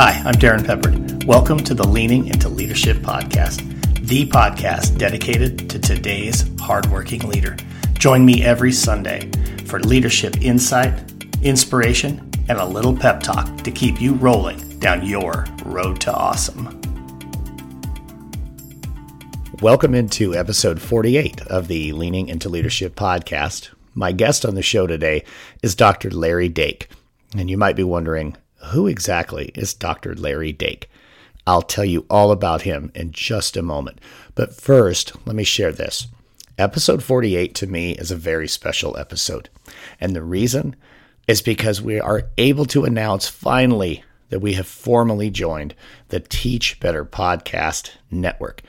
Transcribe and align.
Hi, 0.00 0.22
I'm 0.24 0.34
Darrin 0.34 0.62
Peppard. 0.62 1.24
Welcome 1.24 1.58
to 1.64 1.74
the 1.74 1.82
Leaning 1.82 2.28
into 2.28 2.48
Leadership 2.48 2.98
podcast, 2.98 3.64
the 4.06 4.28
podcast 4.28 4.96
dedicated 4.96 5.68
to 5.70 5.80
today's 5.80 6.48
hardworking 6.60 7.22
leader. 7.22 7.56
Join 7.94 8.24
me 8.24 8.44
every 8.44 8.70
Sunday 8.70 9.28
for 9.66 9.80
leadership 9.80 10.40
insight, 10.40 11.12
inspiration, 11.42 12.30
and 12.48 12.58
a 12.58 12.64
little 12.64 12.96
pep 12.96 13.24
talk 13.24 13.56
to 13.62 13.72
keep 13.72 14.00
you 14.00 14.14
rolling 14.14 14.78
down 14.78 15.04
your 15.04 15.44
road 15.64 16.00
to 16.02 16.14
awesome. 16.14 16.80
Welcome 19.60 19.96
into 19.96 20.32
episode 20.32 20.80
48 20.80 21.40
of 21.48 21.66
the 21.66 21.90
Leaning 21.90 22.28
into 22.28 22.48
Leadership 22.48 22.94
podcast. 22.94 23.70
My 23.96 24.12
guest 24.12 24.46
on 24.46 24.54
the 24.54 24.62
show 24.62 24.86
today 24.86 25.24
is 25.60 25.74
Dr. 25.74 26.12
Larry 26.12 26.48
Dake. 26.48 26.88
And 27.36 27.50
you 27.50 27.58
might 27.58 27.74
be 27.74 27.82
wondering, 27.82 28.36
who 28.68 28.86
exactly 28.86 29.46
is 29.54 29.74
Dr. 29.74 30.14
Larry 30.14 30.52
Dake? 30.52 30.90
I'll 31.46 31.62
tell 31.62 31.84
you 31.84 32.06
all 32.10 32.30
about 32.30 32.62
him 32.62 32.92
in 32.94 33.12
just 33.12 33.56
a 33.56 33.62
moment. 33.62 34.00
But 34.34 34.54
first, 34.54 35.12
let 35.26 35.34
me 35.34 35.44
share 35.44 35.72
this. 35.72 36.06
Episode 36.58 37.02
48 37.02 37.54
to 37.54 37.66
me 37.66 37.92
is 37.92 38.10
a 38.10 38.16
very 38.16 38.48
special 38.48 38.96
episode. 38.96 39.48
And 40.00 40.14
the 40.14 40.22
reason 40.22 40.76
is 41.26 41.40
because 41.40 41.80
we 41.80 42.00
are 42.00 42.28
able 42.36 42.64
to 42.66 42.84
announce 42.84 43.28
finally 43.28 44.02
that 44.30 44.40
we 44.40 44.54
have 44.54 44.66
formally 44.66 45.30
joined 45.30 45.74
the 46.08 46.20
Teach 46.20 46.80
Better 46.80 47.04
Podcast 47.04 47.92
Network. 48.10 48.62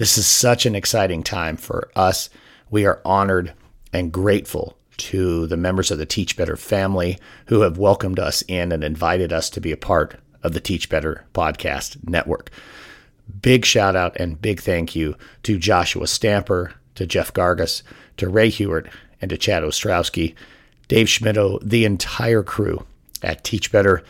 This 0.00 0.16
is 0.16 0.26
such 0.26 0.64
an 0.64 0.74
exciting 0.74 1.22
time 1.22 1.58
for 1.58 1.90
us. 1.94 2.30
We 2.70 2.86
are 2.86 3.02
honored 3.04 3.52
and 3.92 4.10
grateful 4.10 4.78
to 4.96 5.46
the 5.46 5.58
members 5.58 5.90
of 5.90 5.98
the 5.98 6.06
Teach 6.06 6.38
Better 6.38 6.56
family 6.56 7.18
who 7.48 7.60
have 7.60 7.76
welcomed 7.76 8.18
us 8.18 8.42
in 8.48 8.72
and 8.72 8.82
invited 8.82 9.30
us 9.30 9.50
to 9.50 9.60
be 9.60 9.72
a 9.72 9.76
part 9.76 10.18
of 10.42 10.54
the 10.54 10.60
Teach 10.60 10.88
Better 10.88 11.26
podcast 11.34 11.98
network. 12.08 12.50
Big 13.42 13.66
shout 13.66 13.94
out 13.94 14.16
and 14.16 14.40
big 14.40 14.62
thank 14.62 14.96
you 14.96 15.16
to 15.42 15.58
Joshua 15.58 16.06
Stamper, 16.06 16.72
to 16.94 17.04
Jeff 17.04 17.34
Gargas, 17.34 17.82
to 18.16 18.30
Rae 18.30 18.48
Hughart, 18.48 18.88
and 19.20 19.28
to 19.28 19.36
Chad 19.36 19.62
Ostrowski, 19.62 20.34
Dave 20.88 21.08
Schmittou, 21.08 21.60
the 21.62 21.84
entire 21.84 22.42
crew 22.42 22.86
at 23.22 23.44
Teach 23.44 23.70
Better. 23.70 24.02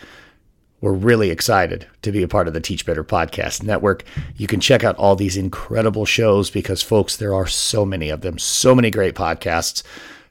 We're 0.80 0.92
really 0.92 1.30
excited 1.30 1.86
to 2.02 2.10
be 2.10 2.22
a 2.22 2.28
part 2.28 2.48
of 2.48 2.54
the 2.54 2.60
Teach 2.60 2.86
Better 2.86 3.04
Podcast 3.04 3.62
Network. 3.62 4.02
You 4.36 4.46
can 4.46 4.60
check 4.60 4.82
out 4.82 4.96
all 4.96 5.14
these 5.14 5.36
incredible 5.36 6.06
shows 6.06 6.50
because, 6.50 6.82
folks, 6.82 7.16
there 7.16 7.34
are 7.34 7.46
so 7.46 7.84
many 7.84 8.08
of 8.08 8.22
them, 8.22 8.38
so 8.38 8.74
many 8.74 8.90
great 8.90 9.14
podcasts. 9.14 9.82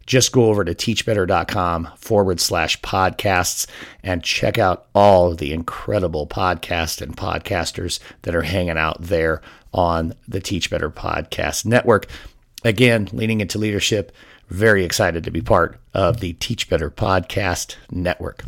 Just 0.07 0.31
go 0.31 0.45
over 0.45 0.65
to 0.65 0.73
teachbetter.com 0.73 1.89
forward 1.95 2.39
slash 2.39 2.81
podcasts 2.81 3.67
and 4.01 4.23
check 4.23 4.57
out 4.57 4.87
all 4.95 5.35
the 5.35 5.53
incredible 5.53 6.25
podcasts 6.25 6.99
and 6.99 7.15
podcasters 7.15 7.99
that 8.23 8.33
are 8.33 8.41
hanging 8.41 8.77
out 8.77 8.97
there 8.99 9.43
on 9.71 10.15
the 10.27 10.39
Teach 10.39 10.71
Better 10.71 10.89
Podcast 10.89 11.63
Network. 11.63 12.07
Again, 12.63 13.07
leaning 13.13 13.39
into 13.39 13.59
leadership, 13.59 14.11
very 14.49 14.83
excited 14.83 15.23
to 15.25 15.31
be 15.31 15.41
part 15.41 15.79
of 15.93 16.21
the 16.21 16.33
Teach 16.33 16.67
Better 16.67 16.89
Podcast 16.89 17.75
Network. 17.91 18.43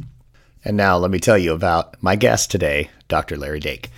And 0.63 0.77
now 0.77 0.97
let 0.97 1.11
me 1.11 1.19
tell 1.19 1.37
you 1.37 1.53
about 1.53 2.01
my 2.01 2.15
guest 2.15 2.51
today, 2.51 2.89
Dr. 3.07 3.37
Larry 3.37 3.59
Dake. 3.59 3.89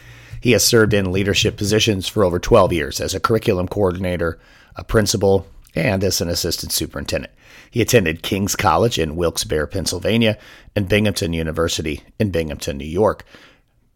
He 0.42 0.52
has 0.52 0.66
served 0.66 0.94
in 0.94 1.12
leadership 1.12 1.58
positions 1.58 2.08
for 2.08 2.24
over 2.24 2.40
12 2.40 2.74
years 2.74 3.00
as 3.00 3.14
a 3.14 3.20
curriculum 3.20 3.68
coordinator, 3.68 4.40
a 4.76 4.84
principal, 4.84 5.48
and 5.76 6.04
as 6.04 6.22
an 6.22 6.30
assistant 6.30 6.72
superintendent. 6.72 7.34
He 7.72 7.82
attended 7.82 8.24
King's 8.24 8.56
College 8.56 9.00
in 9.00 9.16
Wilkes-Barre, 9.16 9.68
Pennsylvania, 9.68 10.38
and 10.76 10.88
Binghamton 10.88 11.34
University 11.34 12.02
in 12.20 12.30
Binghamton, 12.30 12.78
New 12.78 12.86
York. 12.86 13.26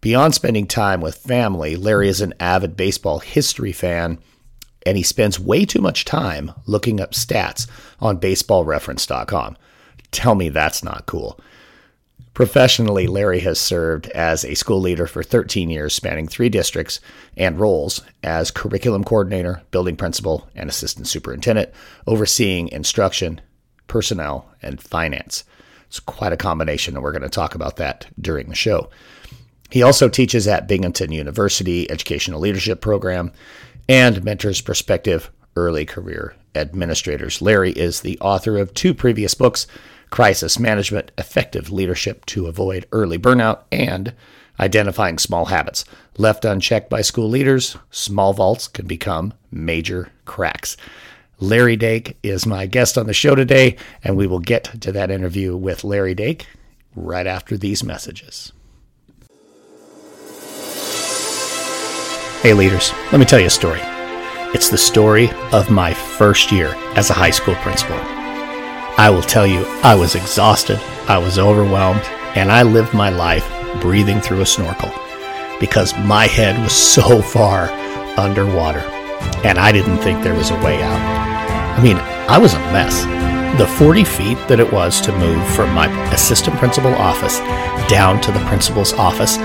Beyond 0.01 0.33
spending 0.33 0.67
time 0.67 1.01
with 1.01 1.17
family, 1.17 1.75
Larry 1.75 2.09
is 2.09 2.21
an 2.21 2.33
avid 2.39 2.75
baseball 2.75 3.19
history 3.19 3.71
fan, 3.71 4.19
and 4.85 4.97
he 4.97 5.03
spends 5.03 5.39
way 5.39 5.65
too 5.65 5.81
much 5.81 6.05
time 6.05 6.51
looking 6.65 6.99
up 6.99 7.11
stats 7.11 7.69
on 7.99 8.19
baseballreference.com. 8.19 9.57
Tell 10.11 10.35
me 10.35 10.49
that's 10.49 10.83
not 10.83 11.05
cool. 11.05 11.39
Professionally, 12.37 13.07
Larry 13.07 13.39
has 13.39 13.59
served 13.59 14.05
as 14.11 14.45
a 14.45 14.53
school 14.53 14.79
leader 14.79 15.07
for 15.07 15.23
13 15.23 15.71
years, 15.71 15.95
spanning 15.95 16.27
three 16.27 16.49
districts 16.49 16.99
and 17.35 17.59
roles 17.59 18.03
as 18.21 18.51
curriculum 18.51 19.03
coordinator, 19.03 19.63
building 19.71 19.95
principal, 19.95 20.47
and 20.53 20.69
assistant 20.69 21.07
superintendent, 21.07 21.71
overseeing 22.05 22.67
instruction, 22.67 23.41
personnel, 23.87 24.53
and 24.61 24.79
finance. 24.79 25.45
It's 25.87 25.99
quite 25.99 26.31
a 26.31 26.37
combination, 26.37 26.93
and 26.93 27.03
we're 27.03 27.11
going 27.11 27.23
to 27.23 27.29
talk 27.29 27.55
about 27.55 27.77
that 27.77 28.05
during 28.21 28.49
the 28.49 28.55
show. 28.55 28.91
He 29.71 29.81
also 29.81 30.07
teaches 30.07 30.47
at 30.47 30.67
Binghamton 30.67 31.11
University 31.11 31.89
Educational 31.89 32.39
Leadership 32.39 32.81
Program 32.81 33.31
and 33.89 34.23
mentors 34.23 34.61
prospective 34.61 35.31
early 35.55 35.87
career 35.87 36.35
administrators. 36.53 37.41
Larry 37.41 37.71
is 37.71 38.01
the 38.01 38.19
author 38.19 38.59
of 38.59 38.75
two 38.75 38.93
previous 38.93 39.33
books 39.33 39.65
crisis 40.09 40.59
management, 40.59 41.11
effective 41.17 41.71
leadership 41.71 42.25
to 42.27 42.47
avoid 42.47 42.85
early 42.91 43.17
burnout, 43.17 43.61
and 43.71 44.13
identifying 44.59 45.17
small 45.17 45.45
habits. 45.45 45.85
Left 46.17 46.45
unchecked 46.45 46.89
by 46.89 47.01
school 47.01 47.29
leaders, 47.29 47.77
small 47.91 48.33
faults 48.33 48.67
can 48.67 48.87
become 48.87 49.33
major 49.51 50.11
cracks. 50.25 50.77
Larry 51.39 51.75
Dake 51.75 52.17
is 52.23 52.47
my 52.47 52.65
guest 52.65 52.97
on 52.97 53.05
the 53.05 53.13
show 53.13 53.35
today, 53.35 53.77
and 54.03 54.17
we 54.17 54.25
will 54.25 54.39
get 54.39 54.81
to 54.81 54.91
that 54.91 55.11
interview 55.11 55.55
with 55.55 55.83
Larry 55.83 56.15
Dake 56.15 56.47
right 56.95 57.27
after 57.27 57.57
these 57.57 57.83
messages. 57.83 58.51
Hey, 62.41 62.53
leaders, 62.53 62.91
let 63.11 63.19
me 63.19 63.25
tell 63.25 63.39
you 63.39 63.47
a 63.47 63.51
story. 63.51 63.81
It's 64.53 64.69
the 64.69 64.77
story 64.77 65.29
of 65.51 65.69
my 65.69 65.93
first 65.93 66.51
year 66.51 66.73
as 66.95 67.09
a 67.09 67.13
high 67.13 67.31
school 67.31 67.55
principal. 67.55 68.16
I 68.97 69.11
will 69.11 69.21
tell 69.21 69.45
you, 69.45 69.63
I 69.83 69.93
was 69.93 70.15
exhausted, 70.15 70.79
I 71.07 71.19
was 71.19 71.37
overwhelmed, 71.37 72.01
and 72.35 72.51
I 72.51 72.63
lived 72.63 72.95
my 72.95 73.11
life 73.11 73.47
breathing 73.79 74.19
through 74.19 74.41
a 74.41 74.45
snorkel 74.45 74.91
because 75.59 75.95
my 75.99 76.25
head 76.25 76.59
was 76.59 76.71
so 76.95 77.21
far 77.21 77.69
underwater 78.17 78.79
and 79.43 79.59
I 79.59 79.71
didn't 79.71 79.99
think 79.99 80.23
there 80.23 80.33
was 80.33 80.49
a 80.49 80.55
way 80.63 80.81
out. 80.81 81.77
I 81.77 81.83
mean, 81.83 81.97
I 82.27 82.39
was 82.39 82.55
a 82.55 82.59
mess. 82.73 83.05
The 83.59 83.67
40 83.67 84.03
feet 84.03 84.37
that 84.47 84.59
it 84.59 84.73
was 84.73 84.99
to 85.01 85.17
move 85.19 85.47
from 85.55 85.73
my 85.73 85.87
assistant 86.11 86.57
principal 86.57 86.93
office 86.95 87.37
down 87.87 88.19
to 88.21 88.31
the 88.31 88.43
principal's 88.45 88.93
office 88.93 89.37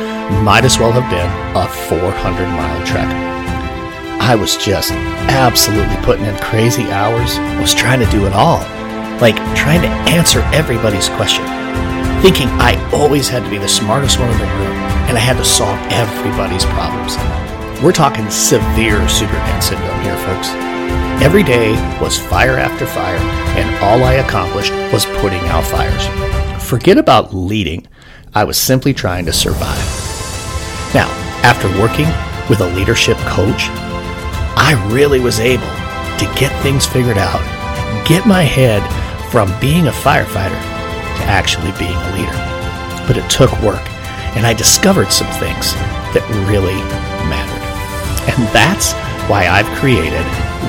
might 0.42 0.64
as 0.64 0.78
well 0.78 0.92
have 0.92 1.10
been 1.10 1.28
a 1.56 1.68
400 1.88 2.46
mile 2.46 2.86
trek. 2.86 3.08
I 4.18 4.34
was 4.34 4.56
just 4.56 4.92
absolutely 5.28 5.96
putting 5.96 6.24
in 6.24 6.36
crazy 6.38 6.90
hours. 6.90 7.36
I 7.36 7.60
was 7.60 7.74
trying 7.74 8.00
to 8.00 8.10
do 8.10 8.26
it 8.26 8.32
all 8.32 8.62
like 9.22 9.36
trying 9.54 9.80
to 9.80 9.88
answer 10.10 10.40
everybody's 10.52 11.08
question, 11.08 11.44
thinking 12.22 12.48
I 12.58 12.74
always 12.92 13.28
had 13.28 13.44
to 13.44 13.50
be 13.50 13.56
the 13.56 13.68
smartest 13.68 14.18
one 14.18 14.28
in 14.28 14.36
the 14.36 14.44
room 14.44 14.76
and 15.06 15.16
I 15.16 15.20
had 15.20 15.36
to 15.36 15.44
solve 15.44 15.78
everybody's 15.92 16.64
problems. 16.64 17.14
We're 17.80 17.92
talking 17.92 18.28
severe 18.30 19.08
Superman 19.08 19.62
syndrome 19.62 20.00
here, 20.02 20.16
folks. 20.26 20.48
Every 21.22 21.44
day 21.44 21.70
was 22.00 22.18
fire 22.18 22.58
after 22.58 22.84
fire, 22.84 23.18
and 23.58 23.84
all 23.84 24.02
I 24.02 24.14
accomplished 24.14 24.72
was 24.92 25.04
putting 25.20 25.44
out 25.46 25.62
fires. 25.62 26.04
Forget 26.60 26.98
about 26.98 27.32
leading, 27.32 27.86
I 28.34 28.42
was 28.42 28.58
simply 28.58 28.92
trying 28.92 29.26
to 29.26 29.32
survive. 29.32 29.86
Now, 30.94 31.08
after 31.44 31.68
working 31.80 32.06
with 32.48 32.60
a 32.60 32.74
leadership 32.74 33.18
coach, 33.18 33.68
I 34.58 34.82
really 34.90 35.20
was 35.20 35.38
able 35.38 35.62
to 35.62 36.34
get 36.40 36.50
things 36.62 36.86
figured 36.86 37.18
out, 37.18 37.42
get 38.04 38.26
my 38.26 38.42
head 38.42 38.82
from 39.32 39.48
being 39.60 39.86
a 39.86 39.90
firefighter 39.90 40.60
to 40.60 41.22
actually 41.24 41.72
being 41.78 41.96
a 41.96 42.12
leader. 42.12 42.36
But 43.08 43.16
it 43.16 43.30
took 43.30 43.50
work, 43.62 43.80
and 44.36 44.44
I 44.44 44.52
discovered 44.52 45.10
some 45.10 45.32
things 45.40 45.72
that 46.12 46.20
really 46.46 46.76
mattered. 47.32 47.64
And 48.28 48.46
that's 48.52 48.92
why 49.30 49.48
I've 49.48 49.64
created 49.78 50.20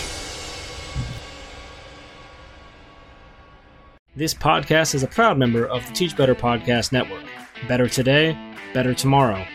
This 4.16 4.34
podcast 4.34 4.94
is 4.94 5.04
a 5.04 5.08
proud 5.08 5.38
member 5.40 5.66
of 5.66 5.86
the 5.88 5.94
Teach 5.94 6.16
Better 6.16 6.36
Podcast 6.36 6.92
Network. 6.92 7.24
Better 7.68 7.88
today, 7.88 8.38
better 8.74 8.94
tomorrow, 8.94 9.46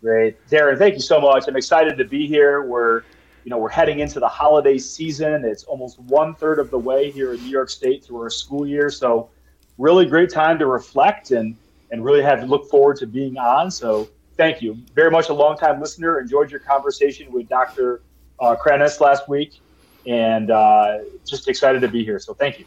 Great, 0.00 0.36
Darrin. 0.48 0.78
Thank 0.78 0.94
you 0.94 1.00
so 1.00 1.20
much. 1.20 1.48
I'm 1.48 1.56
excited 1.56 1.96
to 1.96 2.04
be 2.04 2.26
here. 2.26 2.62
We're, 2.62 3.02
you 3.44 3.50
know, 3.50 3.58
we're 3.58 3.70
heading 3.70 4.00
into 4.00 4.20
the 4.20 4.28
holiday 4.28 4.78
season. 4.78 5.44
It's 5.44 5.64
almost 5.64 5.98
one 6.00 6.34
third 6.34 6.58
of 6.58 6.70
the 6.70 6.78
way 6.78 7.10
here 7.10 7.34
in 7.34 7.42
New 7.42 7.50
York 7.50 7.70
State 7.70 8.04
through 8.04 8.20
our 8.20 8.30
school 8.30 8.66
year. 8.66 8.90
So, 8.90 9.30
really 9.78 10.06
great 10.06 10.30
time 10.30 10.58
to 10.58 10.66
reflect 10.66 11.30
and 11.30 11.56
and 11.92 12.04
really 12.04 12.22
have 12.22 12.48
look 12.48 12.68
forward 12.68 12.96
to 12.98 13.06
being 13.06 13.38
on. 13.38 13.70
So, 13.70 14.08
thank 14.42 14.60
you 14.60 14.76
very 14.94 15.10
much. 15.10 15.28
A 15.28 15.34
long 15.34 15.56
time 15.56 15.80
listener. 15.80 16.18
Enjoyed 16.18 16.50
your 16.50 16.60
conversation 16.60 17.30
with 17.32 17.48
Dr. 17.48 18.02
Uh, 18.40 18.56
Kranes 18.56 19.00
last 19.00 19.28
week, 19.28 19.60
and 20.06 20.50
uh, 20.50 20.98
just 21.24 21.48
excited 21.48 21.80
to 21.80 21.88
be 21.88 22.04
here. 22.04 22.18
So, 22.18 22.34
thank 22.34 22.58
you. 22.58 22.64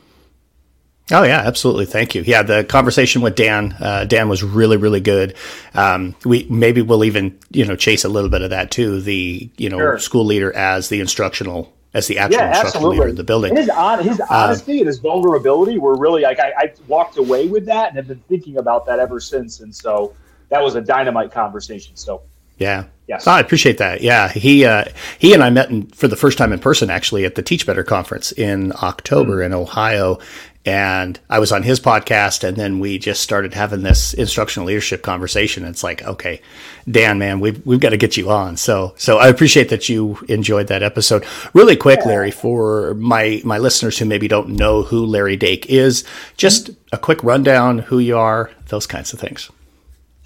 Oh 1.12 1.24
yeah, 1.24 1.42
absolutely. 1.42 1.86
Thank 1.86 2.16
you. 2.16 2.24
Yeah, 2.24 2.42
the 2.42 2.63
conversation 2.63 3.22
with 3.22 3.36
Dan, 3.36 3.75
uh, 3.80 4.06
Dan 4.06 4.27
was 4.27 4.42
really, 4.42 4.77
really 4.77 5.01
good. 5.01 5.36
Um, 5.75 6.16
we 6.25 6.48
maybe 6.50 6.81
we'll 6.81 7.04
even 7.04 7.38
you 7.51 7.66
know 7.66 7.75
chase 7.75 8.04
a 8.04 8.10
little 8.10 8.30
bit 8.30 8.42
of 8.42 8.50
that 8.51 8.71
too. 8.71 9.01
The 9.01 9.50
you 9.57 9.69
know 9.69 9.78
sure. 9.78 10.00
school 10.00 10.25
leader 10.25 10.51
as 10.56 10.89
the 10.89 11.01
instructional 11.01 11.71
as 11.94 12.07
the 12.07 12.18
actual 12.18 12.39
yeah, 12.39 12.50
instructional 12.50 12.88
absolutely. 12.88 12.98
leader 12.98 13.10
in 13.10 13.16
the 13.16 13.24
building. 13.24 13.50
And 13.51 13.60
his 13.60 13.69
on, 13.69 14.04
his 14.04 14.19
uh, 14.19 14.25
honesty 14.30 14.80
and 14.80 14.88
his 14.88 14.98
vulnerability 14.98 15.78
were 15.78 15.95
really 15.95 16.24
like 16.24 16.39
I, 16.39 16.54
I 16.57 16.74
walked 16.88 17.18
away 17.18 17.48
with 17.48 17.66
that 17.68 17.89
and 17.89 17.98
have 17.98 18.07
been 18.07 18.24
thinking 18.28 18.57
about 18.57 18.86
that 18.88 19.00
ever 19.00 19.19
since. 19.19 19.60
And 19.60 19.74
so 19.75 20.16
that 20.56 20.63
was 20.63 20.75
a 20.75 20.81
dynamite 20.81 21.31
conversation. 21.31 21.96
So 21.96 22.22
yeah. 22.57 22.86
Yes. 23.07 23.28
Oh, 23.28 23.31
I 23.31 23.40
appreciate 23.42 23.78
that. 23.80 24.02
Yeah. 24.02 24.30
He 24.30 24.66
uh, 24.66 24.86
he 25.19 25.34
and 25.34 25.44
I 25.44 25.50
met 25.50 25.69
in, 25.69 25.88
for 25.88 26.07
the 26.07 26.16
first 26.16 26.38
time 26.38 26.54
in 26.54 26.60
person 26.60 26.90
actually 26.90 27.25
at 27.25 27.36
the 27.36 27.44
Teach 27.44 27.66
Better 27.66 27.84
conference 27.84 28.31
in 28.31 28.72
October 28.81 29.38
mm-hmm. 29.38 29.48
in 29.48 29.54
Ohio 29.54 30.19
and 30.66 31.19
I 31.30 31.38
was 31.38 31.52
on 31.52 31.62
his 31.62 31.80
podcast, 31.80 32.44
and 32.44 32.57
then 32.57 32.80
we 32.80 32.98
just 32.98 33.22
started 33.22 33.54
having 33.54 33.84
this 33.84 34.16
instructional 34.16 34.66
leadership 34.66 35.04
conversation. 35.04 35.63
It's 35.63 35.84
like, 35.84 36.02
okay, 36.04 36.42
Dan, 36.90 37.19
man, 37.19 37.40
we've 37.40 37.63
we've 37.66 37.80
got 37.80 37.90
to 37.90 37.98
get 37.98 38.18
you 38.18 38.31
on. 38.31 38.57
So 38.57 38.96
so 38.98 39.19
I 39.19 39.28
appreciate 39.28 39.69
that 39.69 39.90
you 39.90 40.18
enjoyed 40.28 40.68
that 40.68 40.81
episode. 40.81 41.25
Really 41.54 41.75
quick, 41.75 42.04
Larry, 42.06 42.31
for 42.31 42.96
my 42.96 43.42
my 43.46 43.60
listeners 43.60 44.00
who 44.00 44.06
maybe 44.06 44.28
don't 44.28 44.50
know 44.50 44.81
who 44.81 45.06
Larry 45.06 45.38
Dake 45.38 45.68
is, 45.68 46.04
just 46.36 46.72
a 46.92 46.98
quick 46.98 47.24
rundown, 47.24 47.80
who 47.80 48.00
you 48.00 48.18
are, 48.18 48.50
those 48.69 48.88
kinds 48.88 49.13
of 49.13 49.19
things. 49.19 49.52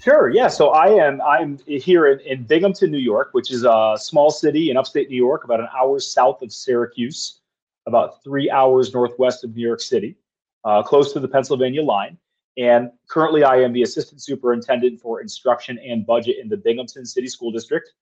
Sure. 0.00 0.30
Yeah. 0.30 0.48
So 0.48 0.70
I 0.70 0.86
am. 0.86 1.20
I'm 1.20 1.58
here 1.66 2.06
in, 2.06 2.20
in 2.20 2.44
Binghamton, 2.44 2.90
New 2.90 2.96
York, 2.96 3.30
which 3.32 3.50
is 3.50 3.64
a 3.64 3.96
small 4.00 4.30
city 4.30 4.70
in 4.70 4.78
upstate 4.78 5.10
New 5.10 5.16
York, 5.16 5.44
about 5.44 5.60
an 5.60 5.68
hour 5.78 6.00
south 6.00 6.40
of 6.40 6.50
Syracuse, 6.50 7.40
about 7.86 8.24
three 8.24 8.50
hours 8.50 8.94
northwest 8.94 9.44
of 9.44 9.54
New 9.54 9.66
York 9.66 9.80
City 9.80 10.16
uh, 10.64 10.82
close 10.82 11.12
to 11.12 11.20
the 11.20 11.28
Pennsylvania 11.28 11.82
line. 11.82 12.16
And 12.56 12.90
currently, 13.08 13.44
I 13.44 13.56
am 13.56 13.74
the 13.74 13.82
assistant 13.82 14.22
superintendent 14.22 15.02
for 15.02 15.20
instruction 15.20 15.78
and 15.78 16.06
budget 16.06 16.36
in 16.40 16.48
the 16.48 16.56
Binghamton 16.56 17.04
City 17.04 17.28
School 17.28 17.52
District. 17.52 17.92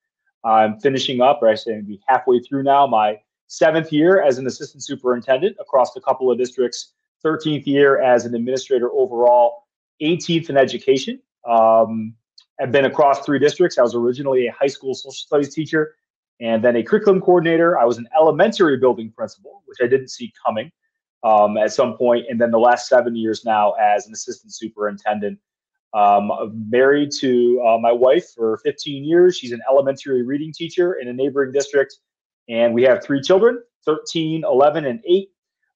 I'm 0.45 0.79
finishing 0.79 1.21
up, 1.21 1.41
or 1.43 1.49
I 1.49 1.57
say 1.57 1.81
be 1.81 2.01
halfway 2.07 2.39
through 2.39 2.63
now, 2.63 2.87
my 2.87 3.19
seventh 3.49 3.93
year 3.93 4.23
as 4.23 4.39
an 4.39 4.47
assistant 4.47 4.85
superintendent 4.85 5.57
across 5.59 5.97
a 5.97 6.01
couple 6.01 6.31
of 6.31 6.39
districts, 6.39 6.93
13th 7.25 7.67
year 7.67 8.01
as 8.01 8.25
an 8.25 8.37
administrator 8.37 8.89
overall, 8.93 9.65
18th 10.01 10.49
in 10.49 10.57
education. 10.57 11.21
Um, 11.49 12.15
I've 12.61 12.73
been 12.73 12.85
across 12.85 13.25
three 13.25 13.39
districts. 13.39 13.79
I 13.79 13.83
was 13.83 13.95
originally 13.95 14.47
a 14.49 14.53
high 14.53 14.67
school 14.67 14.95
social 14.95 15.13
studies 15.13 15.55
teacher 15.55 15.95
and 16.41 16.63
then 16.63 16.77
a 16.77 16.83
curriculum 16.83 17.21
coordinator. 17.21 17.79
I 17.79 17.85
was 17.85 17.99
an 17.99 18.09
elementary 18.17 18.77
building 18.77 19.13
principal, 19.17 19.63
which 19.67 19.79
I 19.83 19.87
didn't 19.87 20.09
see 20.09 20.33
coming 20.45 20.71
um, 21.25 21.57
at 21.57 21.73
some 21.73 21.97
point, 21.97 22.27
and 22.29 22.41
then 22.41 22.51
the 22.51 22.59
last 22.59 22.89
seven 22.89 23.17
years 23.17 23.45
now 23.45 23.73
as 23.73 24.07
an 24.07 24.13
assistant 24.13 24.55
superintendent. 24.55 25.39
Um, 25.95 26.31
married 26.69 27.11
to 27.21 27.63
uh, 27.67 27.79
my 27.79 27.91
wife 27.91 28.33
for 28.37 28.59
15 28.59 29.05
years. 29.05 29.39
She's 29.39 29.53
an 29.53 29.63
elementary 29.71 30.23
reading 30.23 30.53
teacher 30.53 30.95
in 30.95 31.09
a 31.09 31.13
neighboring 31.13 31.51
district, 31.51 31.97
and 32.49 32.75
we 32.75 32.83
have 32.83 33.03
three 33.03 33.23
children 33.23 33.63
13, 33.87 34.45
11, 34.45 34.85
and 34.85 35.01
8. 35.07 35.31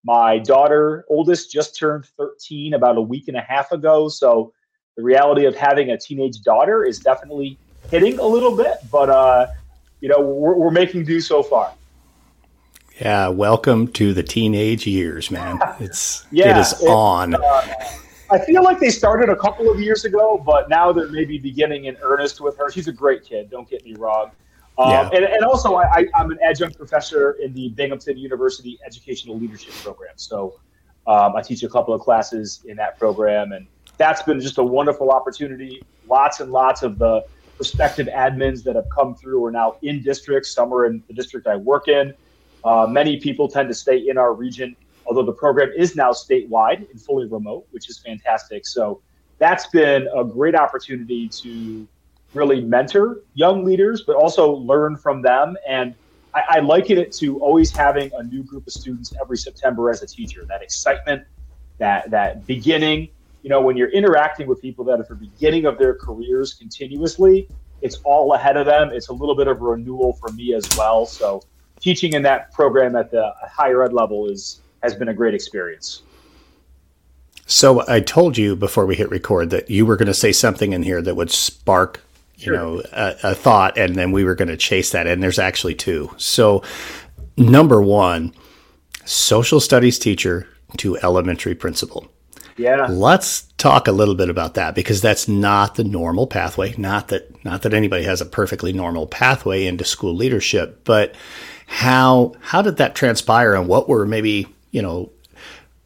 My 0.05 0.39
daughter, 0.39 1.07
oldest, 1.09 1.51
just 1.51 1.79
turned 1.79 2.07
13 2.19 2.75
about 2.75 2.99
a 2.99 3.01
week 3.01 3.29
and 3.29 3.37
a 3.37 3.41
half 3.41 3.73
ago. 3.73 4.09
So 4.09 4.53
the 4.97 5.03
reality 5.03 5.47
of 5.47 5.55
having 5.55 5.91
a 5.91 5.99
teenage 5.99 6.43
daughter 6.43 6.85
is 6.85 6.99
definitely 6.99 7.59
hitting 7.91 8.19
a 8.19 8.27
little 8.27 8.57
bit, 8.57 8.77
but 8.91 9.09
uh, 9.09 9.47
you 10.01 10.09
know 10.09 10.21
we're, 10.21 10.55
we're 10.55 10.71
making 10.71 11.05
do 11.05 11.21
so 11.21 11.43
far. 11.43 11.73
Yeah, 13.01 13.29
welcome 13.29 13.89
to 13.93 14.13
the 14.13 14.23
teenage 14.23 14.87
years, 14.87 15.31
man. 15.31 15.59
It's 15.81 16.27
yeah, 16.31 16.57
it 16.57 16.61
is 16.61 16.83
it, 16.83 16.89
on. 16.89 17.35
Uh, 17.35 17.63
I 18.31 18.39
feel 18.39 18.63
like 18.63 18.81
they 18.81 18.91
started 18.91 19.29
a 19.29 19.37
couple 19.37 19.71
of 19.71 19.81
years 19.81 20.05
ago, 20.05 20.43
but 20.45 20.69
now 20.69 20.93
they're 20.93 21.09
maybe 21.09 21.39
beginning 21.39 21.87
in 21.87 21.97
earnest 22.03 22.41
with 22.41 22.57
her. 22.59 22.71
She's 22.71 22.89
a 22.89 22.93
great 22.93 23.25
kid. 23.25 23.51
Don't 23.51 23.69
get 23.69 23.85
me 23.85 23.95
wrong. 23.95 24.31
Um, 24.79 24.91
yeah. 24.91 25.11
and, 25.13 25.25
and 25.25 25.45
also, 25.45 25.77
I, 25.77 26.07
am 26.15 26.31
an 26.31 26.39
adjunct 26.43 26.79
professor 26.79 27.33
in 27.33 27.53
the 27.53 27.69
Binghamton 27.71 28.17
University 28.17 28.79
Educational 28.87 29.39
Leadership 29.39 29.75
Program. 29.83 30.15
So 30.17 30.61
um, 31.07 31.37
I 31.37 31.43
teach 31.43 31.63
a 31.63 31.69
couple 31.69 31.93
of 31.93 32.01
classes 32.01 32.63
in 32.67 32.77
that 32.79 32.99
program, 32.99 33.53
and 33.53 33.67
that's 34.03 34.23
been 34.23 34.41
just 34.41 34.59
a 34.59 34.65
wonderful 34.65 35.11
opportunity. 35.11 35.81
Lots 36.09 36.41
and 36.41 36.51
lots 36.51 36.83
of 36.83 36.99
the 36.99 37.25
prospective 37.57 38.09
admins 38.09 38.65
that 38.65 38.75
have 38.75 38.89
come 38.91 39.15
through 39.15 39.45
are 39.45 39.53
now 39.53 39.77
in 39.83 40.03
districts. 40.03 40.51
Some 40.51 40.75
are 40.75 40.87
in 40.87 41.05
the 41.07 41.15
district 41.15 41.47
I 41.47 41.55
work 41.55 41.87
in. 41.87 42.13
Uh, 42.65 42.87
many 42.91 43.21
people 43.21 43.47
tend 43.47 43.69
to 43.69 43.75
stay 43.75 44.09
in 44.09 44.19
our 44.19 44.35
region, 44.35 44.75
although 45.07 45.23
the 45.23 45.33
program 45.33 45.71
is 45.77 45.95
now 45.95 46.11
statewide 46.11 46.91
and 46.91 47.01
fully 47.01 47.27
remote, 47.27 47.65
which 47.71 47.89
is 47.89 47.99
fantastic. 47.99 48.67
So 48.67 49.01
that's 49.39 49.69
been 49.69 50.09
a 50.13 50.25
great 50.25 50.57
opportunity 50.57 51.29
to 51.29 51.87
really 52.35 52.61
mentor 52.61 53.21
young 53.35 53.65
leaders, 53.65 54.03
but 54.05 54.17
also 54.17 54.51
learn 54.51 54.97
from 54.97 55.23
them. 55.23 55.57
And 55.69 55.95
I, 56.35 56.43
I 56.49 56.59
liken 56.59 56.99
it 56.99 57.13
to 57.15 57.39
always 57.39 57.71
having 57.71 58.11
a 58.17 58.25
new 58.25 58.43
group 58.43 58.67
of 58.67 58.73
students 58.73 59.13
every 59.21 59.37
September 59.37 59.91
as 59.91 60.03
a 60.03 60.09
teacher. 60.09 60.45
That 60.49 60.63
excitement, 60.63 61.23
that 61.79 62.11
that 62.11 62.47
beginning. 62.49 63.09
You 63.43 63.51
know, 63.51 63.61
when 63.61 63.77
you're 63.77 63.91
interacting 63.91 64.47
with 64.47 64.61
people 64.61 64.85
that 64.87 64.99
are 64.99 65.03
at 65.03 65.09
the 65.09 65.15
beginning 65.15 65.67
of 65.67 65.79
their 65.79 65.95
careers 65.95 66.55
continuously, 66.55 67.49
it's 67.81 67.97
all 68.05 68.35
ahead 68.35 68.57
of 68.57 68.67
them. 68.67 68.91
It's 68.93 69.09
a 69.09 69.13
little 69.13 69.35
bit 69.35 69.49
of 69.49 69.61
renewal 69.61 70.13
for 70.15 70.31
me 70.33 70.55
as 70.55 70.69
well. 70.77 71.05
So 71.05 71.43
teaching 71.81 72.13
in 72.13 72.23
that 72.23 72.53
program 72.53 72.95
at 72.97 73.11
the 73.11 73.33
higher 73.43 73.83
ed 73.83 73.93
level 73.93 74.29
is 74.29 74.61
has 74.83 74.95
been 74.95 75.09
a 75.09 75.15
great 75.15 75.35
experience. 75.35 76.03
So 77.47 77.85
I 77.89 78.01
told 78.01 78.39
you 78.39 78.57
before 78.57 78.87
we 78.87 78.97
hit 78.97 79.11
record 79.11 79.51
that 79.51 79.71
you 79.71 79.85
were 79.85 79.97
going 79.97 80.07
to 80.07 80.15
say 80.15 80.33
something 80.33 80.73
in 80.73 80.83
here 80.83 81.03
that 81.03 81.15
would 81.17 81.31
spark, 81.31 82.01
you 82.37 82.45
sure. 82.45 82.55
know, 82.55 82.83
a, 82.93 83.17
a, 83.23 83.35
thought, 83.35 83.77
and 83.77 83.95
then 83.95 84.13
we 84.13 84.25
were 84.25 84.35
going 84.35 84.49
to 84.49 84.57
chase 84.57 84.91
that. 84.93 85.07
And 85.07 85.23
there's 85.23 85.39
actually 85.39 85.75
two. 85.75 86.13
So 86.17 86.63
number 87.37 87.83
one, 87.83 88.33
social 89.05 89.61
studies 89.61 89.99
teacher 89.99 90.49
to 90.79 90.97
elementary 90.99 91.55
principal. 91.55 92.09
Yeah. 92.57 92.87
Let's 92.89 93.43
talk 93.57 93.89
a 93.89 93.93
little 93.93 94.15
bit 94.15 94.29
about 94.29 94.55
that 94.55 94.75
because 94.75 95.01
that's 95.01 95.29
not 95.29 95.77
the 95.77 95.85
normal 95.85 96.27
pathway. 96.27 96.75
Not 96.77 97.09
that 97.09 97.45
not 97.45 97.63
that 97.63 97.75
anybody 97.75 98.05
has 98.05 98.21
a 98.21 98.27
perfectly 98.27 98.73
normal 98.73 99.07
pathway 99.07 99.67
into 99.67 99.85
school 99.85 100.15
leadership, 100.15 100.85
but 100.85 101.15
how 101.73 102.35
how 102.41 102.61
did 102.61 102.77
that 102.77 102.95
transpire 102.95 103.55
and 103.55 103.67
what 103.67 103.89
were 103.89 104.05
maybe 104.05 104.47
you 104.73 104.83
know 104.83 105.11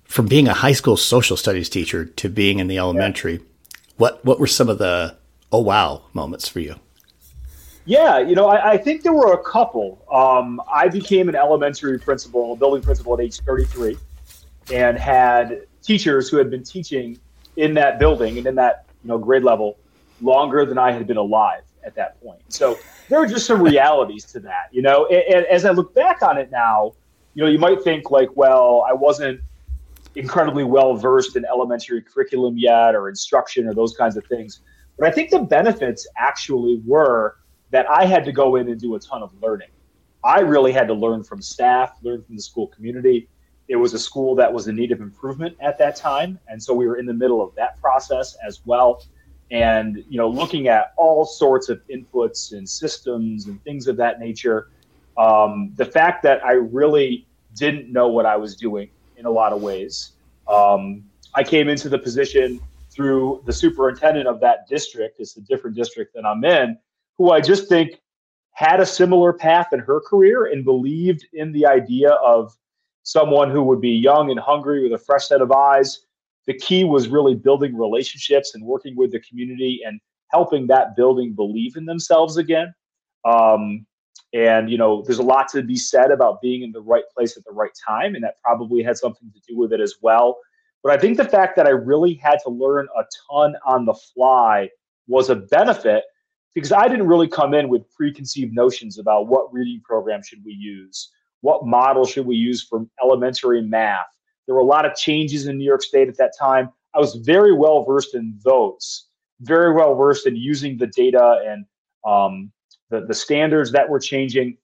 from 0.05 0.27
being 0.27 0.49
a 0.49 0.55
high 0.55 0.73
school 0.73 0.97
social 0.97 1.37
studies 1.37 1.69
teacher 1.69 2.05
to 2.05 2.29
being 2.29 2.59
in 2.59 2.67
the 2.67 2.77
elementary 2.77 3.35
yeah. 3.35 3.39
what 3.97 4.25
what 4.25 4.41
were 4.41 4.49
some 4.49 4.69
of 4.69 4.79
the 4.79 5.17
oh 5.53 5.61
wow 5.61 6.03
moments 6.13 6.49
for 6.49 6.59
you 6.59 6.75
yeah 7.85 8.19
you 8.19 8.35
know 8.35 8.49
i, 8.49 8.73
I 8.73 8.79
think 8.79 9.05
there 9.05 9.13
were 9.13 9.33
a 9.33 9.43
couple 9.45 10.05
um, 10.13 10.61
i 10.73 10.89
became 10.89 11.29
an 11.29 11.37
elementary 11.37 12.01
principal 12.01 12.57
building 12.57 12.83
principal 12.83 13.15
at 13.15 13.21
age 13.21 13.39
33 13.43 13.97
and 14.73 14.99
had 14.99 15.67
teachers 15.87 16.29
who 16.29 16.37
had 16.37 16.51
been 16.51 16.65
teaching 16.65 17.19
in 17.57 17.75
that 17.75 17.99
building 17.99 18.39
and 18.39 18.47
in 18.47 18.55
that 18.55 18.87
you 19.03 19.09
know 19.09 19.19
grade 19.19 19.45
level 19.45 19.79
longer 20.21 20.65
than 20.65 20.79
i 20.79 20.91
had 20.91 21.07
been 21.07 21.17
alive 21.17 21.63
at 21.85 21.95
that 21.95 22.21
point 22.21 22.41
so 22.49 22.77
there 23.09 23.21
are 23.21 23.27
just 23.27 23.47
some 23.47 23.63
realities 23.63 24.25
to 24.25 24.41
that, 24.41 24.69
you 24.73 24.83
know. 24.83 25.07
And, 25.07 25.35
and, 25.35 25.47
as 25.47 25.65
I 25.65 25.71
look 25.71 25.95
back 25.95 26.23
on 26.23 26.39
it 26.39 26.51
now, 26.51 26.93
you 27.35 27.45
know, 27.45 27.51
you 27.51 27.59
might 27.59 27.83
think 27.83 28.11
like, 28.11 28.31
well, 28.35 28.85
I 28.89 28.93
wasn't 28.93 29.41
incredibly 30.15 30.65
well 30.65 30.97
versed 30.97 31.37
in 31.37 31.45
elementary 31.45 32.03
curriculum 32.03 32.57
yet 32.57 32.95
or 32.95 33.09
instruction 33.09 33.69
or 33.69 33.75
those 33.75 33.97
kinds 33.97 34.17
of 34.17 34.25
things. 34.27 34.61
But 34.99 35.09
I 35.09 35.13
think 35.13 35.31
the 35.31 35.41
benefits 35.41 36.07
actually 36.17 36.81
were 36.87 37.37
that 37.71 37.89
I 37.91 38.07
had 38.07 38.25
to 38.25 38.33
go 38.33 38.57
in 38.57 38.69
and 38.69 38.81
do 38.81 38.95
a 38.95 39.01
ton 39.01 39.23
of 39.23 39.31
learning. 39.43 39.69
I 40.25 40.41
really 40.41 40.73
had 40.73 40.89
to 40.89 40.95
learn 40.95 41.23
from 41.23 41.43
staff, 41.43 41.97
learn 42.03 42.23
from 42.23 42.37
the 42.37 42.43
school 42.43 42.69
community. 42.69 43.29
It 43.69 43.77
was 43.77 43.95
a 43.95 43.99
school 43.99 44.35
that 44.37 44.53
was 44.53 44.69
in 44.69 44.77
need 44.77 44.93
of 44.93 45.01
improvement 45.01 45.57
at 45.61 45.79
that 45.79 45.97
time. 45.97 46.39
And 46.49 46.63
so 46.63 46.73
we 46.75 46.87
were 46.87 46.97
in 46.97 47.07
the 47.07 47.15
middle 47.15 47.43
of 47.43 47.55
that 47.57 47.81
process 47.81 48.37
as 48.47 48.61
well. 48.65 49.05
And, 49.51 50.05
you 50.09 50.19
know, 50.19 50.29
looking 50.29 50.69
at 50.69 50.93
all 50.97 51.25
sorts 51.25 51.69
of 51.69 51.81
inputs 51.89 52.53
and 52.53 52.69
systems 52.69 53.47
and 53.47 53.63
things 53.65 53.87
of 53.87 53.97
that 53.97 54.19
nature. 54.19 54.71
Um, 55.17 55.73
the 55.77 55.85
fact 55.85 56.23
that 56.25 56.45
I 56.45 56.53
really 56.53 57.27
didn't 57.55 57.91
know 57.91 58.09
what 58.09 58.27
I 58.27 58.37
was 58.37 58.55
doing 58.57 58.91
in 59.17 59.27
a 59.27 59.31
lot 59.31 59.53
of 59.53 59.63
ways. 59.63 60.13
Um, 60.47 61.05
I 61.35 61.43
came 61.43 61.69
into 61.69 61.89
the 61.89 61.99
position 61.99 62.61
through 62.91 63.43
the 63.47 63.53
superintendent 63.53 64.27
of 64.27 64.41
that 64.41 64.69
district. 64.69 65.21
It's 65.21 65.37
a 65.37 65.41
different 65.43 65.77
district 65.77 66.15
than 66.15 66.25
I'm 66.25 66.45
in, 66.45 66.79
who 67.19 67.31
I 67.31 67.41
just 67.41 67.69
think 67.69 68.01
had 68.53 68.81
a 68.81 68.87
similar 68.87 69.33
path 69.33 69.73
in 69.73 69.81
her 69.81 70.01
career 70.01 70.47
and 70.47 70.65
believed 70.65 71.27
in 71.35 71.53
the 71.53 71.67
idea 71.67 72.11
of 72.13 72.57
someone 73.07 73.49
who 73.49 73.63
would 73.63 73.81
be 73.81 73.91
young 73.91 74.33
and 74.33 74.41
hungry 74.41 74.83
with 74.83 74.93
a 74.93 75.03
fresh 75.03 75.29
set 75.29 75.41
of 75.41 75.53
eyes. 75.53 76.01
The 76.49 76.55
key 76.55 76.83
was 76.83 77.07
really 77.07 77.37
building 77.37 77.77
relationships 77.77 78.53
and 78.55 78.65
working 78.65 78.97
with 78.97 79.13
the 79.13 79.21
community 79.21 79.81
and 79.87 80.01
helping 80.33 80.67
that 80.67 80.97
building 80.97 81.33
believe 81.33 81.77
in 81.77 81.87
themselves 81.87 82.37
again. 82.37 82.75
Um, 83.25 83.87
and, 84.33 84.69
you 84.69 84.77
know, 84.77 85.03
there's 85.03 85.21
a 85.21 85.23
lot 85.23 85.47
to 85.51 85.63
be 85.63 85.77
said 85.77 86.11
about 86.11 86.43
being 86.43 86.63
in 86.63 86.73
the 86.73 86.81
right 86.81 87.05
place 87.17 87.37
at 87.37 87.45
the 87.45 87.53
right 87.53 87.71
time. 87.87 88.17
And 88.17 88.25
that 88.25 88.43
probably 88.43 88.83
had 88.83 88.97
something 88.97 89.31
to 89.33 89.41
do 89.49 89.57
with 89.57 89.73
it 89.73 89.81
as 89.81 89.95
well. 90.03 90.39
But 90.83 90.93
I 90.93 90.99
think 90.99 91.17
the 91.17 91.25
fact 91.25 91.55
that 91.57 91.67
I 91.67 91.71
really 91.71 92.15
had 92.15 92.39
to 92.43 92.51
learn 92.51 92.89
a 92.99 93.05
ton 93.31 93.55
on 93.65 93.85
the 93.85 93.95
fly 93.95 94.69
was 95.07 95.31
a 95.31 95.37
benefit 95.37 96.03
because 96.57 96.73
I 96.73 96.89
didn't 96.89 97.07
really 97.07 97.29
come 97.29 97.55
in 97.55 97.69
with 97.69 97.89
preconceived 97.93 98.53
notions 98.53 98.99
about 98.99 99.29
what 99.29 99.53
reading 99.53 99.81
program 99.85 100.23
should 100.25 100.45
we 100.45 100.55
use, 100.55 101.13
what 101.41 101.67
model 101.67 102.05
should 102.05 102.27
we 102.27 102.37
use 102.37 102.63
for 102.63 102.87
elementary 103.03 103.63
math. 103.63 104.07
There 104.47 104.55
were 104.55 104.61
a 104.61 104.65
lot 104.65 104.85
of 104.85 104.95
changes 104.95 105.47
in 105.47 105.59
New 105.59 105.65
York 105.65 105.83
State 105.83 106.09
at 106.09 106.17
that 106.19 106.33
time. 106.39 106.71
I 106.95 106.99
was 106.99 107.17
very 107.17 107.53
well 107.53 107.85
versed 107.85 108.15
in 108.15 108.39
those, 108.45 109.07
very 109.41 109.73
well 109.73 109.95
versed 109.95 110.27
in 110.27 110.37
using 110.37 110.79
the 110.79 110.87
data 110.87 111.43
and 111.47 111.65
um, 112.07 112.53
the, 112.91 113.05
the 113.05 113.15
standards 113.15 113.73
that 113.73 113.89
were 113.89 113.99
changing. 113.99 114.57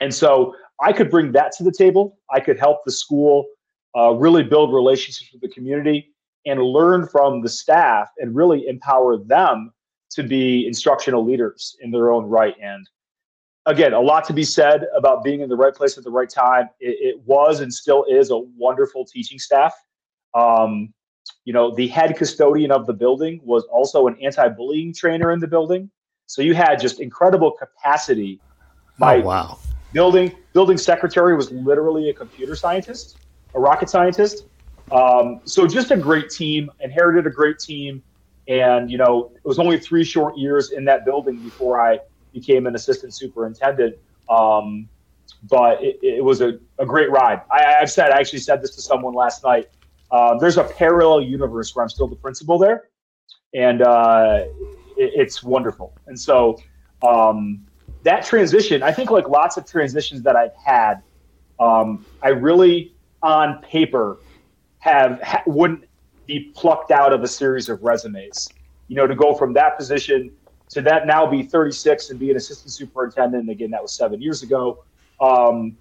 And 0.00 0.14
so 0.14 0.54
I 0.82 0.92
could 0.92 1.10
bring 1.10 1.32
that 1.32 1.52
to 1.52 1.64
the 1.64 1.72
table. 1.72 2.18
I 2.30 2.40
could 2.40 2.58
help 2.58 2.84
the 2.84 2.92
school 2.92 3.46
uh, 3.96 4.12
really 4.12 4.42
build 4.42 4.72
relationships 4.72 5.32
with 5.32 5.40
the 5.40 5.48
community 5.48 6.14
and 6.46 6.60
learn 6.60 7.06
from 7.06 7.42
the 7.42 7.48
staff 7.48 8.08
and 8.18 8.34
really 8.34 8.66
empower 8.66 9.16
them 9.16 9.72
to 10.10 10.22
be 10.22 10.66
instructional 10.66 11.24
leaders 11.24 11.76
in 11.80 11.90
their 11.90 12.12
own 12.12 12.26
right. 12.26 12.54
And 12.62 12.88
again, 13.66 13.92
a 13.92 14.00
lot 14.00 14.24
to 14.24 14.32
be 14.32 14.44
said 14.44 14.86
about 14.96 15.24
being 15.24 15.40
in 15.40 15.48
the 15.48 15.56
right 15.56 15.74
place 15.74 15.96
at 15.96 16.04
the 16.04 16.10
right 16.10 16.28
time. 16.28 16.68
It, 16.80 17.16
it 17.16 17.20
was 17.24 17.60
and 17.60 17.72
still 17.72 18.04
is 18.08 18.30
a 18.30 18.38
wonderful 18.38 19.04
teaching 19.04 19.38
staff. 19.38 19.74
Um, 20.34 20.92
you 21.44 21.52
know, 21.52 21.74
the 21.74 21.88
head 21.88 22.16
custodian 22.16 22.70
of 22.70 22.86
the 22.86 22.92
building 22.92 23.40
was 23.44 23.64
also 23.64 24.06
an 24.06 24.16
anti-bullying 24.22 24.92
trainer 24.94 25.32
in 25.32 25.40
the 25.40 25.46
building. 25.46 25.90
So 26.26 26.42
you 26.42 26.54
had 26.54 26.80
just 26.80 27.00
incredible 27.00 27.52
capacity. 27.52 28.40
My 28.98 29.16
oh, 29.16 29.20
wow. 29.20 29.58
building 29.92 30.34
building 30.52 30.78
secretary 30.78 31.36
was 31.36 31.50
literally 31.50 32.10
a 32.10 32.14
computer 32.14 32.56
scientist, 32.56 33.18
a 33.54 33.60
rocket 33.60 33.90
scientist. 33.90 34.46
Um, 34.92 35.40
so 35.44 35.66
just 35.66 35.90
a 35.90 35.96
great 35.96 36.30
team, 36.30 36.70
inherited 36.80 37.26
a 37.26 37.30
great 37.30 37.58
team, 37.58 38.02
and 38.48 38.90
you 38.90 38.98
know 38.98 39.32
it 39.34 39.44
was 39.44 39.58
only 39.58 39.78
three 39.78 40.04
short 40.04 40.36
years 40.36 40.72
in 40.72 40.84
that 40.86 41.04
building 41.04 41.36
before 41.38 41.84
I 41.84 41.98
became 42.34 42.66
an 42.66 42.74
assistant 42.74 43.14
superintendent. 43.14 43.96
Um, 44.28 44.88
but 45.44 45.82
it, 45.82 45.98
it 46.02 46.24
was 46.24 46.40
a, 46.40 46.58
a, 46.78 46.86
great 46.86 47.10
ride. 47.10 47.40
I, 47.50 47.76
have 47.80 47.90
said 47.90 48.10
I 48.10 48.18
actually 48.18 48.40
said 48.40 48.62
this 48.62 48.74
to 48.76 48.82
someone 48.82 49.14
last 49.14 49.44
night. 49.44 49.68
Uh, 50.10 50.38
there's 50.38 50.58
a 50.58 50.64
parallel 50.64 51.22
universe 51.22 51.74
where 51.74 51.82
I'm 51.82 51.88
still 51.88 52.08
the 52.08 52.16
principal 52.16 52.58
there, 52.58 52.88
and 53.54 53.82
uh, 53.82 54.44
it, 54.96 55.12
it's 55.14 55.42
wonderful. 55.42 55.96
And 56.06 56.18
so 56.18 56.58
um, 57.06 57.66
that 58.02 58.24
transition, 58.24 58.82
I 58.82 58.92
think, 58.92 59.10
like 59.10 59.28
lots 59.28 59.56
of 59.56 59.66
transitions 59.66 60.22
that 60.22 60.36
I've 60.36 60.54
had, 60.54 61.02
um, 61.58 62.04
I 62.22 62.28
really, 62.28 62.94
on 63.22 63.60
paper, 63.62 64.18
have 64.78 65.20
ha- 65.22 65.42
wouldn't 65.46 65.84
be 66.26 66.52
plucked 66.54 66.90
out 66.90 67.12
of 67.12 67.22
a 67.22 67.28
series 67.28 67.68
of 67.68 67.82
resumes. 67.82 68.48
You 68.88 68.96
know, 68.96 69.06
to 69.06 69.14
go 69.14 69.34
from 69.34 69.52
that 69.54 69.78
position 69.78 70.30
to 70.74 70.82
that 70.82 71.06
now 71.06 71.26
be 71.26 71.42
36 71.42 72.10
and 72.10 72.18
be 72.18 72.30
an 72.30 72.36
assistant 72.36 72.72
superintendent. 72.72 73.42
And 73.42 73.50
Again, 73.50 73.70
that 73.70 73.82
was 73.82 73.94
seven 73.94 74.20
years 74.20 74.42
ago. 74.42 74.84
Um, 75.20 75.76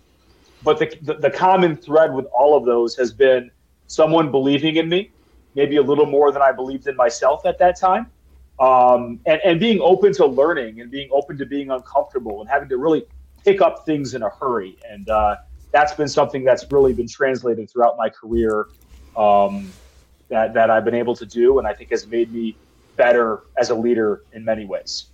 but 0.63 0.79
the, 0.79 0.97
the, 1.01 1.15
the 1.15 1.29
common 1.29 1.75
thread 1.75 2.13
with 2.13 2.25
all 2.27 2.55
of 2.55 2.63
those 2.63 2.95
has 2.95 3.12
been 3.12 3.51
someone 3.88 4.31
believing 4.31 4.77
in 4.77 4.88
me, 4.88 5.12
maybe 5.55 5.77
a 5.77 5.81
little 5.81 6.05
more 6.05 6.31
than 6.31 6.41
I 6.41 6.51
believed 6.51 6.88
in 6.88 6.95
myself 6.95 7.45
at 7.45 7.57
that 7.59 7.77
time 7.77 8.12
um, 8.59 9.19
and, 9.25 9.41
and 9.43 9.59
being 9.59 9.81
open 9.81 10.13
to 10.13 10.25
learning 10.25 10.81
and 10.81 10.91
being 10.91 11.09
open 11.12 11.38
to 11.38 11.45
being 11.45 11.71
uncomfortable 11.71 12.41
and 12.41 12.50
having 12.50 12.69
to 12.69 12.77
really 12.77 13.03
pick 13.43 13.62
up 13.62 13.85
things 13.85 14.13
in 14.13 14.21
a 14.23 14.29
hurry. 14.29 14.77
And 14.89 15.09
uh, 15.09 15.38
that's 15.71 15.93
been 15.93 16.07
something 16.07 16.43
that's 16.43 16.65
really 16.71 16.93
been 16.93 17.07
translated 17.07 17.69
throughout 17.69 17.97
my 17.97 18.09
career 18.09 18.67
um, 19.17 19.73
that, 20.29 20.53
that 20.53 20.69
I've 20.69 20.85
been 20.85 20.95
able 20.95 21.15
to 21.15 21.25
do 21.25 21.59
and 21.59 21.67
I 21.67 21.73
think 21.73 21.89
has 21.89 22.07
made 22.07 22.31
me 22.31 22.55
better 22.95 23.43
as 23.57 23.69
a 23.69 23.75
leader 23.75 24.23
in 24.33 24.45
many 24.45 24.65
ways. 24.65 25.07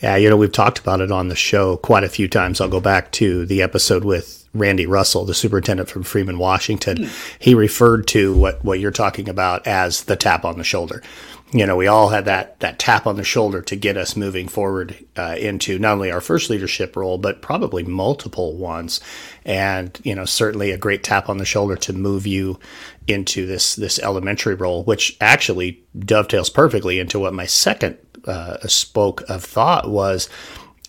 Yeah, 0.00 0.16
you 0.16 0.30
know, 0.30 0.36
we've 0.36 0.52
talked 0.52 0.78
about 0.78 1.00
it 1.00 1.10
on 1.10 1.28
the 1.28 1.34
show 1.34 1.76
quite 1.78 2.04
a 2.04 2.08
few 2.08 2.28
times. 2.28 2.60
I'll 2.60 2.68
go 2.68 2.80
back 2.80 3.10
to 3.12 3.44
the 3.46 3.62
episode 3.62 4.04
with 4.04 4.48
Randy 4.54 4.86
Russell, 4.86 5.24
the 5.24 5.34
superintendent 5.34 5.88
from 5.88 6.04
Freeman, 6.04 6.38
Washington. 6.38 6.98
Mm. 6.98 7.36
He 7.38 7.54
referred 7.54 8.06
to 8.08 8.34
what, 8.36 8.64
what 8.64 8.78
you're 8.78 8.90
talking 8.92 9.28
about 9.28 9.66
as 9.66 10.04
the 10.04 10.16
tap 10.16 10.44
on 10.44 10.56
the 10.56 10.64
shoulder 10.64 11.02
you 11.52 11.66
know, 11.66 11.76
we 11.76 11.86
all 11.86 12.10
had 12.10 12.26
that 12.26 12.60
that 12.60 12.78
tap 12.78 13.06
on 13.06 13.16
the 13.16 13.24
shoulder 13.24 13.62
to 13.62 13.76
get 13.76 13.96
us 13.96 14.16
moving 14.16 14.48
forward 14.48 15.06
uh, 15.16 15.36
into 15.38 15.78
not 15.78 15.92
only 15.92 16.10
our 16.10 16.20
first 16.20 16.50
leadership 16.50 16.94
role, 16.94 17.16
but 17.16 17.40
probably 17.40 17.82
multiple 17.82 18.56
ones, 18.56 19.00
and 19.44 19.98
you 20.04 20.14
know, 20.14 20.26
certainly 20.26 20.70
a 20.70 20.78
great 20.78 21.02
tap 21.02 21.28
on 21.28 21.38
the 21.38 21.46
shoulder 21.46 21.76
to 21.76 21.92
move 21.92 22.26
you 22.26 22.58
into 23.06 23.46
this 23.46 23.76
this 23.76 23.98
elementary 24.00 24.54
role, 24.54 24.84
which 24.84 25.16
actually 25.20 25.82
dovetails 25.98 26.50
perfectly 26.50 26.98
into 26.98 27.18
what 27.18 27.32
my 27.32 27.46
second 27.46 27.96
uh, 28.26 28.58
spoke 28.66 29.22
of 29.30 29.42
thought 29.42 29.88
was, 29.88 30.28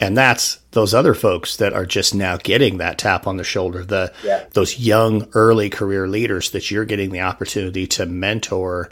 and 0.02 0.18
that's 0.18 0.60
those 0.72 0.94
other 0.94 1.14
folks 1.14 1.56
that 1.56 1.72
are 1.72 1.86
just 1.86 2.14
now 2.14 2.36
getting 2.36 2.80
that 2.80 2.98
tap 2.98 3.28
on 3.28 3.38
the 3.38 3.46
shoulder, 3.46 3.86
the 3.86 4.12
yeah. 4.26 4.44
those 4.52 4.78
young 4.78 5.30
early 5.34 5.70
career 5.70 6.06
leaders 6.06 6.52
that 6.52 6.70
you're 6.70 6.84
getting 6.84 7.12
the 7.12 7.22
opportunity 7.22 7.88
to 7.88 8.06
mentor 8.06 8.90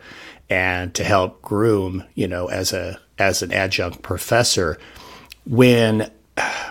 and 0.49 0.93
to 0.95 1.03
help 1.03 1.41
groom, 1.41 2.03
you 2.15 2.27
know, 2.27 2.47
as 2.47 2.73
a 2.73 2.99
as 3.19 3.41
an 3.41 3.51
adjunct 3.51 4.01
professor. 4.01 4.77
When 5.45 6.11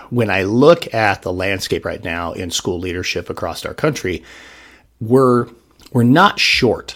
when 0.09 0.29
I 0.29 0.43
look 0.43 0.93
at 0.93 1.21
the 1.21 1.33
landscape 1.33 1.85
right 1.85 2.03
now 2.03 2.33
in 2.33 2.51
school 2.51 2.79
leadership 2.79 3.29
across 3.29 3.65
our 3.65 3.73
country, 3.73 4.23
we're 4.99 5.47
we're 5.91 6.03
not 6.03 6.39
short 6.39 6.95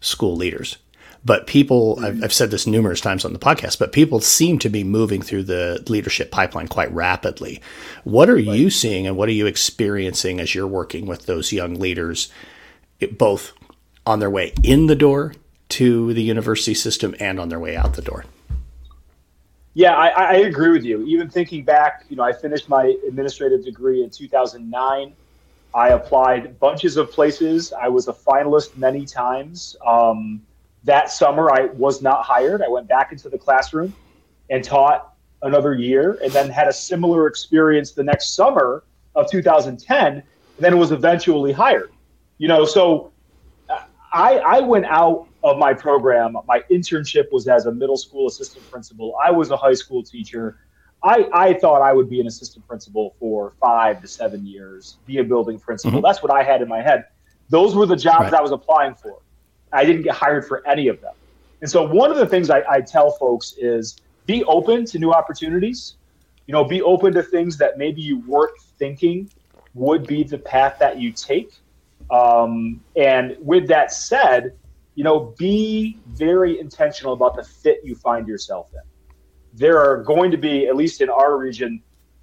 school 0.00 0.36
leaders, 0.36 0.78
but 1.24 1.46
people 1.46 1.96
mm-hmm. 1.96 2.04
I've, 2.04 2.24
I've, 2.24 2.32
said 2.32 2.50
this 2.50 2.66
numerous 2.66 3.00
times 3.00 3.24
on 3.24 3.32
the 3.32 3.38
podcast, 3.38 3.78
but 3.78 3.92
people 3.92 4.20
seem 4.20 4.58
to 4.60 4.68
be 4.68 4.84
moving 4.84 5.22
through 5.22 5.44
the 5.44 5.84
leadership 5.88 6.30
pipeline 6.30 6.68
quite 6.68 6.92
rapidly. 6.92 7.60
What 8.04 8.28
are 8.28 8.34
right. 8.34 8.44
you 8.44 8.70
seeing, 8.70 9.06
and 9.06 9.16
what 9.16 9.28
are 9.28 9.32
you 9.32 9.46
experiencing 9.46 10.40
as 10.40 10.54
you're 10.54 10.66
working 10.66 11.06
with 11.06 11.26
those 11.26 11.52
young 11.52 11.74
leaders, 11.74 12.30
both 13.12 13.52
on 14.06 14.20
their 14.20 14.30
way 14.30 14.52
in 14.62 14.86
the 14.86 14.96
door 14.96 15.34
to 15.70 16.12
the 16.14 16.22
university 16.22 16.74
system 16.74 17.14
and 17.20 17.38
on 17.38 17.48
their 17.48 17.60
way 17.60 17.76
out 17.76 17.94
the 17.94 18.02
door. 18.02 18.24
Yeah, 19.74 19.94
I, 19.94 20.08
I, 20.08 20.32
agree 20.38 20.70
with 20.70 20.82
you. 20.82 21.04
Even 21.04 21.30
thinking 21.30 21.62
back, 21.62 22.04
you 22.08 22.16
know, 22.16 22.24
I 22.24 22.32
finished 22.32 22.68
my 22.68 22.96
administrative 23.06 23.64
degree 23.64 24.02
in 24.02 24.10
2009. 24.10 25.14
I 25.74 25.88
applied 25.90 26.58
bunches 26.58 26.96
of 26.96 27.12
places. 27.12 27.72
I 27.72 27.88
was 27.88 28.08
a 28.08 28.12
finalist 28.12 28.76
many 28.76 29.06
times. 29.06 29.76
Um, 29.86 30.42
that 30.84 31.12
summer, 31.12 31.52
I 31.52 31.66
was 31.66 32.02
not 32.02 32.24
hired. 32.24 32.62
I 32.62 32.68
went 32.68 32.88
back 32.88 33.12
into 33.12 33.28
the 33.28 33.38
classroom 33.38 33.94
and 34.50 34.64
taught 34.64 35.14
another 35.42 35.74
year, 35.74 36.18
and 36.24 36.32
then 36.32 36.50
had 36.50 36.66
a 36.66 36.72
similar 36.72 37.28
experience 37.28 37.92
the 37.92 38.02
next 38.02 38.34
summer 38.34 38.82
of 39.14 39.30
2010. 39.30 40.12
And 40.14 40.24
then 40.58 40.76
was 40.78 40.90
eventually 40.90 41.52
hired. 41.52 41.92
You 42.38 42.48
know, 42.48 42.64
so 42.64 43.12
I, 44.12 44.38
I 44.38 44.60
went 44.60 44.86
out 44.86 45.28
of 45.50 45.58
my 45.58 45.72
program. 45.74 46.36
My 46.46 46.60
internship 46.70 47.32
was 47.32 47.48
as 47.48 47.66
a 47.66 47.72
middle 47.72 47.96
school 47.96 48.26
assistant 48.28 48.68
principal. 48.70 49.16
I 49.24 49.30
was 49.30 49.50
a 49.50 49.56
high 49.56 49.74
school 49.74 50.02
teacher. 50.02 50.58
I, 51.02 51.28
I 51.32 51.54
thought 51.54 51.80
I 51.80 51.92
would 51.92 52.10
be 52.10 52.20
an 52.20 52.26
assistant 52.26 52.66
principal 52.66 53.14
for 53.20 53.54
five 53.60 54.00
to 54.02 54.08
seven 54.08 54.44
years, 54.44 54.96
be 55.06 55.18
a 55.18 55.24
building 55.24 55.58
principal. 55.58 55.98
Mm-hmm. 55.98 56.06
That's 56.06 56.22
what 56.22 56.32
I 56.32 56.42
had 56.42 56.60
in 56.60 56.68
my 56.68 56.82
head. 56.82 57.04
Those 57.50 57.74
were 57.74 57.86
the 57.86 57.96
jobs 57.96 58.24
right. 58.24 58.34
I 58.34 58.40
was 58.42 58.50
applying 58.50 58.94
for. 58.94 59.20
I 59.72 59.84
didn't 59.84 60.02
get 60.02 60.14
hired 60.14 60.46
for 60.46 60.66
any 60.66 60.88
of 60.88 61.00
them. 61.00 61.14
And 61.60 61.70
so 61.70 61.86
one 61.86 62.10
of 62.10 62.16
the 62.16 62.26
things 62.26 62.50
I, 62.50 62.62
I 62.68 62.80
tell 62.80 63.12
folks 63.12 63.54
is 63.58 63.96
be 64.26 64.44
open 64.44 64.84
to 64.86 64.98
new 64.98 65.12
opportunities. 65.12 65.94
You 66.46 66.52
know, 66.52 66.64
be 66.64 66.82
open 66.82 67.12
to 67.14 67.22
things 67.22 67.58
that 67.58 67.78
maybe 67.78 68.00
you 68.00 68.20
weren't 68.20 68.58
thinking 68.78 69.30
would 69.74 70.06
be 70.06 70.24
the 70.24 70.38
path 70.38 70.78
that 70.80 70.98
you 70.98 71.12
take. 71.12 71.52
Um, 72.10 72.80
and 72.96 73.36
with 73.40 73.68
that 73.68 73.92
said, 73.92 74.54
you 74.98 75.04
know, 75.04 75.32
be 75.38 75.96
very 76.08 76.58
intentional 76.58 77.12
about 77.12 77.36
the 77.36 77.44
fit 77.44 77.78
you 77.84 77.94
find 77.94 78.26
yourself 78.26 78.68
in. 78.74 78.80
There 79.54 79.78
are 79.78 80.02
going 80.02 80.32
to 80.32 80.36
be, 80.36 80.66
at 80.66 80.74
least 80.74 81.00
in 81.00 81.08
our 81.08 81.38
region, 81.38 81.80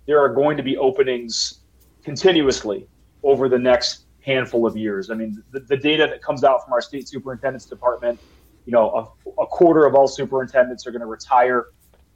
there 0.07 0.19
are 0.19 0.27
going 0.27 0.57
to 0.57 0.63
be 0.63 0.75
openings 0.75 1.61
continuously 2.03 2.85
over 3.23 3.47
the 3.47 3.57
next 3.57 4.07
handful 4.19 4.67
of 4.67 4.75
years. 4.75 5.09
I 5.09 5.13
mean, 5.13 5.41
the, 5.51 5.61
the 5.61 5.77
data 5.77 6.05
that 6.07 6.21
comes 6.21 6.43
out 6.43 6.65
from 6.65 6.73
our 6.73 6.81
state 6.81 7.07
superintendent's 7.07 7.65
department, 7.65 8.19
you 8.65 8.73
know, 8.73 9.15
a, 9.25 9.41
a 9.43 9.47
quarter 9.47 9.85
of 9.85 9.95
all 9.95 10.09
superintendents 10.09 10.85
are 10.85 10.91
going 10.91 10.99
to 10.99 11.05
retire 11.05 11.67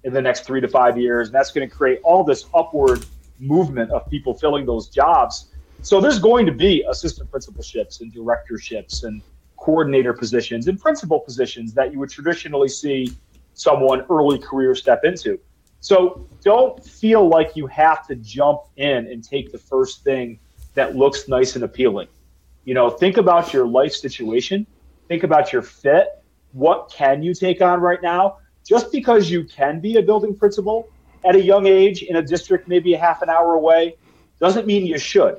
in 0.04 0.12
the 0.12 0.22
next 0.22 0.42
three 0.42 0.60
to 0.60 0.68
five 0.68 0.98
years, 0.98 1.30
and 1.30 1.36
that's 1.36 1.54
going 1.54 1.70
to 1.70 1.74
create 1.74 2.01
all 2.04 2.25
this 2.25 2.48
upward 2.54 3.06
movement 3.39 3.92
of 3.92 4.06
people 4.10 4.34
filling 4.34 4.66
those 4.66 4.89
jobs. 4.89 5.54
So 5.84 6.01
there's 6.01 6.20
going 6.20 6.46
to 6.48 6.51
be 6.51 6.84
assistant 6.89 7.32
principalships 7.32 8.01
and 8.01 8.12
directorships 8.13 9.04
and 9.04 9.22
coordinator 9.60 10.13
positions 10.13 10.68
and 10.68 10.80
principal 10.80 11.20
positions 11.20 11.74
that 11.74 11.92
you 11.92 12.00
would 12.00 12.10
traditionally 12.10 12.70
see 12.70 13.12
someone 13.54 14.06
early 14.10 14.39
career 14.39 14.74
step 14.74 15.04
into. 15.04 15.39
So 15.82 16.28
don't 16.44 16.84
feel 16.84 17.28
like 17.28 17.56
you 17.56 17.68
have 17.68 18.06
to 18.08 18.16
jump 18.16 18.62
in 18.78 19.08
and 19.08 19.24
take 19.24 19.51
the 19.51 19.58
first 19.58 20.04
thing 20.04 20.39
that 20.74 20.96
looks 20.96 21.28
nice 21.28 21.56
and 21.56 21.63
appealing. 21.63 22.08
You 22.66 22.74
know, 22.74 22.89
think 22.89 23.18
about 23.18 23.54
your 23.54 23.66
life 23.66 23.94
situation, 23.94 24.66
think 25.08 25.24
about 25.24 25.51
your 25.54 25.62
fit. 25.62 26.08
What 26.51 26.92
can 26.92 27.24
you 27.24 27.34
take 27.34 27.62
on 27.62 27.80
right 27.80 28.01
now? 28.01 28.38
Just 28.66 28.92
because 28.92 29.30
you 29.30 29.44
can 29.46 29.80
be 29.80 29.98
a 29.98 30.01
building 30.01 30.36
principal 30.36 30.89
at 31.25 31.36
a 31.36 31.42
young 31.42 31.68
age 31.68 32.04
in 32.04 32.18
a 32.18 32.22
district 32.22 32.68
maybe 32.68 32.94
a 32.94 32.98
half 32.98 33.22
an 33.22 33.30
hour 33.30 33.56
away 33.56 33.96
doesn't 34.39 34.68
mean 34.68 34.86
you 34.86 34.98
should. 34.98 35.38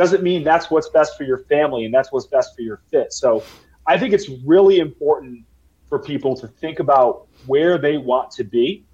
Doesn't 0.00 0.22
mean 0.22 0.42
that's 0.42 0.70
what's 0.70 0.88
best 0.88 1.18
for 1.18 1.24
your 1.24 1.40
family 1.40 1.84
and 1.84 1.92
that's 1.92 2.10
what's 2.10 2.26
best 2.26 2.56
for 2.56 2.62
your 2.62 2.80
fit. 2.90 3.12
So 3.12 3.44
I 3.86 3.98
think 3.98 4.14
it's 4.14 4.30
really 4.46 4.78
important 4.78 5.44
for 5.90 5.98
people 5.98 6.34
to 6.36 6.48
think 6.48 6.78
about 6.78 7.26
where 7.44 7.76
they 7.76 7.98
want 7.98 8.30
to 8.30 8.42
be 8.42 8.86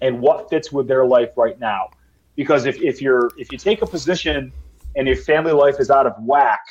and 0.00 0.18
what 0.18 0.50
fits 0.50 0.72
with 0.72 0.88
their 0.88 1.06
life 1.06 1.28
right 1.36 1.56
now. 1.60 1.88
Because 2.34 2.66
if, 2.66 2.82
if 2.82 3.00
you're 3.00 3.30
if 3.38 3.52
you 3.52 3.58
take 3.58 3.82
a 3.82 3.86
position 3.86 4.52
and 4.96 5.06
your 5.06 5.18
family 5.18 5.52
life 5.52 5.76
is 5.78 5.88
out 5.88 6.04
of 6.04 6.14
whack, 6.18 6.66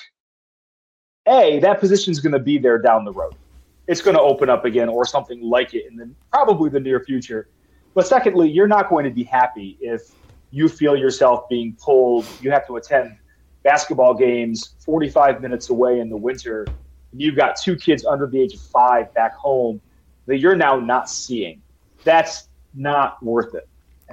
A, 1.26 1.60
that 1.60 1.80
position 1.80 2.12
is 2.12 2.20
going 2.20 2.34
to 2.34 2.40
be 2.40 2.58
there 2.58 2.80
down 2.80 3.06
the 3.06 3.14
road. 3.14 3.34
It's 3.88 4.02
going 4.02 4.18
to 4.18 4.22
open 4.22 4.50
up 4.50 4.66
again 4.66 4.90
or 4.90 5.06
something 5.06 5.42
like 5.42 5.74
it 5.74 5.86
in 5.90 5.96
the 5.96 6.14
probably 6.34 6.70
the 6.70 6.82
near 6.82 7.00
future. 7.00 7.48
But 7.94 8.08
secondly, 8.08 8.52
you're 8.52 8.68
not 8.68 8.90
going 8.90 9.06
to 9.06 9.12
be 9.12 9.24
happy 9.24 9.78
if 9.80 10.02
you 10.52 10.68
feel 10.68 10.98
yourself 10.98 11.48
being 11.48 11.78
pulled. 11.82 12.26
You 12.42 12.52
have 12.52 12.68
to 12.68 12.76
attend 12.76 13.16
basketball 13.64 14.14
games 14.14 14.76
45 14.80 15.42
minutes 15.42 15.70
away 15.70 16.00
in 16.00 16.10
the 16.10 16.18
winter. 16.18 16.66
And 17.12 17.22
you've 17.22 17.36
got 17.36 17.56
two 17.56 17.76
kids 17.76 18.06
under 18.06 18.28
the 18.28 18.40
age 18.40 18.54
of 18.54 18.62
five 18.62 19.14
back 19.14 19.36
home 19.36 19.82
that 20.26 20.40
you're 20.40 20.56
now 20.56 20.80
not 20.80 21.10
seeing. 21.10 21.62
That's 22.04 22.50
not 22.74 23.22
worth 23.24 23.56
it. 23.56 23.68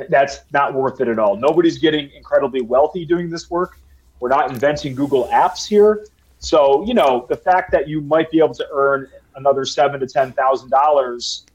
That's 0.09 0.41
not 0.53 0.75
worth 0.75 1.01
it 1.01 1.09
at 1.09 1.19
all. 1.19 1.37
Nobody's 1.37 1.79
getting 1.79 2.11
incredibly 2.13 2.63
wealthy 2.63 3.05
doing 3.05 3.29
this 3.29 3.51
work. 3.51 3.79
We're 4.21 4.29
not 4.29 4.51
inventing 4.51 4.95
Google 4.95 5.29
Apps 5.29 5.67
here. 5.67 6.07
So, 6.39 6.85
you 6.87 6.95
know, 6.95 7.27
the 7.29 7.37
fact 7.37 7.71
that 7.73 7.89
you 7.89 8.01
might 8.01 8.31
be 8.31 8.39
able 8.39 8.55
to 8.55 8.67
earn 8.73 9.09
another 9.37 9.65
seven 9.65 10.01
to 10.01 10.07
ten 10.07 10.33
thousand 10.33 10.71
dollars 10.71 11.47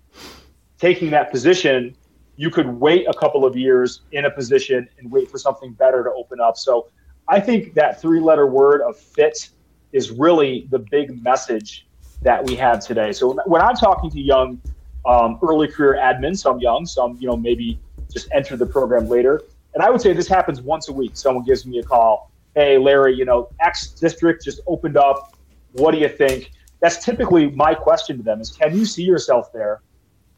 taking 0.78 1.10
that 1.12 1.32
position, 1.32 1.96
you 2.36 2.50
could 2.50 2.68
wait 2.68 3.08
a 3.08 3.14
couple 3.14 3.46
of 3.46 3.56
years 3.56 4.02
in 4.12 4.26
a 4.26 4.32
position 4.32 4.88
and 5.00 5.12
wait 5.12 5.30
for 5.30 5.38
something 5.38 5.72
better 5.74 6.04
to 6.04 6.12
open 6.12 6.40
up. 6.40 6.58
So 6.58 6.88
I 7.28 7.40
think 7.40 7.74
that 7.74 8.02
three 8.02 8.20
letter 8.20 8.46
word 8.46 8.82
of 8.82 8.98
fit 8.98 9.50
is 9.94 10.12
really 10.12 10.68
the 10.70 10.80
big 10.80 11.24
message 11.24 11.88
that 12.22 12.44
we 12.44 12.56
have 12.56 12.86
today. 12.86 13.12
So 13.14 13.38
when 13.46 13.62
I'm 13.62 13.76
talking 13.76 14.10
to 14.12 14.22
young 14.22 14.62
um, 15.06 15.40
early 15.42 15.68
career 15.68 15.96
admins, 16.02 16.40
some 16.40 16.60
young, 16.60 16.86
some 16.86 17.18
you 17.20 17.28
know 17.28 17.38
maybe 17.38 17.80
just 18.12 18.28
enter 18.32 18.56
the 18.56 18.66
program 18.66 19.08
later. 19.08 19.42
And 19.74 19.84
I 19.84 19.90
would 19.90 20.02
say 20.02 20.14
this 20.14 20.28
happens 20.28 20.62
once 20.62 20.88
a 20.88 20.94
week. 20.94 21.12
Someone 21.14 21.44
gives 21.44 21.66
me 21.66 21.80
a 21.80 21.84
call. 21.84 22.32
Hey, 22.56 22.78
Larry, 22.78 23.16
you 23.16 23.26
know 23.26 23.50
X 23.60 23.90
district 23.90 24.44
just 24.44 24.62
opened 24.68 24.98
up. 24.98 25.36
What 25.74 25.92
do 25.92 25.98
you 25.98 26.10
think? 26.10 26.52
That's 26.80 27.04
typically 27.04 27.50
my 27.52 27.74
question 27.74 28.18
to 28.18 28.24
them: 28.24 28.42
is 28.42 28.52
Can 28.52 28.78
you 28.78 28.86
see 28.86 29.04
yourself 29.04 29.52
there? 29.52 29.82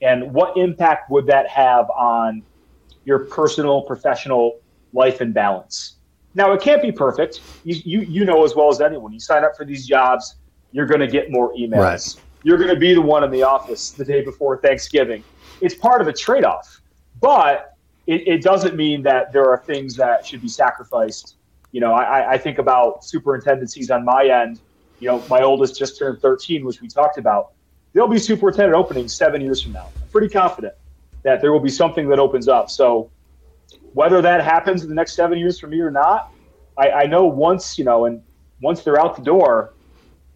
And 0.02 0.34
what 0.34 0.56
impact 0.58 1.10
would 1.10 1.26
that 1.28 1.48
have 1.50 1.90
on 1.90 2.44
your 3.04 3.20
personal, 3.20 3.82
professional 3.82 4.60
life 4.94 5.22
and 5.22 5.34
balance? 5.34 5.97
Now, 6.38 6.54
it 6.54 6.62
can't 6.62 6.82
be 6.82 6.92
perfect. 6.92 7.42
You, 7.66 7.82
you, 7.84 8.02
you 8.02 8.24
know 8.24 8.46
as 8.46 8.56
well 8.56 8.70
as 8.70 8.80
anyone. 8.80 9.12
You 9.12 9.20
sign 9.20 9.44
up 9.44 9.58
for 9.58 9.66
these 9.66 9.86
jobs, 9.86 10.36
you're 10.72 10.86
going 10.86 11.02
to 11.02 11.08
get 11.08 11.32
more 11.32 11.54
emails. 11.54 11.82
Right 11.82 12.24
you're 12.48 12.58
going 12.58 12.74
to 12.74 12.80
be 12.80 12.94
the 12.94 13.02
one 13.02 13.26
in 13.26 13.32
the 13.32 13.44
office 13.44 13.92
the 13.92 14.06
day 14.06 14.24
before 14.24 14.58
Thanksgiving. 14.58 15.24
It's 15.62 15.76
part 15.76 16.02
of 16.02 16.08
a 16.08 16.14
trade 16.14 16.46
off, 16.46 16.82
but 17.20 17.76
it, 18.06 18.26
it, 18.26 18.42
doesn't 18.42 18.76
mean 18.76 19.02
that 19.04 19.34
there 19.34 19.50
are 19.50 19.58
things 19.58 19.98
that 19.98 20.26
should 20.26 20.42
be 20.42 20.48
sacrificed. 20.48 21.36
You 21.74 21.82
know, 21.82 21.94
I, 21.94 22.34
I 22.34 22.38
think 22.38 22.58
about 22.58 23.04
superintendencies 23.04 23.94
on 23.94 24.06
my 24.06 24.28
end. 24.28 24.62
You 25.00 25.10
know, 25.10 25.24
my 25.30 25.42
oldest 25.42 25.78
just 25.78 26.00
turned 26.00 26.22
13, 26.22 26.64
which 26.64 26.80
we 26.80 26.88
talked 26.88 27.18
about. 27.18 27.52
There'll 27.92 28.08
be 28.08 28.20
superintendent 28.20 28.76
openings 28.76 29.14
seven 29.14 29.42
years 29.42 29.62
from 29.62 29.74
now. 29.74 29.90
I'm 30.02 30.10
pretty 30.10 30.30
confident 30.30 30.74
that 31.24 31.42
there 31.42 31.52
will 31.52 31.60
be 31.60 31.70
something 31.70 32.08
that 32.08 32.20
opens 32.20 32.48
up. 32.48 32.70
So, 32.70 33.10
whether 33.94 34.22
that 34.22 34.44
happens 34.44 34.84
in 34.84 34.90
the 34.90 34.96
next 34.96 35.14
seven 35.14 35.38
years 35.38 35.60
for 35.60 35.68
me 35.68 35.80
or 35.80 35.92
not, 35.92 36.32
I, 36.78 36.92
I 36.92 37.06
know 37.08 37.26
once, 37.26 37.78
you 37.78 37.86
know, 37.86 38.06
and 38.06 38.22
once 38.62 38.84
they're 38.84 39.00
out 39.00 39.16
the 39.16 39.24
door, 39.24 39.74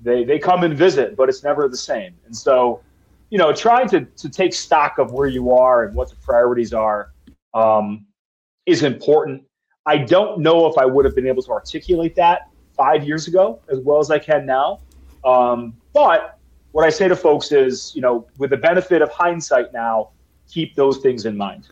they 0.02 0.24
they 0.24 0.40
come 0.40 0.64
and 0.64 0.76
visit, 0.76 1.16
but 1.16 1.30
it's 1.30 1.44
never 1.44 1.68
the 1.68 1.78
same. 1.78 2.14
And 2.26 2.36
so, 2.36 2.82
you 3.30 3.38
know, 3.38 3.54
trying 3.54 3.88
to 3.90 4.06
to 4.06 4.30
take 4.30 4.54
stock 4.54 4.98
of 4.98 5.12
where 5.12 5.28
you 5.28 5.52
are 5.52 5.86
and 5.86 5.96
what 5.96 6.10
the 6.10 6.16
priorities 6.18 6.74
are 6.74 7.12
um, 7.54 8.06
is 8.66 8.84
important. 8.84 9.44
I 9.86 9.98
don't 9.98 10.40
know 10.40 10.68
if 10.68 10.78
I 10.78 10.86
would 10.86 11.06
have 11.06 11.16
been 11.16 11.28
able 11.28 11.44
to 11.44 11.52
articulate 11.52 12.16
that 12.16 12.50
five 12.76 13.04
years 13.04 13.28
ago 13.28 13.60
as 13.70 13.80
well 13.80 14.00
as 14.00 14.12
I 14.12 14.20
can 14.20 14.46
now. 14.46 14.80
Um, 15.24 15.74
but 15.94 16.40
what 16.72 16.86
I 16.86 16.90
say 16.90 17.08
to 17.08 17.16
folks 17.16 17.52
is, 17.52 17.92
you 17.96 18.02
know, 18.02 18.28
with 18.38 18.52
the 18.52 18.58
benefit 18.58 19.02
of 19.02 19.12
hindsight 19.12 19.74
now, 19.74 20.10
keep 20.50 20.76
those 20.76 20.98
things 21.00 21.26
in 21.26 21.36
mind. 21.36 21.68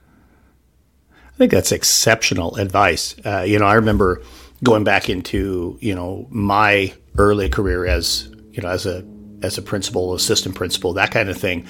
I 1.39 1.43
think 1.43 1.52
that's 1.52 1.71
exceptional 1.71 2.58
advice. 2.58 3.15
Uh, 3.23 3.45
you 3.47 3.60
know, 3.60 3.65
I 3.65 3.75
remember 3.75 4.21
going 4.62 4.84
back 4.84 5.10
into 5.10 5.78
you 5.80 5.95
know 5.95 6.28
my 6.30 6.93
early 7.17 7.47
career 7.47 7.86
as 7.86 8.28
you 8.52 8.62
know 8.62 8.67
as 8.67 8.86
a 8.86 9.06
as 9.41 9.58
a 9.58 9.62
principal, 9.62 10.13
assistant 10.13 10.56
principal, 10.56 10.91
that 10.93 11.12
kind 11.12 11.30
of 11.30 11.38
thing. 11.38 11.65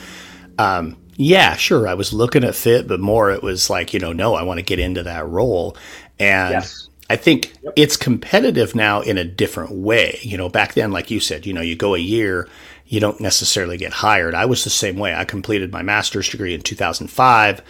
Um, 0.57 0.97
yeah, 1.17 1.55
sure, 1.55 1.87
I 1.87 1.93
was 1.93 2.11
looking 2.13 2.43
at 2.43 2.55
fit, 2.55 2.87
but 2.87 2.99
more 2.99 3.29
it 3.29 3.43
was 3.43 3.69
like 3.69 3.93
you 3.93 3.99
know, 3.99 4.11
no, 4.11 4.33
I 4.33 4.41
want 4.41 4.57
to 4.57 4.63
get 4.63 4.79
into 4.79 5.03
that 5.03 5.27
role, 5.27 5.77
and 6.17 6.53
yes. 6.53 6.89
I 7.07 7.15
think 7.15 7.53
yep. 7.61 7.73
it's 7.75 7.95
competitive 7.95 8.73
now 8.73 9.01
in 9.01 9.19
a 9.19 9.23
different 9.23 9.73
way. 9.73 10.17
You 10.23 10.37
know, 10.37 10.49
back 10.49 10.73
then, 10.73 10.91
like 10.91 11.11
you 11.11 11.19
said, 11.19 11.45
you 11.45 11.53
know, 11.53 11.61
you 11.61 11.75
go 11.75 11.93
a 11.93 11.99
year, 11.99 12.49
you 12.87 12.99
don't 12.99 13.21
necessarily 13.21 13.77
get 13.77 13.93
hired. 13.93 14.33
I 14.33 14.45
was 14.45 14.63
the 14.63 14.71
same 14.71 14.97
way. 14.97 15.13
I 15.13 15.25
completed 15.25 15.71
my 15.71 15.83
master's 15.83 16.27
degree 16.27 16.55
in 16.55 16.61
2005 16.61 17.61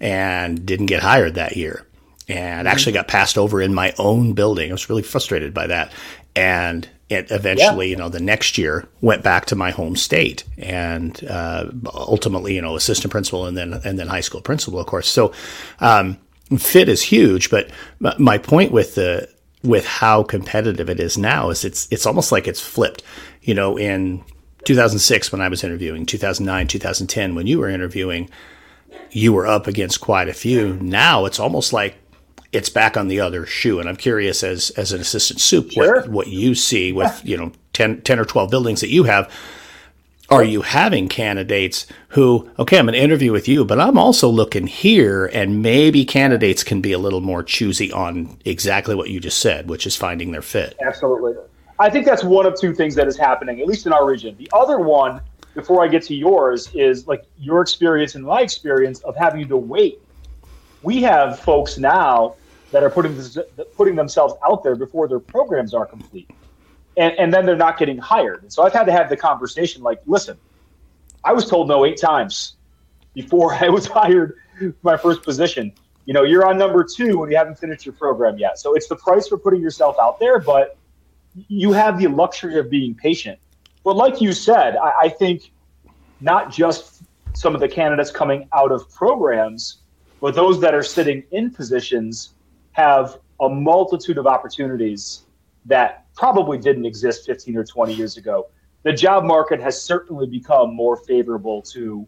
and 0.00 0.64
didn't 0.64 0.86
get 0.86 1.02
hired 1.02 1.34
that 1.34 1.56
year 1.56 1.86
and 2.28 2.66
mm-hmm. 2.66 2.72
actually 2.72 2.92
got 2.92 3.08
passed 3.08 3.38
over 3.38 3.60
in 3.60 3.74
my 3.74 3.92
own 3.98 4.34
building. 4.34 4.70
I 4.70 4.74
was 4.74 4.88
really 4.88 5.02
frustrated 5.02 5.54
by 5.54 5.66
that. 5.68 5.92
And 6.36 6.88
it 7.08 7.30
eventually, 7.30 7.86
yeah. 7.86 7.90
you 7.92 7.96
know, 7.96 8.08
the 8.08 8.20
next 8.20 8.58
year 8.58 8.86
went 9.00 9.22
back 9.22 9.46
to 9.46 9.56
my 9.56 9.70
home 9.70 9.96
state 9.96 10.44
and 10.58 11.24
uh, 11.24 11.70
ultimately, 11.94 12.54
you 12.54 12.60
know, 12.60 12.76
assistant 12.76 13.10
principal 13.10 13.46
and 13.46 13.56
then 13.56 13.80
and 13.84 13.98
then 13.98 14.08
high 14.08 14.20
school 14.20 14.42
principal, 14.42 14.78
of 14.78 14.86
course. 14.86 15.08
So 15.08 15.32
um, 15.80 16.18
fit 16.58 16.88
is 16.88 17.02
huge, 17.02 17.50
but 17.50 17.70
my 18.18 18.36
point 18.36 18.72
with 18.72 18.94
the 18.94 19.28
with 19.64 19.86
how 19.86 20.22
competitive 20.22 20.88
it 20.88 21.00
is 21.00 21.16
now 21.16 21.50
is 21.50 21.64
it's 21.64 21.88
it's 21.90 22.06
almost 22.06 22.30
like 22.30 22.46
it's 22.46 22.60
flipped. 22.60 23.02
You 23.40 23.54
know, 23.54 23.78
in 23.78 24.22
2006 24.64 25.32
when 25.32 25.40
I 25.40 25.48
was 25.48 25.64
interviewing, 25.64 26.04
2009, 26.04 26.68
2010 26.68 27.34
when 27.34 27.46
you 27.46 27.58
were 27.58 27.70
interviewing, 27.70 28.28
you 29.10 29.32
were 29.32 29.46
up 29.46 29.66
against 29.66 30.00
quite 30.00 30.28
a 30.28 30.34
few. 30.34 30.74
Now 30.74 31.24
it's 31.24 31.40
almost 31.40 31.72
like 31.72 31.96
it's 32.52 32.68
back 32.68 32.96
on 32.96 33.08
the 33.08 33.20
other 33.20 33.46
shoe. 33.46 33.80
And 33.80 33.88
I'm 33.88 33.96
curious 33.96 34.42
as 34.42 34.70
as 34.70 34.92
an 34.92 35.00
assistant 35.00 35.40
soup 35.40 35.70
sure. 35.70 36.02
what, 36.02 36.08
what 36.08 36.26
you 36.28 36.54
see 36.54 36.92
with, 36.92 37.20
you 37.24 37.36
know, 37.36 37.52
10, 37.74 38.02
10 38.02 38.18
or 38.18 38.24
12 38.24 38.50
buildings 38.50 38.80
that 38.80 38.90
you 38.90 39.04
have. 39.04 39.32
Are 40.30 40.44
you 40.44 40.60
having 40.60 41.08
candidates 41.08 41.86
who, 42.08 42.50
okay, 42.58 42.78
I'm 42.78 42.84
going 42.84 42.92
to 42.92 43.00
interview 43.00 43.32
with 43.32 43.48
you, 43.48 43.64
but 43.64 43.80
I'm 43.80 43.96
also 43.96 44.28
looking 44.28 44.66
here, 44.66 45.24
and 45.24 45.62
maybe 45.62 46.04
candidates 46.04 46.62
can 46.62 46.82
be 46.82 46.92
a 46.92 46.98
little 46.98 47.22
more 47.22 47.42
choosy 47.42 47.90
on 47.92 48.36
exactly 48.44 48.94
what 48.94 49.08
you 49.08 49.20
just 49.20 49.38
said, 49.38 49.70
which 49.70 49.86
is 49.86 49.96
finding 49.96 50.30
their 50.30 50.42
fit? 50.42 50.76
Absolutely. 50.84 51.32
I 51.78 51.88
think 51.88 52.04
that's 52.04 52.24
one 52.24 52.44
of 52.44 52.60
two 52.60 52.74
things 52.74 52.94
that 52.96 53.08
is 53.08 53.16
happening, 53.16 53.60
at 53.62 53.66
least 53.66 53.86
in 53.86 53.92
our 53.94 54.04
region. 54.04 54.36
The 54.36 54.50
other 54.52 54.80
one, 54.80 55.22
before 55.58 55.84
I 55.84 55.88
get 55.88 56.04
to 56.04 56.14
yours, 56.14 56.70
is 56.72 57.08
like 57.08 57.24
your 57.36 57.60
experience 57.62 58.14
and 58.14 58.24
my 58.24 58.42
experience 58.42 59.00
of 59.00 59.16
having 59.16 59.48
to 59.48 59.56
wait. 59.56 60.00
We 60.82 61.02
have 61.02 61.40
folks 61.40 61.78
now 61.78 62.36
that 62.70 62.84
are 62.84 62.90
putting 62.90 63.16
this, 63.16 63.36
putting 63.76 63.96
themselves 63.96 64.34
out 64.48 64.62
there 64.62 64.76
before 64.76 65.08
their 65.08 65.18
programs 65.18 65.74
are 65.74 65.84
complete, 65.84 66.30
and 66.96 67.12
and 67.18 67.34
then 67.34 67.44
they're 67.44 67.56
not 67.56 67.76
getting 67.76 67.98
hired. 67.98 68.44
And 68.44 68.52
so 68.52 68.62
I've 68.62 68.72
had 68.72 68.84
to 68.84 68.92
have 68.92 69.08
the 69.08 69.16
conversation 69.16 69.82
like, 69.82 70.00
listen, 70.06 70.38
I 71.24 71.32
was 71.32 71.50
told 71.50 71.66
no 71.66 71.84
eight 71.84 72.00
times 72.00 72.54
before 73.12 73.52
I 73.64 73.68
was 73.68 73.84
hired 73.88 74.34
for 74.60 74.72
my 74.82 74.96
first 74.96 75.24
position. 75.24 75.72
You 76.04 76.14
know, 76.14 76.22
you're 76.22 76.46
on 76.46 76.56
number 76.56 76.84
two 76.84 77.18
when 77.18 77.32
you 77.32 77.36
haven't 77.36 77.58
finished 77.58 77.84
your 77.84 77.94
program 77.94 78.38
yet. 78.38 78.60
So 78.60 78.74
it's 78.76 78.86
the 78.86 78.96
price 78.96 79.26
for 79.26 79.36
putting 79.36 79.60
yourself 79.60 79.96
out 80.00 80.20
there, 80.20 80.38
but 80.38 80.78
you 81.48 81.72
have 81.72 81.98
the 81.98 82.06
luxury 82.06 82.60
of 82.60 82.70
being 82.70 82.94
patient. 82.94 83.40
But 83.88 83.96
like 83.96 84.20
you 84.20 84.34
said, 84.34 84.76
I, 84.76 84.92
I 85.04 85.08
think 85.08 85.50
not 86.20 86.52
just 86.52 87.04
some 87.32 87.54
of 87.54 87.62
the 87.62 87.68
candidates 87.70 88.10
coming 88.10 88.46
out 88.52 88.70
of 88.70 88.86
programs, 88.90 89.78
but 90.20 90.34
those 90.34 90.60
that 90.60 90.74
are 90.74 90.82
sitting 90.82 91.24
in 91.30 91.50
positions 91.50 92.34
have 92.72 93.16
a 93.40 93.48
multitude 93.48 94.18
of 94.18 94.26
opportunities 94.26 95.22
that 95.64 96.04
probably 96.14 96.58
didn't 96.58 96.84
exist 96.84 97.24
15 97.24 97.56
or 97.56 97.64
20 97.64 97.94
years 97.94 98.18
ago. 98.18 98.48
The 98.82 98.92
job 98.92 99.24
market 99.24 99.58
has 99.58 99.80
certainly 99.80 100.26
become 100.26 100.74
more 100.74 100.98
favorable 100.98 101.62
to 101.72 102.06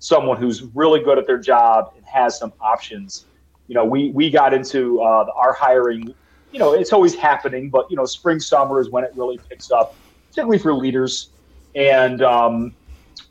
someone 0.00 0.36
who's 0.36 0.64
really 0.74 0.98
good 0.98 1.16
at 1.16 1.28
their 1.28 1.38
job 1.38 1.92
and 1.96 2.04
has 2.06 2.36
some 2.40 2.52
options. 2.60 3.26
You 3.68 3.76
know, 3.76 3.84
we 3.84 4.10
we 4.10 4.30
got 4.30 4.52
into 4.52 5.00
uh, 5.00 5.26
our 5.36 5.52
hiring 5.52 6.12
you 6.50 6.58
know, 6.58 6.72
it's 6.72 6.92
always 6.92 7.14
happening, 7.14 7.70
but 7.70 7.88
you 7.88 7.96
know, 7.96 8.04
spring 8.04 8.40
summer 8.40 8.80
is 8.80 8.90
when 8.90 9.04
it 9.04 9.12
really 9.14 9.38
picks 9.48 9.70
up, 9.70 9.94
particularly 10.30 10.58
for 10.58 10.72
leaders. 10.72 11.30
And 11.74 12.22
um, 12.22 12.74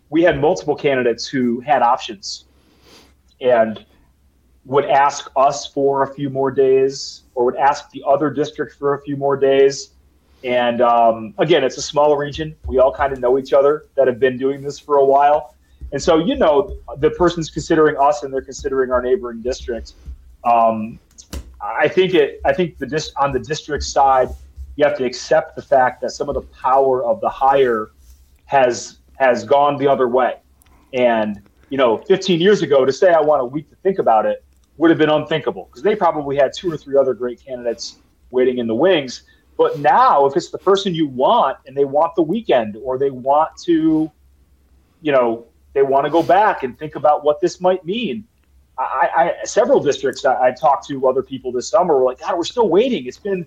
we 0.09 0.21
had 0.21 0.39
multiple 0.39 0.75
candidates 0.75 1.27
who 1.27 1.59
had 1.61 1.81
options 1.81 2.45
and 3.41 3.85
would 4.65 4.85
ask 4.85 5.31
us 5.35 5.65
for 5.65 6.03
a 6.03 6.13
few 6.13 6.29
more 6.29 6.51
days, 6.51 7.23
or 7.33 7.45
would 7.45 7.55
ask 7.55 7.89
the 7.91 8.03
other 8.05 8.29
district 8.29 8.75
for 8.75 8.93
a 8.93 9.01
few 9.01 9.17
more 9.17 9.35
days. 9.35 9.91
And 10.43 10.81
um, 10.81 11.33
again, 11.37 11.63
it's 11.63 11.77
a 11.77 11.81
smaller 11.81 12.17
region. 12.17 12.55
We 12.67 12.79
all 12.79 12.93
kind 12.93 13.11
of 13.11 13.19
know 13.19 13.39
each 13.39 13.53
other 13.53 13.87
that 13.95 14.07
have 14.07 14.19
been 14.19 14.37
doing 14.37 14.61
this 14.61 14.77
for 14.77 14.97
a 14.97 15.05
while. 15.05 15.55
And 15.91 16.01
so, 16.01 16.17
you 16.17 16.35
know, 16.35 16.77
the 16.97 17.09
person's 17.11 17.49
considering 17.49 17.97
us 17.97 18.23
and 18.23 18.31
they're 18.31 18.41
considering 18.41 18.91
our 18.91 19.01
neighboring 19.01 19.41
district. 19.41 19.93
Um, 20.43 20.99
I 21.61 21.87
think 21.87 22.13
it. 22.13 22.39
I 22.45 22.53
think 22.53 22.77
the 22.77 22.85
dis, 22.85 23.11
on 23.17 23.33
the 23.33 23.39
district 23.39 23.83
side, 23.83 24.29
you 24.79 24.85
have 24.85 24.97
to 24.97 25.03
accept 25.03 25.57
the 25.57 25.61
fact 25.61 25.99
that 25.99 26.11
some 26.11 26.29
of 26.29 26.35
the 26.35 26.41
power 26.41 27.03
of 27.03 27.19
the 27.19 27.27
hire 27.27 27.91
has 28.45 28.99
has 29.17 29.43
gone 29.43 29.75
the 29.75 29.85
other 29.85 30.07
way. 30.07 30.37
And 30.93 31.41
you 31.69 31.77
know, 31.77 31.97
15 31.97 32.39
years 32.39 32.61
ago, 32.61 32.85
to 32.85 32.93
say 32.93 33.11
I 33.11 33.19
want 33.19 33.41
a 33.41 33.45
week 33.45 33.69
to 33.71 33.75
think 33.75 33.99
about 33.99 34.25
it 34.25 34.41
would 34.77 34.89
have 34.89 34.97
been 34.97 35.09
unthinkable 35.09 35.65
because 35.65 35.83
they 35.83 35.97
probably 35.97 36.37
had 36.37 36.53
two 36.55 36.71
or 36.71 36.77
three 36.77 36.95
other 36.95 37.13
great 37.13 37.43
candidates 37.45 37.97
waiting 38.31 38.59
in 38.59 38.67
the 38.67 38.73
wings. 38.73 39.23
But 39.57 39.79
now, 39.79 40.25
if 40.25 40.37
it's 40.37 40.49
the 40.49 40.57
person 40.57 40.95
you 40.95 41.09
want 41.09 41.57
and 41.67 41.75
they 41.75 41.83
want 41.83 42.15
the 42.15 42.21
weekend 42.21 42.77
or 42.81 42.97
they 42.97 43.09
want 43.09 43.49
to, 43.65 44.09
you 45.01 45.11
know, 45.11 45.45
they 45.73 45.81
want 45.81 46.05
to 46.05 46.09
go 46.09 46.23
back 46.23 46.63
and 46.63 46.79
think 46.79 46.95
about 46.95 47.25
what 47.25 47.41
this 47.41 47.59
might 47.59 47.83
mean, 47.83 48.25
I, 48.77 49.09
I 49.41 49.45
several 49.45 49.81
districts 49.81 50.23
I, 50.23 50.47
I, 50.47 50.51
talked 50.51 50.87
to 50.87 51.05
other 51.05 51.21
people 51.21 51.51
this 51.51 51.67
summer 51.67 51.97
were 51.97 52.05
like, 52.05 52.21
God, 52.21 52.37
we're 52.37 52.45
still 52.45 52.69
waiting. 52.69 53.05
It's 53.07 53.19
been 53.19 53.45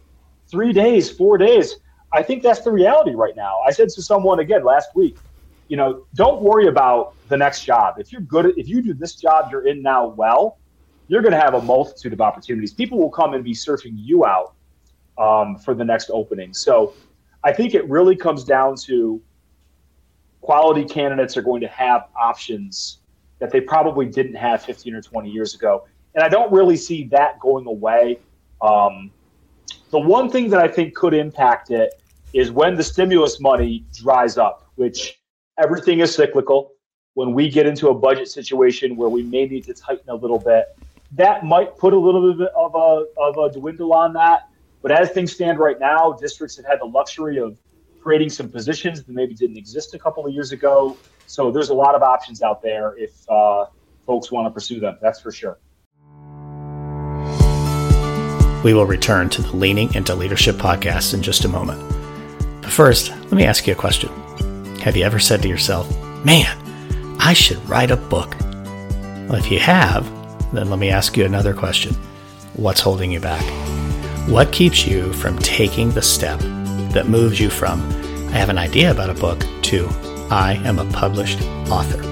three 0.52 0.72
days, 0.72 1.10
four 1.10 1.38
days. 1.38 1.76
I 2.12 2.22
think 2.22 2.42
that's 2.42 2.60
the 2.60 2.70
reality 2.70 3.12
right 3.14 3.34
now. 3.34 3.58
I 3.66 3.72
said 3.72 3.88
to 3.88 4.02
someone 4.02 4.38
again 4.38 4.62
last 4.62 4.90
week, 4.94 5.16
you 5.68 5.78
know, 5.78 6.06
don't 6.14 6.42
worry 6.42 6.68
about 6.68 7.14
the 7.28 7.36
next 7.38 7.64
job. 7.64 7.94
If 7.98 8.12
you're 8.12 8.20
good 8.20 8.52
if 8.58 8.68
you 8.68 8.82
do 8.82 8.92
this 8.92 9.14
job 9.14 9.50
you're 9.50 9.66
in 9.66 9.82
now 9.82 10.08
well, 10.08 10.58
you're 11.08 11.22
going 11.22 11.32
to 11.32 11.40
have 11.40 11.54
a 11.54 11.62
multitude 11.62 12.12
of 12.12 12.20
opportunities. 12.20 12.72
People 12.74 12.98
will 12.98 13.10
come 13.10 13.32
and 13.32 13.42
be 13.42 13.54
searching 13.54 13.94
you 13.96 14.26
out 14.26 14.52
um, 15.18 15.56
for 15.56 15.74
the 15.74 15.84
next 15.84 16.10
opening. 16.12 16.52
So 16.52 16.92
I 17.42 17.52
think 17.52 17.74
it 17.74 17.88
really 17.88 18.14
comes 18.14 18.44
down 18.44 18.76
to 18.84 19.20
quality 20.42 20.84
candidates 20.84 21.36
are 21.36 21.42
going 21.42 21.62
to 21.62 21.68
have 21.68 22.08
options 22.20 22.98
that 23.38 23.50
they 23.50 23.60
probably 23.60 24.04
didn't 24.04 24.34
have 24.34 24.62
15 24.62 24.94
or 24.94 25.00
20 25.00 25.30
years 25.30 25.54
ago. 25.54 25.86
And 26.14 26.22
I 26.22 26.28
don't 26.28 26.52
really 26.52 26.76
see 26.76 27.04
that 27.04 27.40
going 27.40 27.66
away. 27.66 28.18
Um, 28.60 29.10
the 29.92 29.98
one 30.00 30.30
thing 30.30 30.48
that 30.48 30.58
I 30.58 30.68
think 30.68 30.94
could 30.94 31.12
impact 31.12 31.70
it 31.70 32.02
is 32.32 32.50
when 32.50 32.74
the 32.74 32.82
stimulus 32.82 33.40
money 33.40 33.84
dries 33.92 34.38
up, 34.38 34.66
which 34.76 35.20
everything 35.62 36.00
is 36.00 36.14
cyclical. 36.14 36.72
When 37.14 37.34
we 37.34 37.50
get 37.50 37.66
into 37.66 37.88
a 37.88 37.94
budget 37.94 38.28
situation 38.28 38.96
where 38.96 39.10
we 39.10 39.22
may 39.22 39.44
need 39.44 39.64
to 39.64 39.74
tighten 39.74 40.08
a 40.08 40.14
little 40.14 40.38
bit, 40.38 40.64
that 41.12 41.44
might 41.44 41.76
put 41.76 41.92
a 41.92 41.98
little 41.98 42.32
bit 42.32 42.48
of 42.56 42.74
a, 42.74 43.04
of 43.20 43.36
a 43.36 43.52
dwindle 43.52 43.92
on 43.92 44.14
that. 44.14 44.48
But 44.80 44.92
as 44.92 45.10
things 45.10 45.30
stand 45.30 45.58
right 45.58 45.78
now, 45.78 46.14
districts 46.14 46.56
have 46.56 46.64
had 46.64 46.80
the 46.80 46.86
luxury 46.86 47.38
of 47.38 47.58
creating 48.00 48.30
some 48.30 48.48
positions 48.48 49.04
that 49.04 49.12
maybe 49.12 49.34
didn't 49.34 49.58
exist 49.58 49.92
a 49.92 49.98
couple 49.98 50.26
of 50.26 50.32
years 50.32 50.52
ago. 50.52 50.96
So 51.26 51.50
there's 51.50 51.68
a 51.68 51.74
lot 51.74 51.94
of 51.94 52.02
options 52.02 52.40
out 52.40 52.62
there 52.62 52.96
if 52.96 53.12
uh, 53.28 53.66
folks 54.06 54.32
want 54.32 54.46
to 54.46 54.50
pursue 54.50 54.80
them. 54.80 54.96
That's 55.02 55.20
for 55.20 55.30
sure. 55.30 55.58
We 58.64 58.74
will 58.74 58.86
return 58.86 59.28
to 59.30 59.42
the 59.42 59.56
Leaning 59.56 59.92
into 59.94 60.14
Leadership 60.14 60.56
podcast 60.56 61.14
in 61.14 61.22
just 61.22 61.44
a 61.44 61.48
moment. 61.48 61.80
But 62.60 62.70
first, 62.70 63.10
let 63.10 63.32
me 63.32 63.44
ask 63.44 63.66
you 63.66 63.72
a 63.72 63.76
question. 63.76 64.08
Have 64.80 64.96
you 64.96 65.04
ever 65.04 65.18
said 65.18 65.42
to 65.42 65.48
yourself, 65.48 65.90
man, 66.24 66.56
I 67.18 67.32
should 67.32 67.68
write 67.68 67.90
a 67.90 67.96
book? 67.96 68.36
Well, 68.40 69.34
if 69.34 69.50
you 69.50 69.58
have, 69.58 70.08
then 70.52 70.70
let 70.70 70.78
me 70.78 70.90
ask 70.90 71.16
you 71.16 71.24
another 71.24 71.54
question. 71.54 71.94
What's 72.54 72.80
holding 72.80 73.10
you 73.10 73.18
back? 73.18 73.42
What 74.28 74.52
keeps 74.52 74.86
you 74.86 75.12
from 75.14 75.38
taking 75.38 75.90
the 75.90 76.02
step 76.02 76.38
that 76.92 77.08
moves 77.08 77.40
you 77.40 77.50
from, 77.50 77.80
I 78.28 78.36
have 78.36 78.48
an 78.48 78.58
idea 78.58 78.92
about 78.92 79.10
a 79.10 79.14
book, 79.14 79.44
to 79.62 79.88
I 80.30 80.60
am 80.64 80.78
a 80.78 80.90
published 80.92 81.42
author. 81.68 82.02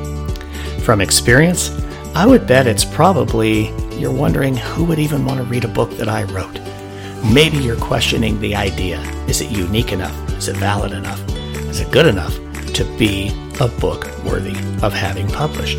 From 0.80 1.00
experience, 1.00 1.70
I 2.14 2.26
would 2.26 2.46
bet 2.48 2.66
it's 2.66 2.84
probably 2.84 3.72
you're 4.00 4.10
wondering 4.10 4.56
who 4.56 4.84
would 4.84 4.98
even 4.98 5.24
want 5.26 5.38
to 5.38 5.44
read 5.44 5.64
a 5.64 5.68
book 5.68 5.90
that 5.98 6.08
I 6.08 6.24
wrote. 6.24 6.58
Maybe 7.32 7.58
you're 7.58 7.76
questioning 7.76 8.40
the 8.40 8.56
idea. 8.56 8.98
Is 9.28 9.42
it 9.42 9.50
unique 9.50 9.92
enough? 9.92 10.16
Is 10.32 10.48
it 10.48 10.56
valid 10.56 10.92
enough? 10.92 11.20
Is 11.68 11.80
it 11.80 11.92
good 11.92 12.06
enough 12.06 12.34
to 12.72 12.84
be 12.98 13.28
a 13.60 13.68
book 13.68 14.06
worthy 14.24 14.56
of 14.82 14.94
having 14.94 15.28
published? 15.28 15.78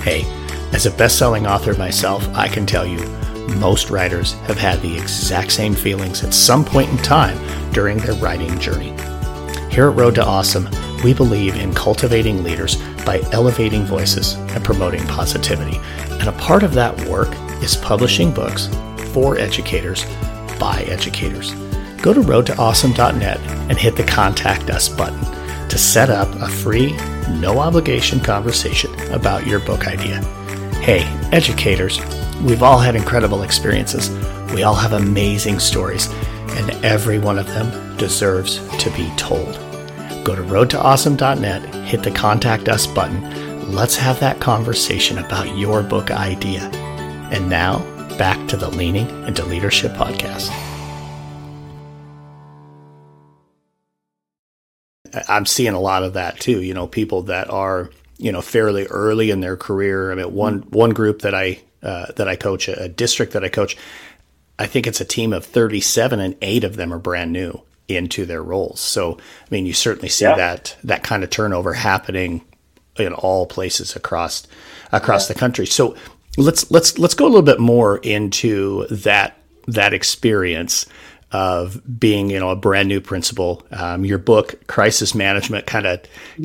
Hey, 0.00 0.24
as 0.72 0.86
a 0.86 0.90
best 0.90 1.18
selling 1.18 1.46
author 1.46 1.74
myself, 1.74 2.26
I 2.34 2.48
can 2.48 2.64
tell 2.64 2.86
you 2.86 3.06
most 3.56 3.90
writers 3.90 4.32
have 4.46 4.58
had 4.58 4.80
the 4.80 4.96
exact 4.96 5.52
same 5.52 5.74
feelings 5.74 6.24
at 6.24 6.32
some 6.32 6.64
point 6.64 6.90
in 6.90 6.96
time 6.98 7.38
during 7.72 7.98
their 7.98 8.14
writing 8.14 8.58
journey. 8.58 8.96
Here 9.70 9.90
at 9.90 9.96
Road 9.96 10.14
to 10.14 10.24
Awesome, 10.24 10.68
we 11.04 11.12
believe 11.12 11.56
in 11.56 11.74
cultivating 11.74 12.42
leaders 12.42 12.76
by 13.04 13.20
elevating 13.32 13.84
voices 13.84 14.32
and 14.34 14.64
promoting 14.64 15.06
positivity. 15.06 15.78
And 16.20 16.28
a 16.28 16.32
part 16.32 16.62
of 16.62 16.74
that 16.74 16.98
work 17.08 17.34
is 17.62 17.76
publishing 17.76 18.32
books 18.32 18.68
for 19.12 19.38
educators 19.38 20.04
by 20.58 20.84
educators. 20.88 21.52
Go 22.02 22.12
to 22.12 22.20
roadtoawesome.net 22.20 23.40
and 23.70 23.78
hit 23.78 23.96
the 23.96 24.04
Contact 24.04 24.70
Us 24.70 24.88
button 24.88 25.24
to 25.68 25.78
set 25.78 26.10
up 26.10 26.28
a 26.36 26.48
free, 26.48 26.92
no 27.40 27.58
obligation 27.58 28.20
conversation 28.20 28.92
about 29.10 29.46
your 29.46 29.60
book 29.60 29.86
idea. 29.86 30.22
Hey, 30.82 31.02
educators, 31.32 31.98
we've 32.42 32.62
all 32.62 32.78
had 32.78 32.94
incredible 32.94 33.42
experiences. 33.42 34.10
We 34.52 34.62
all 34.64 34.74
have 34.74 34.92
amazing 34.92 35.58
stories, 35.58 36.08
and 36.50 36.70
every 36.84 37.18
one 37.18 37.38
of 37.38 37.46
them 37.46 37.96
deserves 37.96 38.58
to 38.78 38.90
be 38.90 39.10
told. 39.16 39.54
Go 40.24 40.34
to 40.36 40.42
roadtoawesome.net, 40.42 41.74
hit 41.86 42.02
the 42.02 42.10
Contact 42.10 42.68
Us 42.68 42.86
button. 42.86 43.22
Let's 43.68 43.96
have 43.96 44.20
that 44.20 44.40
conversation 44.40 45.16
about 45.16 45.56
your 45.56 45.82
book 45.82 46.10
idea. 46.10 46.60
And 47.32 47.48
now, 47.48 47.78
back 48.18 48.46
to 48.48 48.58
the 48.58 48.68
Leaning 48.68 49.08
into 49.24 49.42
Leadership 49.44 49.92
podcast. 49.92 50.50
I'm 55.28 55.46
seeing 55.46 55.72
a 55.72 55.80
lot 55.80 56.02
of 56.02 56.12
that 56.12 56.38
too. 56.40 56.62
You 56.62 56.74
know, 56.74 56.86
people 56.86 57.22
that 57.22 57.48
are 57.48 57.90
you 58.18 58.32
know 58.32 58.42
fairly 58.42 58.86
early 58.86 59.30
in 59.30 59.40
their 59.40 59.56
career. 59.56 60.12
I 60.12 60.14
mean, 60.14 60.34
one 60.34 60.58
one 60.68 60.90
group 60.90 61.22
that 61.22 61.34
I 61.34 61.60
uh, 61.82 62.12
that 62.16 62.28
I 62.28 62.36
coach, 62.36 62.68
a, 62.68 62.82
a 62.82 62.88
district 62.88 63.32
that 63.32 63.44
I 63.44 63.48
coach, 63.48 63.78
I 64.58 64.66
think 64.66 64.86
it's 64.86 65.00
a 65.00 65.06
team 65.06 65.32
of 65.32 65.44
37, 65.44 66.20
and 66.20 66.36
eight 66.42 66.64
of 66.64 66.76
them 66.76 66.92
are 66.92 66.98
brand 66.98 67.32
new 67.32 67.62
into 67.88 68.26
their 68.26 68.42
roles. 68.42 68.80
So, 68.80 69.16
I 69.16 69.46
mean, 69.50 69.66
you 69.66 69.72
certainly 69.72 70.08
see 70.10 70.26
yeah. 70.26 70.36
that 70.36 70.76
that 70.84 71.02
kind 71.02 71.24
of 71.24 71.30
turnover 71.30 71.72
happening 71.72 72.42
in 72.98 73.12
all 73.12 73.46
places 73.46 73.96
across 73.96 74.46
across 74.92 75.28
yeah. 75.28 75.34
the 75.34 75.40
country. 75.40 75.66
So, 75.66 75.96
let's 76.36 76.70
let's 76.70 76.98
let's 76.98 77.14
go 77.14 77.26
a 77.26 77.28
little 77.28 77.42
bit 77.42 77.60
more 77.60 77.98
into 77.98 78.86
that 78.90 79.36
that 79.66 79.92
experience. 79.94 80.86
of 81.32 81.82
being, 81.98 82.30
you 82.30 82.38
know, 82.38 82.50
a 82.50 82.56
brand 82.56 82.88
new 82.88 83.00
principal. 83.00 83.66
Um, 83.72 84.04
your 84.04 84.18
book, 84.18 84.54
Crisis 84.68 85.16
Management, 85.16 85.66
kind 85.66 85.84
of 85.84 86.00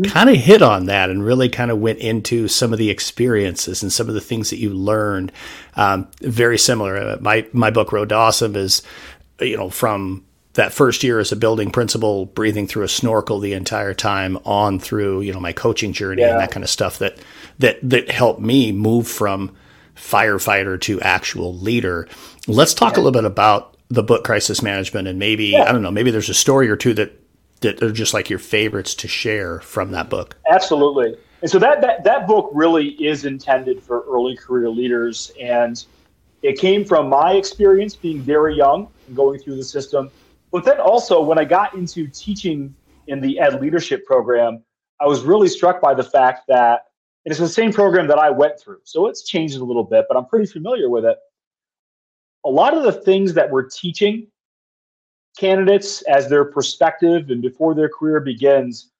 kind 0.05 0.31
of 0.31 0.35
hit 0.35 0.63
on 0.63 0.87
that 0.87 1.11
and 1.11 1.23
really 1.23 1.47
kind 1.47 1.69
of 1.69 1.77
went 1.77 1.99
into 1.99 2.47
some 2.47 2.73
of 2.73 2.79
the 2.79 2.89
experiences 2.89 3.83
and 3.83 3.93
some 3.93 4.07
of 4.07 4.15
the 4.15 4.21
things 4.21 4.49
that 4.49 4.57
you 4.57 4.71
learned. 4.71 5.31
Um, 5.75 6.07
very 6.21 6.57
similar. 6.57 6.97
Uh, 6.97 7.17
my 7.21 7.45
my 7.53 7.69
book, 7.69 7.91
Road 7.91 8.09
to 8.09 8.15
Awesome, 8.15 8.55
is 8.55 8.81
you 9.39 9.57
know 9.57 9.69
from 9.69 10.25
that 10.53 10.73
first 10.73 11.03
year 11.03 11.19
as 11.19 11.31
a 11.31 11.35
building 11.35 11.71
principal, 11.71 12.25
breathing 12.25 12.67
through 12.67 12.83
a 12.83 12.87
snorkel 12.87 13.39
the 13.39 13.53
entire 13.53 13.93
time, 13.93 14.37
on 14.45 14.79
through 14.79 15.21
you 15.21 15.33
know 15.33 15.39
my 15.39 15.53
coaching 15.53 15.93
journey 15.93 16.21
yeah. 16.21 16.31
and 16.31 16.39
that 16.39 16.51
kind 16.51 16.63
of 16.63 16.69
stuff 16.69 16.99
that 16.99 17.17
that 17.59 17.77
that 17.83 18.09
helped 18.09 18.41
me 18.41 18.71
move 18.71 19.07
from 19.07 19.55
firefighter 19.95 20.79
to 20.81 20.99
actual 21.01 21.55
leader. 21.55 22.07
Let's 22.47 22.73
talk 22.73 22.93
yeah. 22.93 23.01
a 23.01 23.01
little 23.03 23.21
bit 23.21 23.25
about 23.25 23.77
the 23.89 24.03
book 24.03 24.23
Crisis 24.23 24.61
Management 24.61 25.07
and 25.07 25.19
maybe 25.19 25.47
yeah. 25.47 25.63
I 25.63 25.71
don't 25.71 25.81
know, 25.81 25.91
maybe 25.91 26.11
there's 26.11 26.29
a 26.29 26.33
story 26.33 26.69
or 26.69 26.75
two 26.75 26.93
that 26.95 27.13
that 27.61 27.83
are 27.83 27.91
just 27.91 28.13
like 28.13 28.29
your 28.29 28.39
favorites 28.39 28.95
to 28.95 29.07
share 29.07 29.59
from 29.59 29.91
that 29.91 30.09
book. 30.09 30.37
Absolutely. 30.49 31.17
And 31.41 31.51
so 31.51 31.59
that 31.59 31.81
that 31.81 32.03
that 32.03 32.27
book 32.27 32.49
really 32.53 32.89
is 33.03 33.25
intended 33.25 33.83
for 33.83 34.03
early 34.09 34.35
career 34.35 34.69
leaders 34.69 35.31
and 35.39 35.83
it 36.41 36.57
came 36.57 36.85
from 36.85 37.09
my 37.09 37.33
experience 37.33 37.95
being 37.95 38.21
very 38.21 38.55
young 38.55 38.87
and 39.07 39.15
going 39.15 39.39
through 39.39 39.57
the 39.57 39.63
system. 39.63 40.09
But 40.51 40.65
then 40.65 40.79
also 40.79 41.21
when 41.21 41.37
I 41.37 41.45
got 41.45 41.73
into 41.75 42.07
teaching 42.07 42.75
in 43.07 43.21
the 43.21 43.39
ed 43.39 43.61
leadership 43.61 44.05
program, 44.05 44.63
I 45.01 45.05
was 45.05 45.21
really 45.21 45.47
struck 45.47 45.81
by 45.81 45.93
the 45.93 46.03
fact 46.03 46.41
that 46.47 46.85
it's 47.25 47.39
the 47.39 47.47
same 47.47 47.71
program 47.71 48.07
that 48.07 48.17
I 48.17 48.29
went 48.29 48.59
through. 48.59 48.79
So 48.83 49.07
it's 49.07 49.23
changed 49.23 49.57
a 49.57 49.63
little 49.63 49.83
bit, 49.83 50.05
but 50.07 50.17
I'm 50.17 50.25
pretty 50.25 50.45
familiar 50.45 50.89
with 50.89 51.05
it. 51.05 51.17
A 52.45 52.49
lot 52.49 52.75
of 52.75 52.83
the 52.83 52.93
things 52.93 53.33
that 53.33 53.49
we're 53.49 53.69
teaching 53.69 54.27
candidates 55.37 56.01
as 56.03 56.29
their 56.29 56.45
perspective 56.45 57.29
and 57.29 57.41
before 57.41 57.75
their 57.75 57.89
career 57.89 58.19
begins 58.19 58.91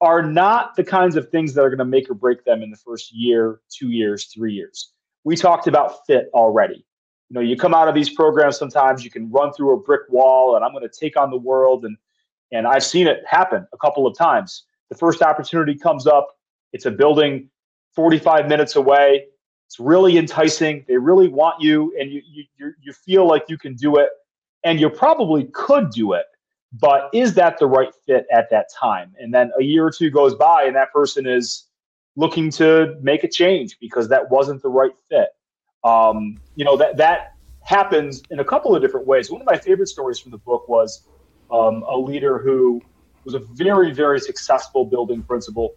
are 0.00 0.22
not 0.22 0.76
the 0.76 0.84
kinds 0.84 1.16
of 1.16 1.28
things 1.30 1.54
that 1.54 1.62
are 1.62 1.70
going 1.70 1.78
to 1.78 1.84
make 1.84 2.10
or 2.10 2.14
break 2.14 2.44
them 2.44 2.62
in 2.62 2.70
the 2.70 2.76
first 2.76 3.14
year, 3.14 3.60
two 3.70 3.90
years, 3.90 4.26
three 4.26 4.52
years. 4.52 4.92
We 5.24 5.36
talked 5.36 5.66
about 5.66 6.06
fit 6.06 6.28
already. 6.34 6.85
You 7.28 7.34
know, 7.34 7.40
you 7.40 7.56
come 7.56 7.74
out 7.74 7.88
of 7.88 7.94
these 7.94 8.10
programs 8.10 8.56
sometimes 8.56 9.04
you 9.04 9.10
can 9.10 9.30
run 9.30 9.52
through 9.52 9.74
a 9.74 9.80
brick 9.80 10.02
wall 10.08 10.56
and 10.56 10.64
I'm 10.64 10.72
going 10.72 10.88
to 10.88 11.00
take 11.00 11.16
on 11.16 11.30
the 11.30 11.36
world 11.36 11.84
and 11.84 11.96
and 12.52 12.66
I've 12.66 12.84
seen 12.84 13.08
it 13.08 13.24
happen 13.26 13.66
a 13.72 13.78
couple 13.78 14.06
of 14.06 14.16
times. 14.16 14.64
The 14.88 14.96
first 14.96 15.20
opportunity 15.20 15.74
comes 15.74 16.06
up, 16.06 16.28
it's 16.72 16.86
a 16.86 16.90
building 16.90 17.50
45 17.94 18.46
minutes 18.46 18.76
away. 18.76 19.24
It's 19.66 19.80
really 19.80 20.16
enticing. 20.16 20.84
They 20.86 20.96
really 20.96 21.28
want 21.28 21.60
you, 21.60 21.92
and 21.98 22.12
you 22.12 22.22
you 22.26 22.72
you 22.80 22.92
feel 22.92 23.26
like 23.26 23.46
you 23.48 23.58
can 23.58 23.74
do 23.74 23.96
it, 23.96 24.10
and 24.62 24.78
you 24.78 24.88
probably 24.88 25.44
could 25.52 25.90
do 25.90 26.12
it. 26.12 26.26
But 26.72 27.08
is 27.12 27.34
that 27.34 27.58
the 27.58 27.66
right 27.66 27.92
fit 28.06 28.26
at 28.32 28.48
that 28.50 28.66
time? 28.78 29.12
And 29.18 29.34
then 29.34 29.50
a 29.58 29.64
year 29.64 29.84
or 29.86 29.90
two 29.90 30.10
goes 30.10 30.34
by, 30.36 30.64
and 30.64 30.76
that 30.76 30.92
person 30.92 31.26
is 31.26 31.64
looking 32.14 32.50
to 32.50 32.94
make 33.02 33.24
a 33.24 33.28
change 33.28 33.76
because 33.80 34.08
that 34.08 34.30
wasn't 34.30 34.62
the 34.62 34.68
right 34.68 34.92
fit. 35.08 35.28
Um, 35.86 36.40
you 36.56 36.64
know 36.64 36.76
that 36.76 36.96
that 36.96 37.34
happens 37.62 38.22
in 38.30 38.40
a 38.40 38.44
couple 38.44 38.74
of 38.74 38.82
different 38.82 39.06
ways. 39.06 39.30
One 39.30 39.40
of 39.40 39.46
my 39.46 39.56
favorite 39.56 39.88
stories 39.88 40.18
from 40.18 40.32
the 40.32 40.38
book 40.38 40.68
was 40.68 41.06
um, 41.50 41.84
a 41.88 41.96
leader 41.96 42.38
who 42.38 42.82
was 43.24 43.34
a 43.34 43.38
very 43.38 43.92
very 43.92 44.18
successful 44.20 44.84
building 44.84 45.22
principal 45.22 45.76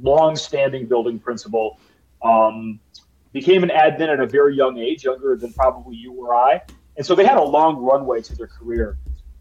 long-standing 0.00 0.86
building 0.86 1.18
principal. 1.18 1.78
Um, 2.22 2.80
became 3.32 3.62
an 3.62 3.68
admin 3.68 4.08
at 4.08 4.20
a 4.20 4.26
very 4.26 4.56
young 4.56 4.78
age, 4.78 5.04
younger 5.04 5.36
than 5.36 5.52
probably 5.52 5.96
you 5.96 6.12
or 6.12 6.34
I, 6.34 6.62
and 6.96 7.06
so 7.06 7.14
they 7.14 7.24
had 7.24 7.36
a 7.36 7.44
long 7.44 7.76
runway 7.76 8.22
to 8.22 8.34
their 8.34 8.48
career. 8.48 8.98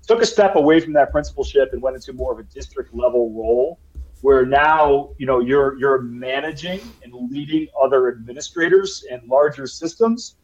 Took 0.08 0.22
a 0.22 0.26
step 0.26 0.56
away 0.56 0.80
from 0.80 0.94
that 0.94 1.12
principalship 1.12 1.74
and 1.74 1.82
went 1.82 1.96
into 1.96 2.14
more 2.14 2.32
of 2.32 2.40
a 2.40 2.44
district 2.44 2.94
level 2.94 3.32
role, 3.34 3.80
where 4.22 4.46
now 4.46 5.10
you 5.18 5.26
know 5.26 5.40
you're 5.40 5.78
you're 5.78 6.02
managing 6.02 6.82
and 7.04 7.14
leading 7.32 7.68
other 7.82 8.10
administrators 8.10 9.04
and 9.12 9.28
larger 9.28 9.68
systems. 9.68 10.36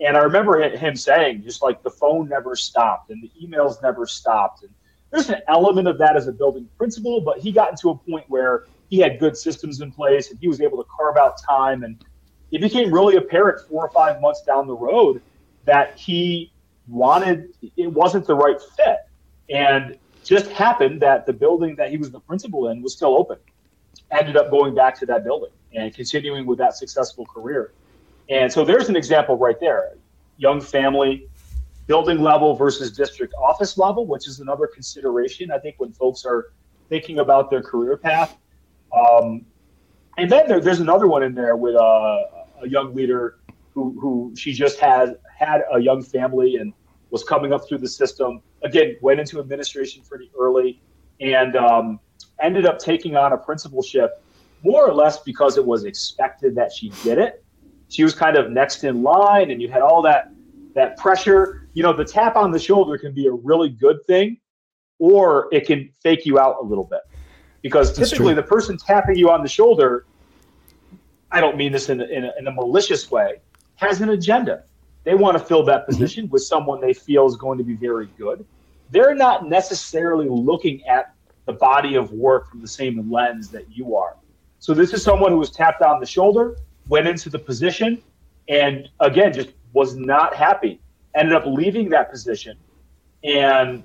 And 0.00 0.16
I 0.16 0.20
remember 0.20 0.60
him 0.76 0.94
saying, 0.94 1.42
just 1.42 1.62
like 1.62 1.82
the 1.82 1.90
phone 1.90 2.28
never 2.28 2.54
stopped 2.54 3.10
and 3.10 3.22
the 3.22 3.30
emails 3.42 3.82
never 3.82 4.06
stopped. 4.06 4.62
And 4.62 4.70
there's 5.10 5.30
an 5.30 5.40
element 5.48 5.88
of 5.88 5.96
that 5.98 6.16
as 6.16 6.28
a 6.28 6.32
building 6.32 6.68
principal, 6.76 7.22
but 7.22 7.38
he 7.38 7.50
got 7.50 7.70
into 7.70 7.88
a 7.88 7.96
point 7.96 8.26
where 8.28 8.64
he 8.90 8.98
had 8.98 9.18
good 9.18 9.36
systems 9.36 9.80
in 9.80 9.90
place 9.90 10.30
and 10.30 10.38
he 10.38 10.48
was 10.48 10.60
able 10.60 10.76
to 10.82 10.88
carve 10.94 11.16
out 11.16 11.40
time. 11.42 11.82
And 11.82 12.04
it 12.50 12.60
became 12.60 12.92
really 12.92 13.16
apparent 13.16 13.66
four 13.68 13.86
or 13.86 13.90
five 13.90 14.20
months 14.20 14.42
down 14.42 14.66
the 14.66 14.76
road 14.76 15.22
that 15.64 15.98
he 15.98 16.52
wanted, 16.86 17.54
it 17.76 17.92
wasn't 17.92 18.26
the 18.26 18.34
right 18.34 18.60
fit. 18.76 18.98
And 19.48 19.96
just 20.26 20.50
happened 20.50 21.00
that 21.02 21.26
the 21.26 21.32
building 21.32 21.76
that 21.76 21.90
he 21.90 21.96
was 21.96 22.10
the 22.10 22.20
principal 22.20 22.68
in 22.68 22.82
was 22.82 22.92
still 22.92 23.16
open. 23.16 23.38
Ended 24.10 24.36
up 24.36 24.50
going 24.50 24.74
back 24.74 24.98
to 25.00 25.06
that 25.06 25.24
building 25.24 25.50
and 25.74 25.94
continuing 25.94 26.46
with 26.46 26.58
that 26.58 26.76
successful 26.76 27.26
career. 27.26 27.72
And 28.28 28.52
so 28.52 28.64
there's 28.64 28.88
an 28.88 28.96
example 28.96 29.36
right 29.36 29.58
there. 29.60 29.94
Young 30.38 30.60
family, 30.60 31.28
building 31.86 32.20
level 32.20 32.54
versus 32.54 32.90
district 32.90 33.34
office 33.34 33.78
level, 33.78 34.06
which 34.06 34.26
is 34.26 34.40
another 34.40 34.66
consideration. 34.66 35.50
I 35.50 35.58
think 35.58 35.76
when 35.78 35.92
folks 35.92 36.24
are 36.24 36.52
thinking 36.88 37.20
about 37.20 37.50
their 37.50 37.62
career 37.62 37.96
path, 37.96 38.36
um, 38.96 39.44
and 40.18 40.30
then 40.30 40.48
there, 40.48 40.60
there's 40.60 40.80
another 40.80 41.06
one 41.06 41.22
in 41.22 41.34
there 41.34 41.56
with 41.56 41.76
uh, 41.76 42.24
a 42.62 42.68
young 42.68 42.94
leader 42.94 43.38
who, 43.74 43.98
who 44.00 44.32
she 44.36 44.52
just 44.52 44.78
had 44.78 45.18
had 45.38 45.62
a 45.72 45.78
young 45.78 46.02
family 46.02 46.56
and 46.56 46.72
was 47.10 47.22
coming 47.22 47.52
up 47.52 47.68
through 47.68 47.78
the 47.78 47.88
system. 47.88 48.40
Again, 48.66 48.96
went 49.00 49.20
into 49.20 49.38
administration 49.38 50.02
pretty 50.08 50.30
early 50.38 50.80
and 51.20 51.56
um, 51.56 52.00
ended 52.40 52.66
up 52.66 52.78
taking 52.78 53.16
on 53.16 53.32
a 53.32 53.36
principalship 53.36 54.22
more 54.64 54.86
or 54.86 54.92
less 54.92 55.20
because 55.20 55.56
it 55.56 55.64
was 55.64 55.84
expected 55.84 56.54
that 56.56 56.72
she 56.72 56.90
did 57.02 57.18
it. 57.18 57.44
She 57.88 58.02
was 58.02 58.14
kind 58.14 58.36
of 58.36 58.50
next 58.50 58.82
in 58.82 59.02
line, 59.02 59.50
and 59.50 59.62
you 59.62 59.68
had 59.68 59.82
all 59.82 60.02
that 60.02 60.32
that 60.74 60.96
pressure. 60.96 61.68
You 61.74 61.82
know, 61.84 61.92
the 61.92 62.04
tap 62.04 62.36
on 62.36 62.50
the 62.50 62.58
shoulder 62.58 62.98
can 62.98 63.14
be 63.14 63.26
a 63.28 63.32
really 63.32 63.68
good 63.68 64.04
thing, 64.06 64.38
or 64.98 65.48
it 65.52 65.66
can 65.66 65.88
fake 66.02 66.26
you 66.26 66.38
out 66.38 66.56
a 66.60 66.64
little 66.64 66.84
bit 66.84 67.00
because 67.62 67.92
typically 67.92 68.34
the 68.34 68.42
person 68.42 68.76
tapping 68.76 69.16
you 69.16 69.30
on 69.30 69.42
the 69.42 69.48
shoulder, 69.48 70.06
I 71.32 71.40
don't 71.40 71.56
mean 71.56 71.72
this 71.72 71.88
in 71.88 72.00
a, 72.00 72.04
in 72.04 72.24
a, 72.24 72.32
in 72.38 72.46
a 72.46 72.52
malicious 72.52 73.10
way, 73.10 73.40
has 73.76 74.00
an 74.00 74.10
agenda. 74.10 74.64
They 75.04 75.14
want 75.14 75.36
to 75.38 75.44
fill 75.44 75.64
that 75.64 75.82
mm-hmm. 75.82 75.92
position 75.92 76.24
mm-hmm. 76.24 76.32
with 76.32 76.42
someone 76.42 76.80
they 76.80 76.94
feel 76.94 77.26
is 77.26 77.36
going 77.36 77.58
to 77.58 77.64
be 77.64 77.74
very 77.74 78.08
good. 78.18 78.44
They're 78.90 79.14
not 79.14 79.48
necessarily 79.48 80.28
looking 80.28 80.84
at 80.86 81.14
the 81.46 81.52
body 81.52 81.94
of 81.94 82.12
work 82.12 82.50
from 82.50 82.60
the 82.60 82.68
same 82.68 83.10
lens 83.10 83.48
that 83.50 83.70
you 83.70 83.96
are. 83.96 84.16
So 84.58 84.74
this 84.74 84.92
is 84.92 85.02
someone 85.02 85.30
who 85.30 85.38
was 85.38 85.50
tapped 85.50 85.82
on 85.82 86.00
the 86.00 86.06
shoulder, 86.06 86.56
went 86.88 87.06
into 87.06 87.30
the 87.30 87.38
position, 87.38 88.02
and 88.48 88.88
again 89.00 89.32
just 89.32 89.50
was 89.72 89.96
not 89.96 90.34
happy. 90.34 90.80
Ended 91.14 91.34
up 91.34 91.46
leaving 91.46 91.88
that 91.90 92.10
position, 92.10 92.56
and 93.24 93.82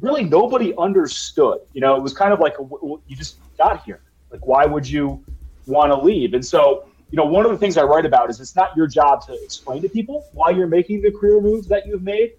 really 0.00 0.24
nobody 0.24 0.74
understood. 0.76 1.60
You 1.72 1.80
know, 1.80 1.96
it 1.96 2.02
was 2.02 2.12
kind 2.12 2.32
of 2.32 2.40
like 2.40 2.54
a, 2.58 2.62
you 3.06 3.16
just 3.16 3.36
got 3.56 3.84
here. 3.84 4.00
Like, 4.30 4.46
why 4.46 4.66
would 4.66 4.88
you 4.88 5.24
want 5.66 5.92
to 5.92 5.98
leave? 5.98 6.34
And 6.34 6.44
so, 6.44 6.88
you 7.10 7.16
know, 7.16 7.24
one 7.24 7.44
of 7.44 7.52
the 7.52 7.58
things 7.58 7.76
I 7.76 7.82
write 7.84 8.04
about 8.04 8.30
is 8.30 8.40
it's 8.40 8.56
not 8.56 8.76
your 8.76 8.86
job 8.86 9.24
to 9.26 9.44
explain 9.44 9.82
to 9.82 9.88
people 9.88 10.26
why 10.32 10.50
you're 10.50 10.66
making 10.66 11.02
the 11.02 11.12
career 11.12 11.40
moves 11.40 11.68
that 11.68 11.86
you've 11.86 12.02
made, 12.02 12.32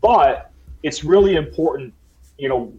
but 0.00 0.49
it's 0.82 1.04
really 1.04 1.36
important. 1.36 1.94
You 2.38 2.48
know, 2.48 2.72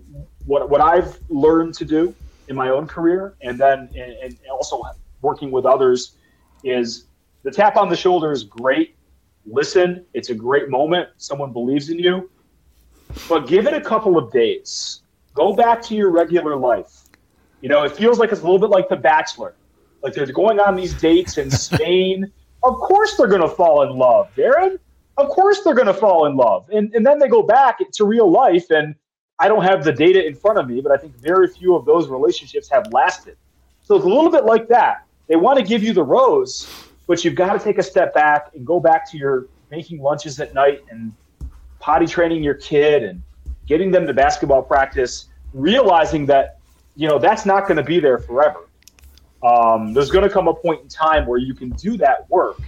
what 0.45 0.69
what 0.69 0.81
I've 0.81 1.19
learned 1.29 1.73
to 1.75 1.85
do 1.85 2.15
in 2.47 2.55
my 2.55 2.69
own 2.69 2.87
career, 2.87 3.35
and 3.41 3.57
then 3.57 3.89
and, 3.95 4.13
and 4.23 4.37
also 4.51 4.81
working 5.21 5.51
with 5.51 5.65
others, 5.65 6.15
is 6.63 7.05
the 7.43 7.51
tap 7.51 7.77
on 7.77 7.89
the 7.89 7.95
shoulder 7.95 8.31
is 8.31 8.43
great. 8.43 8.95
Listen, 9.45 10.05
it's 10.13 10.29
a 10.29 10.35
great 10.35 10.69
moment. 10.69 11.09
Someone 11.17 11.51
believes 11.51 11.89
in 11.89 11.99
you 11.99 12.29
but 13.27 13.47
give 13.47 13.67
it 13.67 13.73
a 13.73 13.81
couple 13.81 14.17
of 14.17 14.31
days. 14.31 15.01
Go 15.33 15.53
back 15.53 15.81
to 15.83 15.95
your 15.95 16.09
regular 16.09 16.55
life. 16.55 17.03
You 17.61 17.69
know, 17.69 17.83
it 17.83 17.91
feels 17.91 18.19
like 18.19 18.31
it's 18.31 18.41
a 18.41 18.43
little 18.43 18.59
bit 18.59 18.69
like 18.69 18.89
The 18.89 18.95
Bachelor. 18.95 19.55
Like 20.01 20.13
they're 20.13 20.25
going 20.25 20.59
on 20.59 20.75
these 20.75 20.93
dates 20.93 21.37
in 21.37 21.51
Spain. 21.51 22.31
of 22.63 22.75
course 22.75 23.15
they're 23.17 23.27
going 23.27 23.41
to 23.41 23.49
fall 23.49 23.83
in 23.83 23.97
love, 23.97 24.29
Darrin. 24.35 24.79
Of 25.17 25.30
course 25.30 25.62
they're 25.63 25.76
going 25.76 25.88
to 25.88 25.93
fall 25.93 26.26
in 26.26 26.36
love. 26.36 26.69
And, 26.69 26.93
and 26.95 27.06
then 27.06 27.19
they 27.19 27.28
go 27.28 27.43
back 27.43 27.80
to 27.91 28.06
real 28.06 28.30
life. 28.30 28.69
And 28.69 28.95
I 29.39 29.47
don't 29.47 29.63
have 29.63 29.84
the 29.84 29.91
data 29.91 30.26
in 30.26 30.36
front 30.36 30.60
of 30.60 30.67
me, 30.67 30.82
but 30.82 30.91
I 30.91 30.97
think 30.97 31.15
very 31.17 31.47
few 31.47 31.76
of 31.76 31.86
those 31.86 32.08
relationships 32.08 32.69
have 32.69 32.91
lasted. 32.91 33.38
So 33.84 33.95
it's 33.95 34.06
a 34.06 34.08
little 34.08 34.32
bit 34.32 34.45
like 34.45 34.67
that. 34.69 35.06
They 35.28 35.36
want 35.36 35.58
to 35.58 35.65
give 35.65 35.84
you 35.84 35.93
the 35.93 36.04
rose, 36.04 36.67
but 37.08 37.24
you've 37.26 37.36
got 37.36 37.54
to 37.54 37.60
take 37.60 37.78
a 37.78 37.84
step 37.84 38.13
back 38.13 38.52
and 38.54 38.65
go 38.65 38.80
back 38.80 39.10
to 39.12 39.17
your 39.17 39.47
making 39.69 40.02
lunches 40.02 40.39
at 40.39 40.54
night 40.54 40.84
and 40.89 41.13
potty 41.80 42.06
training 42.06 42.43
your 42.43 42.54
kid 42.54 43.04
and 43.04 43.21
getting 43.65 43.91
them 43.91 44.06
to 44.06 44.13
basketball 44.13 44.62
practice, 44.62 45.30
realizing 45.54 46.26
that 46.28 46.60
you 46.95 47.08
know 47.08 47.17
that's 47.17 47.45
not 47.45 47.67
going 47.67 47.78
to 47.78 47.84
be 47.84 48.00
there 48.00 48.19
forever. 48.19 48.67
Um, 49.43 49.93
there's 49.93 50.12
going 50.12 50.28
to 50.28 50.30
come 50.30 50.47
a 50.47 50.54
point 50.54 50.82
in 50.82 50.88
time 50.88 51.26
where 51.26 51.39
you 51.39 51.54
can 51.54 51.69
do 51.71 51.97
that 51.97 52.30
work. 52.30 52.60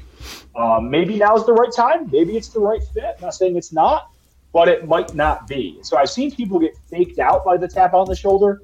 Um, 0.56 0.90
maybe 0.90 1.18
now's 1.18 1.46
the 1.46 1.54
right 1.54 1.72
time. 1.72 2.10
Maybe 2.12 2.38
it's 2.38 2.50
the 2.50 2.60
right 2.60 2.82
fit. 2.94 3.16
I'm 3.18 3.22
not 3.22 3.34
saying 3.34 3.56
it's 3.58 3.74
not, 3.74 4.12
but 4.52 4.68
it 4.68 4.88
might 4.88 5.14
not 5.16 5.48
be. 5.48 5.80
So 5.82 5.98
I've 5.98 6.10
seen 6.10 6.32
people 6.32 6.60
get 6.60 6.78
faked 6.90 7.20
out 7.20 7.44
by 7.44 7.58
the 7.58 7.68
tap 7.68 7.94
on 7.94 8.08
the 8.08 8.16
shoulder. 8.16 8.62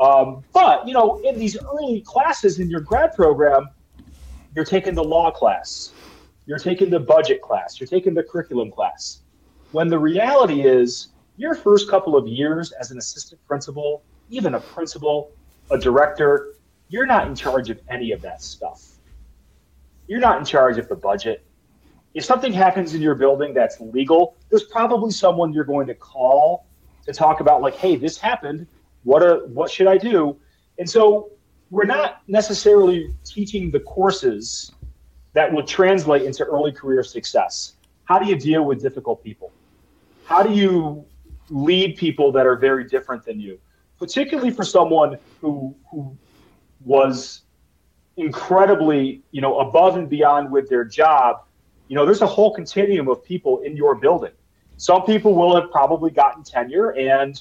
Um, 0.00 0.42
but, 0.52 0.86
you 0.86 0.94
know, 0.94 1.20
in 1.20 1.38
these 1.38 1.56
early 1.56 2.00
classes 2.00 2.58
in 2.58 2.68
your 2.68 2.80
grad 2.80 3.14
program, 3.14 3.68
you're 4.54 4.64
taking 4.64 4.94
the 4.94 5.04
law 5.04 5.30
class, 5.30 5.92
you're 6.46 6.58
taking 6.58 6.90
the 6.90 7.00
budget 7.00 7.42
class, 7.42 7.80
you're 7.80 7.88
taking 7.88 8.14
the 8.14 8.22
curriculum 8.22 8.70
class. 8.70 9.20
When 9.72 9.88
the 9.88 9.98
reality 9.98 10.62
is, 10.62 11.08
your 11.36 11.54
first 11.54 11.90
couple 11.90 12.16
of 12.16 12.28
years 12.28 12.70
as 12.72 12.92
an 12.92 12.98
assistant 12.98 13.44
principal, 13.46 14.02
even 14.30 14.54
a 14.54 14.60
principal, 14.60 15.32
a 15.70 15.78
director, 15.78 16.54
you're 16.88 17.06
not 17.06 17.26
in 17.26 17.34
charge 17.34 17.70
of 17.70 17.80
any 17.88 18.12
of 18.12 18.22
that 18.22 18.40
stuff. 18.42 18.93
You're 20.06 20.20
not 20.20 20.38
in 20.38 20.44
charge 20.44 20.78
of 20.78 20.88
the 20.88 20.96
budget. 20.96 21.44
If 22.14 22.24
something 22.24 22.52
happens 22.52 22.94
in 22.94 23.02
your 23.02 23.14
building 23.14 23.54
that's 23.54 23.80
legal, 23.80 24.36
there's 24.48 24.64
probably 24.64 25.10
someone 25.10 25.52
you're 25.52 25.64
going 25.64 25.86
to 25.88 25.94
call 25.94 26.66
to 27.06 27.12
talk 27.12 27.40
about, 27.40 27.60
like, 27.60 27.74
hey, 27.74 27.96
this 27.96 28.18
happened. 28.18 28.66
What 29.02 29.22
are 29.22 29.46
what 29.48 29.70
should 29.70 29.86
I 29.86 29.98
do? 29.98 30.36
And 30.78 30.88
so 30.88 31.30
we're 31.70 31.84
not 31.84 32.22
necessarily 32.28 33.14
teaching 33.24 33.70
the 33.70 33.80
courses 33.80 34.72
that 35.32 35.52
will 35.52 35.64
translate 35.64 36.22
into 36.22 36.44
early 36.44 36.72
career 36.72 37.02
success. 37.02 37.74
How 38.04 38.18
do 38.18 38.26
you 38.26 38.36
deal 38.36 38.64
with 38.64 38.80
difficult 38.80 39.22
people? 39.24 39.52
How 40.24 40.42
do 40.42 40.52
you 40.52 41.04
lead 41.50 41.96
people 41.96 42.32
that 42.32 42.46
are 42.46 42.56
very 42.56 42.84
different 42.84 43.24
than 43.24 43.40
you? 43.40 43.58
Particularly 43.98 44.50
for 44.50 44.64
someone 44.64 45.18
who 45.40 45.74
who 45.90 46.16
was 46.84 47.43
incredibly, 48.16 49.22
you 49.30 49.40
know, 49.40 49.58
above 49.58 49.96
and 49.96 50.08
beyond 50.08 50.50
with 50.50 50.68
their 50.68 50.84
job. 50.84 51.44
You 51.88 51.96
know, 51.96 52.04
there's 52.04 52.22
a 52.22 52.26
whole 52.26 52.54
continuum 52.54 53.08
of 53.08 53.24
people 53.24 53.60
in 53.60 53.76
your 53.76 53.94
building. 53.94 54.32
Some 54.76 55.04
people 55.04 55.34
will 55.34 55.54
have 55.54 55.70
probably 55.70 56.10
gotten 56.10 56.42
tenure 56.42 56.90
and 56.90 57.40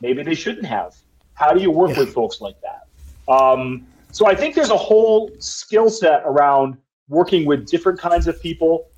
maybe 0.00 0.22
they 0.22 0.34
shouldn't 0.34 0.66
have. 0.66 0.94
How 1.34 1.52
do 1.52 1.60
you 1.60 1.70
work 1.70 1.90
yeah. 1.90 2.00
with 2.00 2.14
folks 2.14 2.40
like 2.40 2.56
that? 2.62 3.32
Um, 3.32 3.86
so 4.12 4.26
I 4.26 4.34
think 4.34 4.54
there's 4.54 4.70
a 4.70 4.76
whole 4.76 5.30
skill 5.38 5.90
set 5.90 6.22
around 6.24 6.76
working 7.08 7.44
with 7.46 7.66
different 7.66 7.98
kinds 7.98 8.26
of 8.26 8.40
people, 8.40 8.88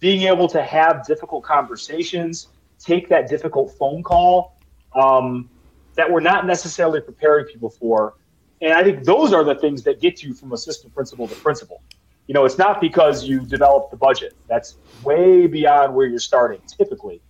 being 0.00 0.22
able 0.22 0.48
to 0.48 0.62
have 0.62 1.06
difficult 1.06 1.44
conversations, 1.44 2.48
take 2.78 3.08
that 3.08 3.28
difficult 3.28 3.72
phone 3.78 4.02
call 4.02 4.58
um, 4.94 5.48
that 5.94 6.10
we're 6.10 6.20
not 6.20 6.46
necessarily 6.46 7.00
preparing 7.00 7.44
people 7.46 7.70
for. 7.70 8.14
And 8.62 8.72
I 8.72 8.84
think 8.84 9.04
those 9.04 9.32
are 9.32 9.44
the 9.44 9.56
things 9.56 9.82
that 9.82 10.00
get 10.00 10.22
you 10.22 10.32
from 10.32 10.52
assistant 10.52 10.94
principal 10.94 11.26
to 11.26 11.34
principal. 11.34 11.82
You 12.28 12.34
know, 12.34 12.44
it's 12.44 12.58
not 12.58 12.80
because 12.80 13.24
you 13.24 13.40
developed 13.40 13.90
the 13.90 13.96
budget. 13.96 14.34
That's 14.48 14.76
way 15.02 15.46
beyond 15.48 15.94
where 15.94 16.06
you're 16.06 16.20
starting 16.20 16.60
typically. 16.66 17.20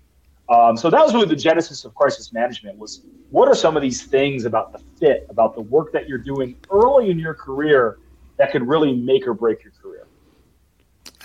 Um, 0.48 0.76
so 0.76 0.90
that 0.90 1.02
was 1.02 1.14
really 1.14 1.26
the 1.26 1.36
genesis 1.36 1.84
of 1.86 1.94
crisis 1.94 2.32
management 2.32 2.76
was 2.76 3.02
what 3.30 3.48
are 3.48 3.54
some 3.54 3.74
of 3.74 3.82
these 3.82 4.02
things 4.02 4.44
about 4.44 4.72
the 4.72 4.78
fit, 5.00 5.26
about 5.30 5.54
the 5.54 5.62
work 5.62 5.92
that 5.92 6.06
you're 6.08 6.18
doing 6.18 6.56
early 6.70 7.10
in 7.10 7.18
your 7.18 7.32
career 7.32 7.98
that 8.36 8.52
could 8.52 8.68
really 8.68 8.94
make 8.94 9.26
or 9.26 9.32
break 9.32 9.64
your 9.64 9.72
career? 9.80 10.06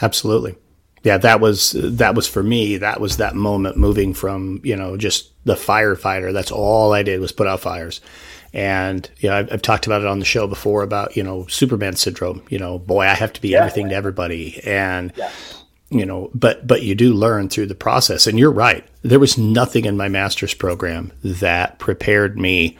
Absolutely. 0.01 0.55
Yeah, 1.03 1.17
that 1.17 1.39
was 1.39 1.71
that 1.77 2.15
was 2.15 2.27
for 2.27 2.43
me. 2.43 2.77
That 2.77 2.99
was 2.99 3.17
that 3.17 3.35
moment 3.35 3.77
moving 3.77 4.13
from 4.13 4.61
you 4.63 4.75
know 4.75 4.97
just 4.97 5.31
the 5.45 5.55
firefighter. 5.55 6.33
That's 6.33 6.51
all 6.51 6.93
I 6.93 7.03
did 7.03 7.19
was 7.19 7.31
put 7.31 7.47
out 7.47 7.59
fires, 7.59 8.01
and 8.57 9.09
you 9.19 9.29
know 9.29 9.37
I've, 9.37 9.53
I've 9.53 9.61
talked 9.61 9.85
about 9.85 10.01
it 10.01 10.07
on 10.07 10.19
the 10.19 10.25
show 10.25 10.47
before 10.47 10.83
about 10.83 11.15
you 11.15 11.23
know 11.23 11.47
Superman 11.47 11.95
syndrome. 11.95 12.43
You 12.49 12.59
know, 12.59 12.79
boy, 12.79 13.03
I 13.03 13.13
have 13.13 13.31
to 13.33 13.41
be 13.41 13.49
yeah. 13.49 13.59
everything 13.59 13.89
to 13.89 13.95
everybody, 13.95 14.59
and 14.65 15.13
yeah 15.15 15.31
you 15.89 16.05
know, 16.05 16.29
but 16.33 16.67
but 16.67 16.81
you 16.81 16.95
do 16.95 17.13
learn 17.13 17.49
through 17.49 17.67
the 17.67 17.75
process. 17.75 18.27
And 18.27 18.37
you're 18.37 18.51
right. 18.51 18.85
There 19.03 19.19
was 19.19 19.37
nothing 19.37 19.85
in 19.85 19.95
my 19.95 20.09
master's 20.09 20.53
program 20.53 21.13
that 21.23 21.79
prepared 21.79 22.37
me 22.37 22.77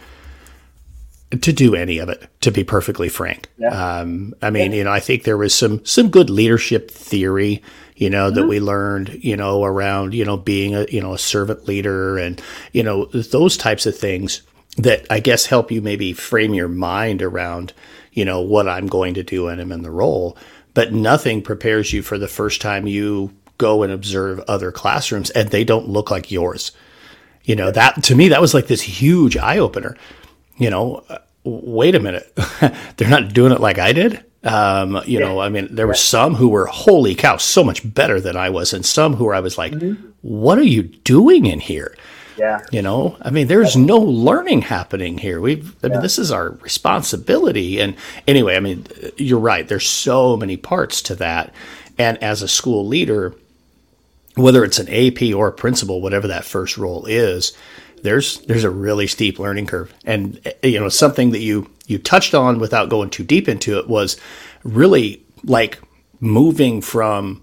to 1.32 1.54
do 1.54 1.76
any 1.76 2.00
of 2.00 2.10
it. 2.10 2.28
To 2.42 2.52
be 2.52 2.64
perfectly 2.64 3.10
frank, 3.10 3.48
yeah. 3.58 3.70
um, 4.00 4.34
I 4.42 4.50
mean, 4.50 4.74
you 4.74 4.84
know, 4.84 4.92
I 4.92 5.00
think 5.00 5.24
there 5.24 5.38
was 5.38 5.54
some 5.54 5.86
some 5.86 6.10
good 6.10 6.30
leadership 6.30 6.92
theory, 6.92 7.64
you 7.96 8.10
know, 8.10 8.28
mm-hmm. 8.28 8.36
that 8.36 8.48
we 8.48 8.60
learned, 8.60 9.24
you 9.24 9.38
know, 9.38 9.64
around 9.64 10.14
you 10.14 10.26
know 10.26 10.36
being 10.36 10.76
a 10.76 10.86
you 10.90 11.00
know 11.00 11.14
a 11.14 11.18
servant 11.18 11.66
leader 11.66 12.18
and 12.18 12.42
you 12.74 12.84
know 12.84 13.06
those 13.06 13.56
types 13.56 13.86
of 13.86 13.98
things 13.98 14.42
that 14.78 15.06
I 15.10 15.20
guess 15.20 15.48
help 15.48 15.72
you 15.72 15.82
maybe 15.82 16.14
frame 16.14 16.54
your 16.54 16.68
mind 16.68 17.22
around 17.22 17.74
you 18.12 18.26
know 18.26 18.42
what 18.42 18.68
I'm 18.68 18.88
going 18.88 19.14
to 19.16 19.24
do 19.24 19.48
and 19.48 19.60
I'm 19.60 19.72
in 19.72 19.82
the 19.82 19.92
role 19.92 20.38
but 20.74 20.94
nothing 20.94 21.42
prepares 21.42 21.92
you 21.92 22.04
for 22.04 22.20
the 22.20 22.28
first 22.28 22.62
time 22.62 22.86
you 22.86 23.34
go 23.58 23.84
and 23.84 23.92
observe 23.92 24.40
other 24.42 24.72
classrooms 24.72 25.30
and 25.32 25.50
they 25.50 25.64
don't 25.64 25.90
look 25.90 26.12
like 26.12 26.32
yours. 26.32 26.72
You 27.44 27.56
know, 27.56 27.72
that 27.72 28.04
to 28.04 28.16
me, 28.16 28.30
that 28.30 28.42
was 28.42 28.54
like 28.54 28.68
this 28.68 28.82
huge 28.82 29.38
eye 29.38 29.58
opener. 29.58 29.98
You 30.58 30.70
know, 30.70 31.04
uh, 31.10 31.20
wait 31.44 31.96
a 31.96 32.00
minute, 32.00 32.32
they're 32.98 33.10
not 33.10 33.34
doing 33.34 33.52
it 33.52 33.60
like 33.62 33.80
I 33.80 33.94
did. 33.94 34.24
Um, 34.44 35.02
you 35.06 35.20
yeah. 35.20 35.26
know, 35.26 35.40
I 35.40 35.50
mean, 35.50 35.68
there 35.72 35.88
were 35.88 35.94
some 35.94 36.36
who 36.36 36.50
were 36.50 36.68
holy 36.68 37.16
cow, 37.16 37.38
so 37.38 37.64
much 37.64 37.82
better 37.94 38.22
than 38.22 38.38
I 38.38 38.50
was, 38.50 38.74
and 38.74 38.86
some 38.86 39.16
who 39.16 39.32
I 39.32 39.40
was 39.40 39.58
like, 39.58 39.74
mm-hmm. 39.74 40.10
what 40.22 40.58
are 40.58 40.64
you 40.64 40.84
doing 40.84 41.46
in 41.48 41.60
here? 41.60 41.98
Yeah. 42.38 42.62
You 42.72 42.82
know, 42.82 43.18
I 43.22 43.32
mean, 43.32 43.48
there's 43.48 43.76
no 43.76 43.98
learning 43.98 44.62
happening 44.62 45.18
here. 45.18 45.42
We've, 45.42 45.76
I 45.84 45.88
yeah. 45.88 45.94
mean, 45.94 46.02
this 46.02 46.20
is 46.20 46.32
our 46.32 46.52
responsibility. 46.52 47.80
And 47.80 47.96
anyway, 48.28 48.56
I 48.56 48.60
mean, 48.60 48.86
you're 49.18 49.40
right. 49.40 49.68
There's 49.68 49.88
so 49.88 50.38
many 50.38 50.56
parts 50.56 51.02
to 51.04 51.16
that. 51.16 51.54
And 51.98 52.22
as 52.24 52.42
a 52.42 52.48
school 52.48 52.86
leader, 52.86 53.34
whether 54.36 54.64
it's 54.64 54.80
an 54.80 54.88
AP 54.88 55.34
or 55.36 55.48
a 55.48 55.52
principal, 55.52 56.00
whatever 56.00 56.28
that 56.28 56.46
first 56.46 56.78
role 56.78 57.06
is, 57.06 57.54
there's 58.04 58.40
there's 58.42 58.64
a 58.64 58.70
really 58.70 59.08
steep 59.08 59.40
learning 59.40 59.66
curve. 59.66 59.92
And 60.06 60.40
eh, 60.46 60.70
you 60.70 60.80
know, 60.80 60.90
something 60.90 61.32
that 61.32 61.40
you 61.40 61.70
you 61.88 61.98
touched 61.98 62.36
on 62.36 62.60
without 62.60 62.90
going 62.90 63.10
too 63.10 63.24
deep 63.24 63.50
into 63.50 63.80
it 63.80 63.88
was 63.88 64.18
really 64.64 65.24
like 65.44 65.80
moving 66.20 66.82
from 66.82 67.42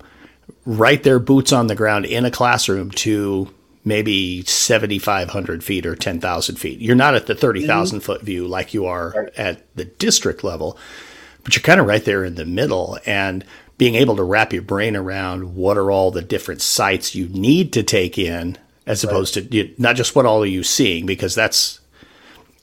right 0.65 1.03
there 1.03 1.19
boots 1.19 1.53
on 1.53 1.67
the 1.67 1.75
ground 1.75 2.07
in 2.07 2.25
a 2.25 2.31
classroom 2.31 2.91
to 2.91 3.53
maybe 3.85 4.43
7,500 4.45 5.63
feet 5.63 5.87
or 5.87 5.95
10,000 5.95 6.57
feet. 6.57 6.81
You're 6.81 6.97
not 6.97 7.15
at 7.15 7.27
the 7.27 7.35
30,000 7.35 7.99
mm-hmm. 7.99 8.05
foot 8.05 8.23
view 8.23 8.47
like 8.47 8.73
you 8.73 8.87
are 8.87 9.11
right. 9.11 9.33
at 9.37 9.77
the 9.77 9.85
district 9.85 10.43
level, 10.43 10.79
but 11.43 11.55
you're 11.55 11.63
kind 11.63 11.81
of 11.81 11.87
right 11.87 12.05
there 12.05 12.25
in 12.25 12.37
the 12.37 12.47
middle. 12.47 12.99
And 13.05 13.45
being 13.77 13.95
able 13.97 14.17
to 14.17 14.23
wrap 14.23 14.53
your 14.53 14.63
brain 14.63 14.97
around 14.97 15.55
what 15.55 15.77
are 15.77 15.91
all 15.91 16.11
the 16.11 16.23
different 16.23 16.63
sites 16.63 17.15
you 17.15 17.29
need 17.29 17.73
to 17.75 17.83
take 17.83 18.17
in, 18.17 18.57
as 18.87 19.05
right. 19.05 19.11
opposed 19.11 19.35
to 19.35 19.75
not 19.79 19.97
just 19.97 20.15
what 20.15 20.27
all 20.27 20.43
are 20.43 20.47
you 20.47 20.63
seeing, 20.63 21.07
because 21.07 21.35
that's 21.35 21.81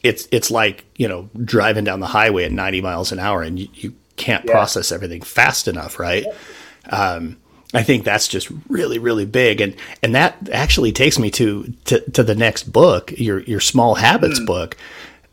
it's 0.03 0.27
it's 0.31 0.49
like 0.49 0.85
you 0.95 1.07
know 1.07 1.29
driving 1.43 1.83
down 1.83 1.99
the 1.99 2.07
highway 2.07 2.45
at 2.45 2.51
90 2.51 2.81
miles 2.81 3.11
an 3.11 3.19
hour 3.19 3.43
and 3.43 3.59
you, 3.59 3.67
you 3.73 3.93
can't 4.15 4.45
yeah. 4.45 4.51
process 4.51 4.91
everything 4.91 5.21
fast 5.21 5.67
enough, 5.67 5.99
right? 5.99 6.25
Um, 6.89 7.37
I 7.73 7.83
think 7.83 8.03
that's 8.03 8.27
just 8.27 8.49
really, 8.67 8.99
really 8.99 9.25
big, 9.25 9.61
and 9.61 9.75
and 10.03 10.13
that 10.15 10.49
actually 10.51 10.91
takes 10.91 11.17
me 11.17 11.31
to 11.31 11.73
to, 11.85 12.11
to 12.11 12.23
the 12.23 12.35
next 12.35 12.63
book, 12.63 13.13
your 13.17 13.39
your 13.41 13.59
small 13.61 13.95
habits 13.95 14.39
mm. 14.39 14.45
book. 14.45 14.77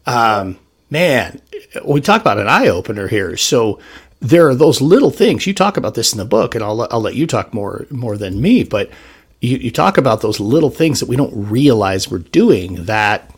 Um, 0.07 0.59
man, 0.90 1.40
we 1.85 2.01
talk 2.01 2.20
about 2.20 2.38
an 2.38 2.48
eye 2.48 2.68
opener 2.68 3.09
here. 3.09 3.37
So 3.37 3.81
there 4.20 4.48
are 4.48 4.55
those 4.55 4.81
little 4.81 5.11
things 5.11 5.46
you 5.46 5.55
talk 5.55 5.77
about 5.77 5.94
this 5.94 6.12
in 6.12 6.18
the 6.18 6.24
book, 6.24 6.55
and 6.55 6.62
I'll 6.62 6.87
I'll 6.90 7.01
let 7.01 7.14
you 7.14 7.27
talk 7.27 7.53
more 7.53 7.87
more 7.90 8.16
than 8.16 8.40
me, 8.40 8.62
but 8.62 8.90
you, 9.40 9.57
you 9.59 9.70
talk 9.70 9.98
about 9.98 10.20
those 10.20 10.40
little 10.40 10.70
things 10.70 11.01
that 11.01 11.09
we 11.09 11.16
don't 11.16 11.33
realize 11.35 12.11
we're 12.11 12.18
doing 12.18 12.85
that 12.87 13.31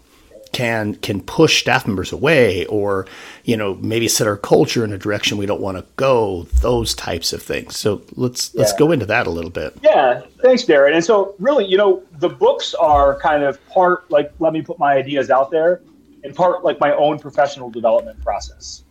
can 0.52 0.94
can 0.96 1.20
push 1.20 1.60
staff 1.60 1.86
members 1.86 2.12
away 2.12 2.66
or 2.66 3.06
you 3.44 3.56
know 3.56 3.74
maybe 3.76 4.08
set 4.08 4.26
our 4.26 4.36
culture 4.36 4.84
in 4.84 4.92
a 4.92 4.98
direction 4.98 5.38
we 5.38 5.46
don't 5.46 5.60
want 5.60 5.76
to 5.78 5.84
go 5.96 6.44
those 6.60 6.94
types 6.94 7.32
of 7.32 7.42
things. 7.42 7.76
So 7.76 8.02
let's 8.16 8.52
yeah. 8.54 8.60
let's 8.60 8.72
go 8.74 8.90
into 8.92 9.06
that 9.06 9.26
a 9.26 9.30
little 9.30 9.50
bit. 9.50 9.76
Yeah. 9.82 10.22
Thanks 10.42 10.64
Darrin 10.64 10.94
and 10.94 11.04
so 11.04 11.34
really 11.38 11.64
you 11.66 11.76
know 11.76 12.02
the 12.18 12.28
books 12.28 12.74
are 12.74 13.18
kind 13.20 13.42
of 13.42 13.64
part 13.68 14.10
like 14.10 14.32
let 14.38 14.52
me 14.52 14.62
put 14.62 14.78
my 14.78 14.94
ideas 14.94 15.30
out 15.30 15.50
there 15.50 15.82
and 16.24 16.34
part 16.34 16.64
like 16.64 16.80
my 16.80 16.92
own 16.94 17.18
professional 17.18 17.70
development 17.70 18.22
process. 18.22 18.84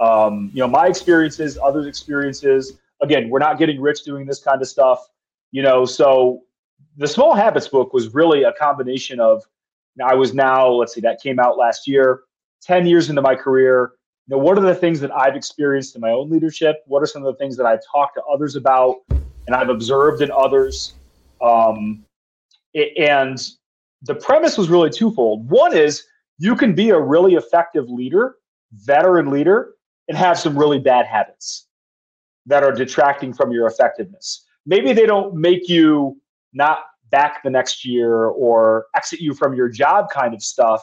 Um, 0.00 0.50
you 0.52 0.60
know 0.60 0.68
my 0.68 0.86
experiences 0.86 1.58
others 1.62 1.86
experiences. 1.86 2.78
Again 3.00 3.28
we're 3.28 3.38
not 3.38 3.58
getting 3.58 3.80
rich 3.80 4.02
doing 4.02 4.26
this 4.26 4.40
kind 4.40 4.60
of 4.62 4.68
stuff 4.68 5.08
you 5.50 5.62
know 5.62 5.84
so 5.84 6.42
the 6.96 7.08
small 7.08 7.34
habits 7.34 7.68
book 7.68 7.92
was 7.92 8.14
really 8.14 8.44
a 8.44 8.52
combination 8.52 9.20
of 9.20 9.44
I 10.02 10.14
was 10.14 10.34
now, 10.34 10.68
let's 10.68 10.94
see, 10.94 11.00
that 11.02 11.20
came 11.20 11.38
out 11.38 11.56
last 11.56 11.86
year, 11.86 12.22
10 12.62 12.86
years 12.86 13.10
into 13.10 13.22
my 13.22 13.34
career. 13.34 13.92
You 14.26 14.36
know, 14.36 14.42
what 14.42 14.58
are 14.58 14.62
the 14.62 14.74
things 14.74 15.00
that 15.00 15.12
I've 15.12 15.36
experienced 15.36 15.94
in 15.94 16.00
my 16.00 16.10
own 16.10 16.30
leadership? 16.30 16.76
What 16.86 17.02
are 17.02 17.06
some 17.06 17.24
of 17.24 17.32
the 17.32 17.38
things 17.38 17.56
that 17.56 17.66
I've 17.66 17.80
talked 17.90 18.16
to 18.16 18.22
others 18.24 18.56
about 18.56 18.96
and 19.46 19.54
I've 19.54 19.68
observed 19.68 20.22
in 20.22 20.30
others? 20.30 20.94
Um, 21.42 22.04
and 22.74 23.38
the 24.02 24.14
premise 24.14 24.58
was 24.58 24.68
really 24.68 24.90
twofold. 24.90 25.48
One 25.48 25.76
is 25.76 26.04
you 26.38 26.56
can 26.56 26.74
be 26.74 26.90
a 26.90 26.98
really 26.98 27.34
effective 27.34 27.88
leader, 27.88 28.36
veteran 28.72 29.30
leader, 29.30 29.74
and 30.08 30.16
have 30.16 30.38
some 30.38 30.58
really 30.58 30.78
bad 30.78 31.06
habits 31.06 31.66
that 32.46 32.62
are 32.62 32.72
detracting 32.72 33.32
from 33.32 33.52
your 33.52 33.66
effectiveness. 33.66 34.44
Maybe 34.66 34.92
they 34.92 35.06
don't 35.06 35.34
make 35.34 35.68
you 35.68 36.20
not 36.52 36.84
back 37.14 37.44
the 37.44 37.50
next 37.50 37.84
year 37.84 38.24
or 38.24 38.86
exit 38.96 39.20
you 39.20 39.32
from 39.34 39.54
your 39.54 39.68
job 39.68 40.06
kind 40.10 40.34
of 40.34 40.42
stuff, 40.42 40.82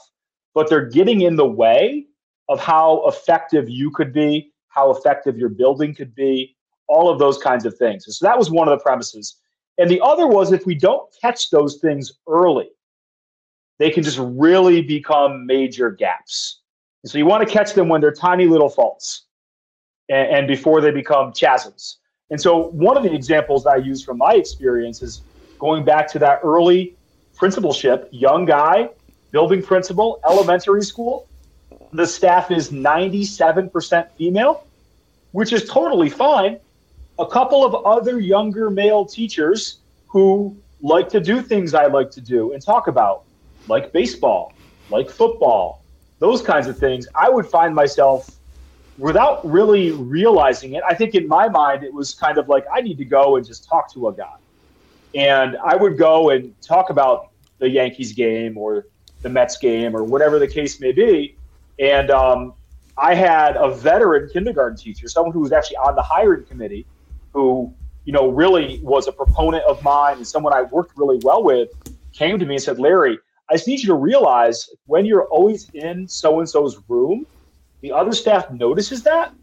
but 0.55 0.69
they're 0.69 0.89
getting 0.89 1.21
in 1.21 1.35
the 1.35 1.45
way 1.45 2.05
of 2.47 2.57
how 2.57 3.05
effective 3.05 3.69
you 3.69 3.91
could 3.91 4.13
be, 4.13 4.53
how 4.69 4.91
effective 4.91 5.37
your 5.37 5.49
building 5.49 5.93
could 5.93 6.15
be, 6.15 6.55
all 6.87 7.09
of 7.09 7.19
those 7.19 7.37
kinds 7.37 7.65
of 7.65 7.77
things. 7.77 8.05
so 8.07 8.25
that 8.25 8.37
was 8.37 8.49
one 8.49 8.69
of 8.69 8.79
the 8.79 8.81
premises. 8.81 9.41
And 9.77 9.91
the 9.91 9.99
other 9.99 10.25
was 10.25 10.53
if 10.53 10.65
we 10.65 10.73
don't 10.73 11.03
catch 11.21 11.49
those 11.49 11.79
things 11.81 12.13
early, 12.29 12.69
they 13.77 13.89
can 13.89 14.01
just 14.01 14.19
really 14.21 14.81
become 14.81 15.45
major 15.45 15.91
gaps. 15.91 16.61
And 17.03 17.11
so 17.11 17.17
you 17.17 17.25
want 17.25 17.45
to 17.45 17.53
catch 17.53 17.73
them 17.73 17.89
when 17.89 17.99
they're 17.99 18.13
tiny 18.13 18.45
little 18.45 18.69
faults 18.69 19.25
and, 20.07 20.27
and 20.35 20.47
before 20.47 20.79
they 20.79 20.91
become 20.91 21.33
chasms. 21.33 21.97
And 22.29 22.39
so 22.39 22.67
one 22.69 22.95
of 22.95 23.03
the 23.03 23.13
examples 23.13 23.65
I 23.65 23.75
use 23.75 24.01
from 24.01 24.17
my 24.17 24.35
experience 24.35 25.01
is 25.01 25.23
going 25.61 25.85
back 25.85 26.11
to 26.11 26.17
that 26.17 26.39
early 26.43 26.95
principalship, 27.35 28.09
young 28.11 28.45
guy, 28.45 28.89
building 29.29 29.61
principal, 29.61 30.19
elementary 30.27 30.81
school. 30.81 31.27
The 31.93 32.07
staff 32.07 32.49
is 32.49 32.71
97% 32.71 34.09
female, 34.17 34.65
which 35.33 35.53
is 35.53 35.69
totally 35.69 36.09
fine. 36.09 36.57
A 37.19 37.27
couple 37.27 37.63
of 37.63 37.85
other 37.85 38.19
younger 38.19 38.71
male 38.71 39.05
teachers 39.05 39.77
who 40.07 40.57
like 40.81 41.09
to 41.09 41.19
do 41.19 41.43
things 41.43 41.75
I 41.75 41.85
like 41.85 42.09
to 42.11 42.21
do 42.21 42.53
and 42.53 42.61
talk 42.61 42.87
about, 42.87 43.23
like 43.67 43.91
baseball, 43.91 44.53
like 44.89 45.11
football, 45.11 45.83
those 46.17 46.41
kinds 46.41 46.65
of 46.65 46.75
things. 46.75 47.07
I 47.13 47.29
would 47.29 47.45
find 47.45 47.75
myself 47.75 48.31
without 48.97 49.47
really 49.47 49.91
realizing 49.91 50.73
it. 50.73 50.81
I 50.89 50.95
think 50.95 51.13
in 51.13 51.27
my 51.27 51.47
mind, 51.49 51.83
it 51.83 51.93
was 51.93 52.15
kind 52.15 52.39
of 52.39 52.49
like 52.49 52.65
I 52.73 52.81
need 52.81 52.97
to 52.97 53.05
go 53.05 53.35
and 53.35 53.45
just 53.45 53.69
talk 53.69 53.93
to 53.93 54.07
a 54.07 54.13
guy. 54.13 54.40
And 55.13 55.57
I 55.57 55.75
would 55.75 55.97
go 55.97 56.29
and 56.29 56.59
talk 56.61 56.89
about 56.89 57.31
the 57.59 57.69
Yankees 57.69 58.13
game 58.13 58.57
or 58.57 58.87
the 59.21 59.29
Mets 59.29 59.57
game 59.57 59.95
or 59.95 60.03
whatever 60.03 60.39
the 60.39 60.47
case 60.47 60.79
may 60.79 60.91
be. 60.91 61.35
And 61.79 62.09
um, 62.11 62.53
I 62.97 63.15
had 63.15 63.55
a 63.57 63.69
veteran 63.73 64.29
kindergarten 64.31 64.77
teacher, 64.77 65.07
someone 65.07 65.33
who 65.33 65.39
was 65.39 65.51
actually 65.51 65.77
on 65.77 65.95
the 65.95 66.01
hiring 66.01 66.45
committee, 66.45 66.85
who 67.33 67.73
you 68.05 68.13
know 68.13 68.29
really 68.29 68.79
was 68.83 69.07
a 69.07 69.11
proponent 69.11 69.63
of 69.65 69.81
mine 69.83 70.17
and 70.17 70.27
someone 70.27 70.53
I 70.53 70.63
worked 70.63 70.97
really 70.97 71.19
well 71.23 71.43
with, 71.43 71.69
came 72.13 72.39
to 72.39 72.45
me 72.45 72.55
and 72.55 72.63
said, 72.63 72.79
"Larry, 72.79 73.17
I 73.49 73.53
just 73.53 73.67
need 73.67 73.81
you 73.81 73.87
to 73.87 73.95
realize 73.95 74.69
when 74.85 75.05
you're 75.05 75.25
always 75.25 75.69
in 75.73 76.07
so 76.07 76.39
and 76.39 76.49
so's 76.49 76.79
room, 76.87 77.25
the 77.81 77.91
other 77.91 78.11
staff 78.11 78.49
notices 78.51 79.03
that, 79.03 79.33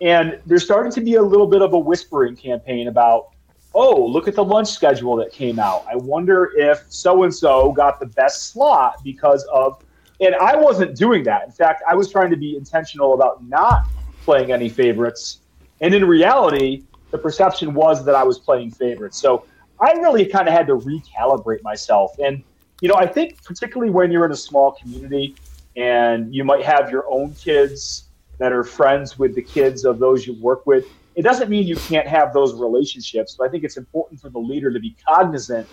and 0.00 0.40
there's 0.46 0.64
starting 0.64 0.92
to 0.92 1.00
be 1.00 1.14
a 1.14 1.22
little 1.22 1.46
bit 1.46 1.62
of 1.62 1.72
a 1.74 1.78
whispering 1.78 2.36
campaign 2.36 2.88
about." 2.88 3.30
Oh, 3.74 4.04
look 4.04 4.26
at 4.26 4.34
the 4.34 4.44
lunch 4.44 4.68
schedule 4.68 5.16
that 5.16 5.32
came 5.32 5.58
out. 5.58 5.84
I 5.88 5.96
wonder 5.96 6.52
if 6.56 6.84
so 6.88 7.22
and 7.22 7.34
so 7.34 7.72
got 7.72 8.00
the 8.00 8.06
best 8.06 8.50
slot 8.52 8.96
because 9.04 9.44
of 9.44 9.84
and 10.20 10.34
I 10.34 10.54
wasn't 10.54 10.96
doing 10.96 11.24
that. 11.24 11.44
In 11.46 11.50
fact, 11.50 11.82
I 11.88 11.94
was 11.94 12.10
trying 12.10 12.30
to 12.30 12.36
be 12.36 12.56
intentional 12.56 13.14
about 13.14 13.42
not 13.44 13.86
playing 14.22 14.52
any 14.52 14.68
favorites. 14.68 15.40
And 15.80 15.94
in 15.94 16.04
reality, 16.04 16.82
the 17.10 17.18
perception 17.18 17.72
was 17.72 18.04
that 18.04 18.14
I 18.14 18.22
was 18.22 18.38
playing 18.38 18.70
favorites. 18.72 19.18
So 19.18 19.46
I 19.80 19.92
really 19.92 20.26
kind 20.26 20.46
of 20.46 20.52
had 20.52 20.66
to 20.66 20.76
recalibrate 20.76 21.62
myself. 21.62 22.18
And, 22.18 22.42
you 22.82 22.88
know, 22.88 22.96
I 22.96 23.06
think 23.06 23.42
particularly 23.44 23.90
when 23.90 24.12
you're 24.12 24.26
in 24.26 24.32
a 24.32 24.36
small 24.36 24.72
community 24.72 25.36
and 25.76 26.34
you 26.34 26.44
might 26.44 26.64
have 26.64 26.90
your 26.90 27.10
own 27.10 27.32
kids 27.34 28.04
that 28.38 28.52
are 28.52 28.64
friends 28.64 29.18
with 29.18 29.34
the 29.34 29.42
kids 29.42 29.86
of 29.86 29.98
those 29.98 30.26
you 30.26 30.34
work 30.34 30.66
with, 30.66 30.86
it 31.20 31.22
doesn't 31.22 31.50
mean 31.50 31.66
you 31.66 31.76
can't 31.76 32.08
have 32.08 32.32
those 32.32 32.54
relationships. 32.54 33.36
But 33.38 33.48
I 33.48 33.50
think 33.50 33.62
it's 33.62 33.76
important 33.76 34.20
for 34.20 34.30
the 34.30 34.38
leader 34.38 34.72
to 34.72 34.80
be 34.80 34.96
cognizant 35.06 35.68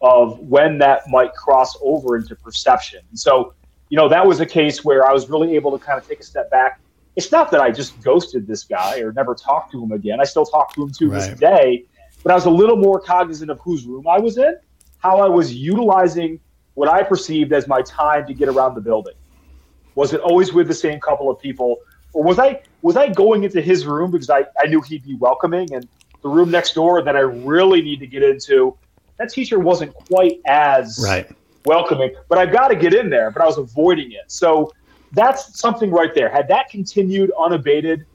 of 0.00 0.38
when 0.40 0.78
that 0.78 1.08
might 1.08 1.32
cross 1.34 1.76
over 1.82 2.16
into 2.16 2.34
perception. 2.34 3.00
And 3.10 3.18
so 3.18 3.54
you 3.88 3.96
know, 3.96 4.08
that 4.08 4.26
was 4.26 4.40
a 4.40 4.46
case 4.46 4.84
where 4.84 5.06
I 5.06 5.12
was 5.12 5.28
really 5.28 5.54
able 5.54 5.76
to 5.76 5.84
kind 5.84 5.98
of 5.98 6.06
take 6.08 6.20
a 6.20 6.24
step 6.24 6.50
back. 6.50 6.80
It's 7.14 7.30
not 7.32 7.50
that 7.50 7.60
I 7.60 7.70
just 7.70 8.00
ghosted 8.02 8.46
this 8.46 8.64
guy 8.64 9.00
or 9.00 9.12
never 9.12 9.34
talked 9.34 9.72
to 9.72 9.82
him 9.82 9.92
again. 9.92 10.20
I 10.20 10.24
still 10.24 10.44
talk 10.44 10.74
to 10.74 10.82
him 10.82 10.90
to 10.92 11.10
right. 11.10 11.30
this 11.30 11.38
day, 11.38 11.84
but 12.22 12.32
I 12.32 12.34
was 12.34 12.46
a 12.46 12.50
little 12.50 12.76
more 12.76 13.00
cognizant 13.00 13.50
of 13.50 13.60
whose 13.60 13.84
room 13.84 14.06
I 14.08 14.18
was 14.18 14.38
in, 14.38 14.56
how 14.98 15.18
I 15.18 15.28
was 15.28 15.54
utilizing 15.54 16.40
what 16.74 16.88
I 16.88 17.02
perceived 17.02 17.52
as 17.52 17.68
my 17.68 17.80
time 17.82 18.26
to 18.26 18.34
get 18.34 18.48
around 18.48 18.74
the 18.74 18.80
building. 18.80 19.14
Was 19.94 20.12
it 20.12 20.20
always 20.20 20.52
with 20.52 20.68
the 20.68 20.74
same 20.74 21.00
couple 21.00 21.30
of 21.30 21.38
people? 21.40 21.78
Or 22.16 22.24
was 22.24 22.38
I 22.38 22.62
was 22.80 22.96
I 22.96 23.08
going 23.08 23.44
into 23.44 23.60
his 23.60 23.84
room 23.84 24.10
because 24.10 24.30
I, 24.30 24.46
I 24.58 24.66
knew 24.68 24.80
he'd 24.80 25.04
be 25.04 25.16
welcoming 25.16 25.74
and 25.74 25.86
the 26.22 26.30
room 26.30 26.50
next 26.50 26.72
door 26.72 27.02
that 27.02 27.14
I 27.14 27.20
really 27.20 27.82
need 27.82 28.00
to 28.00 28.06
get 28.06 28.22
into, 28.22 28.74
that 29.18 29.28
teacher 29.28 29.58
wasn't 29.58 29.92
quite 29.92 30.40
as 30.46 30.98
right 31.04 31.30
welcoming, 31.66 32.14
but 32.30 32.38
I've 32.38 32.52
got 32.52 32.68
to 32.68 32.76
get 32.76 32.94
in 32.94 33.10
there, 33.10 33.30
but 33.30 33.42
I 33.42 33.44
was 33.44 33.58
avoiding 33.58 34.12
it. 34.12 34.24
So 34.28 34.72
that's 35.12 35.60
something 35.60 35.90
right 35.90 36.14
there. 36.14 36.30
Had 36.30 36.48
that 36.48 36.70
continued 36.70 37.32
unabated, 37.38 38.06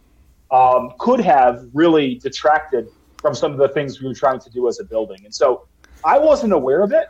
um, 0.49 0.93
could 0.97 1.19
have 1.19 1.67
really 1.73 2.15
detracted 2.15 2.87
from 3.19 3.35
some 3.35 3.51
of 3.51 3.59
the 3.59 3.69
things 3.69 4.01
we 4.01 4.07
were 4.07 4.15
trying 4.15 4.39
to 4.39 4.49
do 4.49 4.67
as 4.67 4.79
a 4.79 4.83
building. 4.83 5.19
And 5.25 5.35
so 5.35 5.67
I 6.03 6.17
wasn't 6.17 6.53
aware 6.53 6.81
of 6.81 6.91
it. 6.91 7.05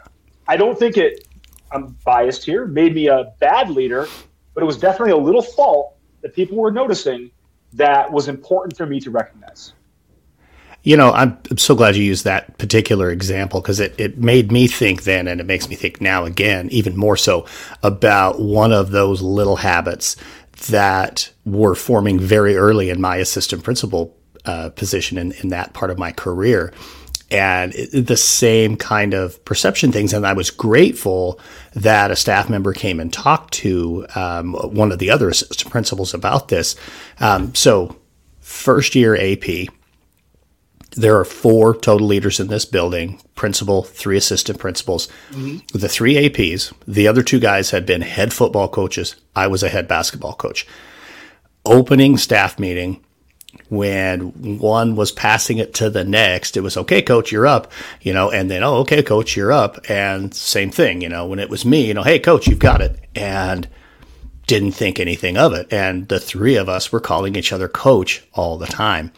I 0.47 0.57
don't 0.57 0.77
think 0.77 0.97
it, 0.97 1.25
I'm 1.71 1.95
biased 2.03 2.43
here, 2.43 2.65
made 2.65 2.93
me 2.95 3.07
a 3.07 3.31
bad 3.39 3.69
leader, 3.69 4.09
but 4.53 4.61
it 4.61 4.65
was 4.65 4.77
definitely 4.77 5.13
a 5.13 5.17
little 5.17 5.41
fault 5.41 5.90
that 6.21 6.33
people 6.35 6.57
were 6.57 6.71
noticing 6.71 7.31
that 7.73 8.11
was 8.11 8.27
important 8.27 8.77
for 8.77 8.85
me 8.85 8.99
to 8.99 9.11
recognize. 9.11 9.73
You 10.83 10.97
know, 10.97 11.11
I'm, 11.11 11.37
I'm 11.49 11.57
so 11.57 11.75
glad 11.75 11.95
you 11.95 12.03
used 12.03 12.23
that 12.25 12.57
particular 12.57 13.11
example 13.11 13.61
because 13.61 13.79
it, 13.79 13.93
it 13.99 14.17
made 14.17 14.51
me 14.51 14.67
think 14.67 15.03
then, 15.03 15.27
and 15.27 15.39
it 15.39 15.45
makes 15.45 15.69
me 15.69 15.75
think 15.75 16.01
now 16.01 16.25
again, 16.25 16.69
even 16.71 16.97
more 16.97 17.15
so, 17.15 17.45
about 17.83 18.39
one 18.39 18.73
of 18.73 18.89
those 18.89 19.21
little 19.21 19.57
habits 19.57 20.15
that 20.69 21.31
were 21.45 21.75
forming 21.75 22.19
very 22.19 22.55
early 22.57 22.89
in 22.89 22.99
my 22.99 23.17
assistant 23.17 23.63
principal 23.63 24.17
uh, 24.45 24.69
position 24.69 25.17
in, 25.19 25.31
in 25.33 25.49
that 25.49 25.73
part 25.73 25.91
of 25.91 25.99
my 25.99 26.11
career. 26.11 26.73
And 27.31 27.73
it, 27.73 28.07
the 28.07 28.17
same 28.17 28.75
kind 28.75 29.13
of 29.13 29.43
perception 29.45 29.91
things. 29.91 30.13
And 30.13 30.27
I 30.27 30.33
was 30.33 30.51
grateful 30.51 31.39
that 31.73 32.11
a 32.11 32.15
staff 32.15 32.49
member 32.49 32.73
came 32.73 32.99
and 32.99 33.11
talked 33.11 33.53
to 33.55 34.05
um, 34.15 34.53
one 34.53 34.91
of 34.91 34.99
the 34.99 35.09
other 35.09 35.29
assistant 35.29 35.71
principals 35.71 36.13
about 36.13 36.49
this. 36.49 36.75
Um, 37.19 37.55
so, 37.55 37.95
first 38.41 38.95
year 38.95 39.15
AP, 39.15 39.69
there 40.91 41.17
are 41.17 41.25
four 41.25 41.75
total 41.75 42.07
leaders 42.07 42.39
in 42.39 42.47
this 42.47 42.65
building 42.65 43.21
principal, 43.35 43.83
three 43.83 44.17
assistant 44.17 44.59
principals. 44.59 45.07
Mm-hmm. 45.31 45.77
The 45.77 45.87
three 45.87 46.15
APs, 46.15 46.73
the 46.85 47.07
other 47.07 47.23
two 47.23 47.39
guys 47.39 47.71
had 47.71 47.85
been 47.85 48.01
head 48.01 48.33
football 48.33 48.67
coaches. 48.67 49.15
I 49.35 49.47
was 49.47 49.63
a 49.63 49.69
head 49.69 49.87
basketball 49.87 50.33
coach. 50.33 50.67
Opening 51.65 52.17
staff 52.17 52.59
meeting, 52.59 53.03
when 53.71 54.59
one 54.59 54.97
was 54.97 55.13
passing 55.13 55.57
it 55.57 55.73
to 55.75 55.89
the 55.89 56.03
next, 56.03 56.57
it 56.57 56.61
was 56.61 56.75
okay, 56.75 57.01
coach, 57.01 57.31
you're 57.31 57.47
up, 57.47 57.71
you 58.01 58.13
know, 58.13 58.29
and 58.29 58.51
then, 58.51 58.63
oh, 58.63 58.79
okay, 58.79 59.01
coach, 59.01 59.37
you're 59.37 59.53
up. 59.53 59.89
And 59.89 60.35
same 60.35 60.71
thing, 60.71 61.01
you 61.01 61.07
know, 61.07 61.25
when 61.25 61.39
it 61.39 61.49
was 61.49 61.63
me, 61.63 61.87
you 61.87 61.93
know, 61.93 62.03
hey, 62.03 62.19
coach, 62.19 62.47
you've 62.47 62.59
got 62.59 62.81
it. 62.81 62.99
And 63.15 63.69
didn't 64.45 64.73
think 64.73 64.99
anything 64.99 65.37
of 65.37 65.53
it. 65.53 65.71
And 65.71 66.09
the 66.09 66.19
three 66.19 66.57
of 66.57 66.67
us 66.67 66.91
were 66.91 66.99
calling 66.99 67.37
each 67.37 67.53
other 67.53 67.69
coach 67.69 68.21
all 68.33 68.57
the 68.57 68.67
time. 68.67 69.13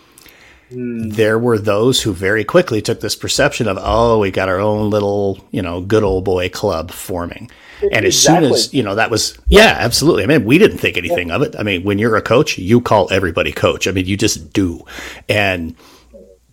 Hmm. 0.69 1.09
there 1.09 1.37
were 1.37 1.59
those 1.59 2.01
who 2.01 2.13
very 2.13 2.43
quickly 2.43 2.81
took 2.81 2.99
this 2.99 3.15
perception 3.15 3.67
of, 3.67 3.77
oh, 3.81 4.19
we 4.19 4.31
got 4.31 4.49
our 4.49 4.59
own 4.59 4.89
little, 4.89 5.45
you 5.51 5.61
know, 5.61 5.81
good 5.81 6.03
old 6.03 6.25
boy 6.25 6.49
club 6.49 6.91
forming. 6.91 7.49
And 7.91 8.05
as 8.05 8.19
soon 8.19 8.43
as, 8.43 8.73
you 8.73 8.83
know, 8.83 8.95
that 8.95 9.11
was, 9.11 9.37
yeah, 9.47 9.75
absolutely. 9.79 10.23
I 10.23 10.27
mean, 10.27 10.45
we 10.45 10.57
didn't 10.57 10.77
think 10.77 10.97
anything 10.97 11.29
yeah. 11.29 11.35
of 11.35 11.41
it. 11.41 11.55
I 11.57 11.63
mean, 11.63 11.83
when 11.83 11.99
you're 11.99 12.15
a 12.15 12.21
coach, 12.21 12.57
you 12.57 12.81
call 12.81 13.11
everybody 13.11 13.51
coach. 13.51 13.87
I 13.87 13.91
mean, 13.91 14.05
you 14.05 14.17
just 14.17 14.53
do. 14.53 14.85
And, 15.27 15.75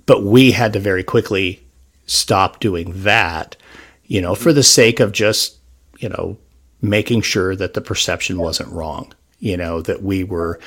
but 0.06 0.22
we 0.22 0.50
had 0.50 0.72
to 0.72 0.80
very 0.80 1.04
quickly 1.04 1.64
stop 2.06 2.58
doing 2.60 3.02
that, 3.04 3.56
you 4.04 4.20
know, 4.20 4.34
for 4.34 4.52
the 4.52 4.62
sake 4.62 4.98
of 4.98 5.12
just, 5.12 5.58
you 5.98 6.08
know, 6.08 6.36
making 6.82 7.22
sure 7.22 7.54
that 7.54 7.74
the 7.74 7.80
perception 7.80 8.38
wasn't 8.38 8.72
wrong, 8.72 9.12
you 9.38 9.56
know, 9.56 9.80
that 9.82 10.02
we 10.02 10.24
were, 10.24 10.58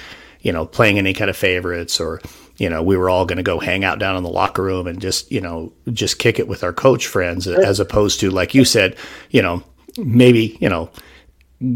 you 0.42 0.52
know, 0.52 0.66
playing 0.66 0.98
any 0.98 1.14
kind 1.14 1.30
of 1.30 1.36
favorites 1.36 2.00
or, 2.00 2.22
you 2.58 2.70
know, 2.70 2.84
we 2.84 2.96
were 2.96 3.10
all 3.10 3.26
going 3.26 3.38
to 3.38 3.44
go 3.44 3.60
hang 3.60 3.84
out 3.84 3.98
down 4.00 4.16
in 4.16 4.24
the 4.24 4.30
locker 4.30 4.62
room 4.62 4.88
and 4.88 5.02
just, 5.02 5.32
you 5.32 5.42
know, 5.42 5.74
just 5.92 6.20
kick 6.20 6.38
it 6.38 6.48
with 6.48 6.64
our 6.64 6.72
coach 6.72 7.08
friends 7.08 7.48
as 7.48 7.80
opposed 7.80 8.20
to, 8.20 8.30
like 8.30 8.54
you 8.54 8.64
said, 8.64 8.96
you 9.32 9.42
know, 9.42 9.64
maybe, 9.98 10.58
you 10.60 10.70
know, 10.70 10.90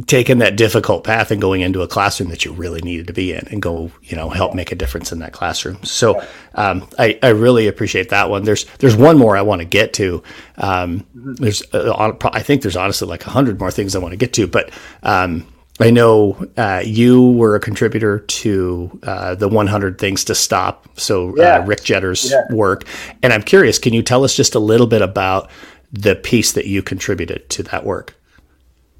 taking 0.05 0.39
that 0.39 0.57
difficult 0.57 1.03
path 1.03 1.31
and 1.31 1.39
going 1.39 1.61
into 1.61 1.81
a 1.81 1.87
classroom 1.87 2.29
that 2.29 2.43
you 2.43 2.51
really 2.51 2.81
needed 2.81 3.07
to 3.07 3.13
be 3.13 3.31
in 3.31 3.47
and 3.49 3.61
go, 3.61 3.89
you 4.03 4.17
know, 4.17 4.29
help 4.29 4.53
make 4.53 4.71
a 4.71 4.75
difference 4.75 5.11
in 5.11 5.19
that 5.19 5.31
classroom. 5.31 5.81
So 5.83 6.21
um, 6.55 6.87
I, 6.99 7.17
I 7.23 7.29
really 7.29 7.67
appreciate 7.67 8.09
that 8.09 8.29
one. 8.29 8.43
There's 8.43 8.65
there's 8.79 8.95
one 8.95 9.17
more 9.17 9.37
I 9.37 9.41
want 9.43 9.61
to 9.61 9.65
get 9.65 9.93
to. 9.93 10.21
Um, 10.57 11.05
there's 11.13 11.63
uh, 11.73 12.15
I 12.23 12.41
think 12.41 12.63
there's 12.63 12.75
honestly 12.75 13.07
like 13.07 13.25
a 13.25 13.29
hundred 13.29 13.59
more 13.59 13.71
things 13.71 13.95
I 13.95 13.99
want 13.99 14.11
to 14.11 14.17
get 14.17 14.33
to, 14.33 14.47
but 14.47 14.71
um, 15.03 15.47
I 15.79 15.91
know 15.91 16.45
uh, 16.57 16.81
you 16.83 17.31
were 17.31 17.55
a 17.55 17.59
contributor 17.59 18.19
to 18.19 18.99
uh, 19.03 19.35
the 19.35 19.47
100 19.47 19.99
Things 19.99 20.23
to 20.25 20.33
Stop, 20.33 20.87
so 20.99 21.29
uh, 21.29 21.33
yeah. 21.37 21.65
Rick 21.65 21.83
Jetter's 21.83 22.31
yeah. 22.31 22.41
work. 22.51 22.83
And 23.21 23.31
I'm 23.31 23.43
curious, 23.43 23.77
can 23.77 23.93
you 23.93 24.01
tell 24.01 24.23
us 24.23 24.35
just 24.35 24.55
a 24.55 24.59
little 24.59 24.87
bit 24.87 25.03
about 25.03 25.51
the 25.91 26.15
piece 26.15 26.51
that 26.53 26.65
you 26.65 26.81
contributed 26.81 27.49
to 27.49 27.63
that 27.63 27.85
work. 27.85 28.15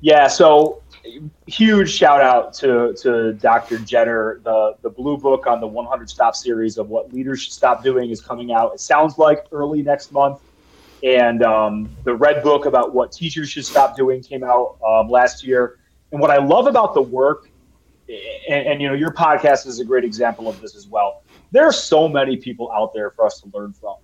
Yeah, 0.01 0.27
so 0.27 0.81
huge 1.47 1.91
shout 1.91 2.21
out 2.21 2.53
to 2.53 2.93
to 3.01 3.33
Dr. 3.33 3.77
Jetter. 3.77 4.43
The 4.43 4.75
the 4.81 4.89
blue 4.89 5.17
book 5.17 5.47
on 5.47 5.59
the 5.59 5.67
100 5.67 6.09
Stop 6.09 6.35
series 6.35 6.77
of 6.77 6.89
what 6.89 7.13
leaders 7.13 7.41
should 7.41 7.53
stop 7.53 7.83
doing 7.83 8.09
is 8.09 8.21
coming 8.21 8.51
out. 8.51 8.73
It 8.73 8.79
sounds 8.79 9.17
like 9.17 9.45
early 9.51 9.81
next 9.81 10.11
month, 10.11 10.39
and 11.03 11.43
um, 11.43 11.89
the 12.03 12.15
red 12.15 12.43
book 12.43 12.65
about 12.65 12.93
what 12.93 13.11
teachers 13.11 13.49
should 13.49 13.65
stop 13.65 13.95
doing 13.95 14.21
came 14.21 14.43
out 14.43 14.77
um, 14.85 15.09
last 15.09 15.43
year. 15.43 15.79
And 16.11 16.21
what 16.21 16.31
I 16.31 16.37
love 16.37 16.67
about 16.67 16.93
the 16.93 17.01
work, 17.01 17.49
and, 18.07 18.67
and 18.67 18.81
you 18.81 18.87
know, 18.87 18.93
your 18.93 19.11
podcast 19.11 19.67
is 19.67 19.79
a 19.79 19.85
great 19.85 20.05
example 20.05 20.47
of 20.47 20.61
this 20.61 20.75
as 20.75 20.87
well. 20.87 21.23
There 21.51 21.65
are 21.65 21.73
so 21.73 22.07
many 22.07 22.37
people 22.37 22.71
out 22.71 22.93
there 22.93 23.11
for 23.11 23.25
us 23.25 23.41
to 23.41 23.49
learn 23.53 23.73
from. 23.73 23.95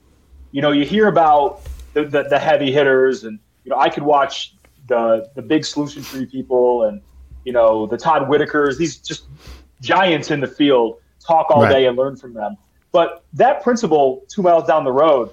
You 0.51 0.61
know, 0.61 0.71
you 0.71 0.85
hear 0.85 1.07
about 1.07 1.61
the, 1.93 2.05
the, 2.05 2.23
the 2.23 2.39
heavy 2.39 2.71
hitters, 2.71 3.23
and 3.23 3.39
you 3.63 3.69
know, 3.69 3.77
I 3.77 3.89
could 3.89 4.03
watch 4.03 4.55
the 4.87 5.29
the 5.35 5.41
big 5.41 5.65
solution 5.65 6.03
tree 6.03 6.25
people 6.25 6.83
and 6.83 7.01
you 7.45 7.53
know 7.53 7.85
the 7.87 7.97
Todd 7.97 8.23
Whitakers, 8.23 8.77
these 8.77 8.97
just 8.97 9.25
giants 9.81 10.31
in 10.31 10.39
the 10.39 10.47
field, 10.47 10.99
talk 11.19 11.47
all 11.49 11.63
right. 11.63 11.71
day 11.71 11.85
and 11.87 11.97
learn 11.97 12.15
from 12.15 12.33
them. 12.33 12.57
But 12.91 13.23
that 13.33 13.63
principal 13.63 14.23
two 14.27 14.41
miles 14.41 14.65
down 14.65 14.83
the 14.83 14.91
road 14.91 15.31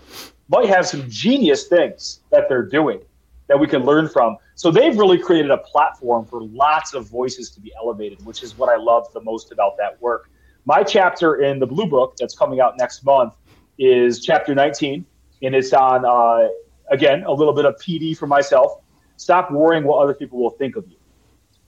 might 0.49 0.69
have 0.69 0.87
some 0.87 1.09
genius 1.09 1.69
things 1.69 2.21
that 2.31 2.49
they're 2.49 2.67
doing 2.67 3.01
that 3.49 3.59
we 3.59 3.67
can 3.67 3.85
learn 3.85 4.09
from. 4.09 4.37
So 4.55 4.71
they've 4.71 4.97
really 4.97 5.19
created 5.19 5.51
a 5.51 5.59
platform 5.59 6.25
for 6.25 6.43
lots 6.43 6.95
of 6.95 7.09
voices 7.09 7.51
to 7.51 7.61
be 7.61 7.73
elevated, 7.77 8.25
which 8.25 8.43
is 8.43 8.57
what 8.57 8.69
I 8.69 8.77
love 8.77 9.13
the 9.13 9.21
most 9.21 9.53
about 9.53 9.77
that 9.79 10.01
work. 10.01 10.31
My 10.67 10.83
chapter 10.83 11.43
in 11.43 11.59
the 11.59 11.67
Blue 11.67 11.87
Book 11.87 12.17
that's 12.19 12.37
coming 12.37 12.61
out 12.61 12.77
next 12.79 13.05
month 13.05 13.35
is 13.79 14.21
chapter 14.21 14.55
19, 14.55 15.05
and 15.43 15.55
it's 15.55 15.73
on 15.73 16.05
uh, 16.05 16.49
again 16.91 17.25
a 17.25 17.33
little 17.33 17.55
bit 17.55 17.65
of 17.65 17.77
PD 17.77 18.17
for 18.17 18.27
myself 18.27 18.81
stop 19.21 19.51
worrying 19.51 19.85
what 19.85 20.03
other 20.03 20.15
people 20.15 20.39
will 20.39 20.51
think 20.51 20.77
of 20.77 20.89
you. 20.89 20.97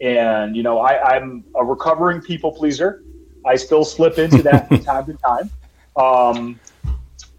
And 0.01 0.57
you 0.57 0.63
know, 0.63 0.79
I, 0.79 1.17
I'm 1.17 1.45
a 1.55 1.65
recovering 1.65 2.23
people 2.23 2.51
pleaser. 2.51 3.03
I 3.45 3.57
still 3.57 3.85
slip 3.85 4.19
into 4.19 4.43
that 4.45 4.69
from 4.69 4.83
time 4.85 5.05
to 5.07 5.15
time. 5.15 5.51
Um, 5.95 6.61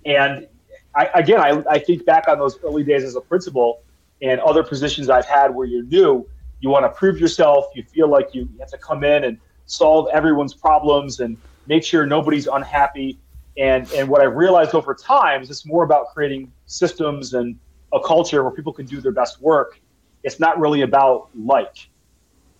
and 0.06 0.48
I, 0.96 1.10
again, 1.16 1.40
I, 1.40 1.64
I 1.68 1.80
think 1.80 2.06
back 2.06 2.28
on 2.28 2.38
those 2.38 2.60
early 2.64 2.84
days 2.84 3.04
as 3.04 3.16
a 3.16 3.22
principal 3.22 3.82
and 4.22 4.40
other 4.42 4.64
positions 4.64 5.10
I've 5.10 5.26
had 5.26 5.54
where 5.54 5.66
you're 5.66 5.84
new. 5.84 6.30
You 6.60 6.70
want 6.70 6.86
to 6.86 6.90
prove 6.90 7.20
yourself. 7.20 7.66
You 7.74 7.84
feel 7.84 8.08
like 8.08 8.36
you 8.36 8.48
have 8.60 8.70
to 8.70 8.78
come 8.78 9.04
in 9.04 9.24
and 9.24 9.40
solve 9.66 10.08
everyone's 10.14 10.54
problems 10.54 11.20
and 11.22 11.38
make 11.66 11.84
sure 11.84 12.06
nobody's 12.06 12.48
unhappy. 12.48 13.18
And 13.58 13.92
and 13.94 14.10
what 14.10 14.22
I've 14.22 14.36
realized 14.36 14.74
over 14.74 14.94
time 14.96 15.42
is 15.42 15.50
it's 15.50 15.66
more 15.66 15.84
about 15.84 16.08
creating 16.14 16.52
systems 16.66 17.34
and 17.34 17.58
a 17.94 18.00
culture 18.00 18.44
where 18.44 18.52
people 18.52 18.74
can 18.74 18.86
do 18.86 19.00
their 19.00 19.12
best 19.12 19.42
work 19.42 19.80
it's 20.24 20.40
not 20.40 20.60
really 20.60 20.82
about 20.82 21.30
like. 21.36 21.90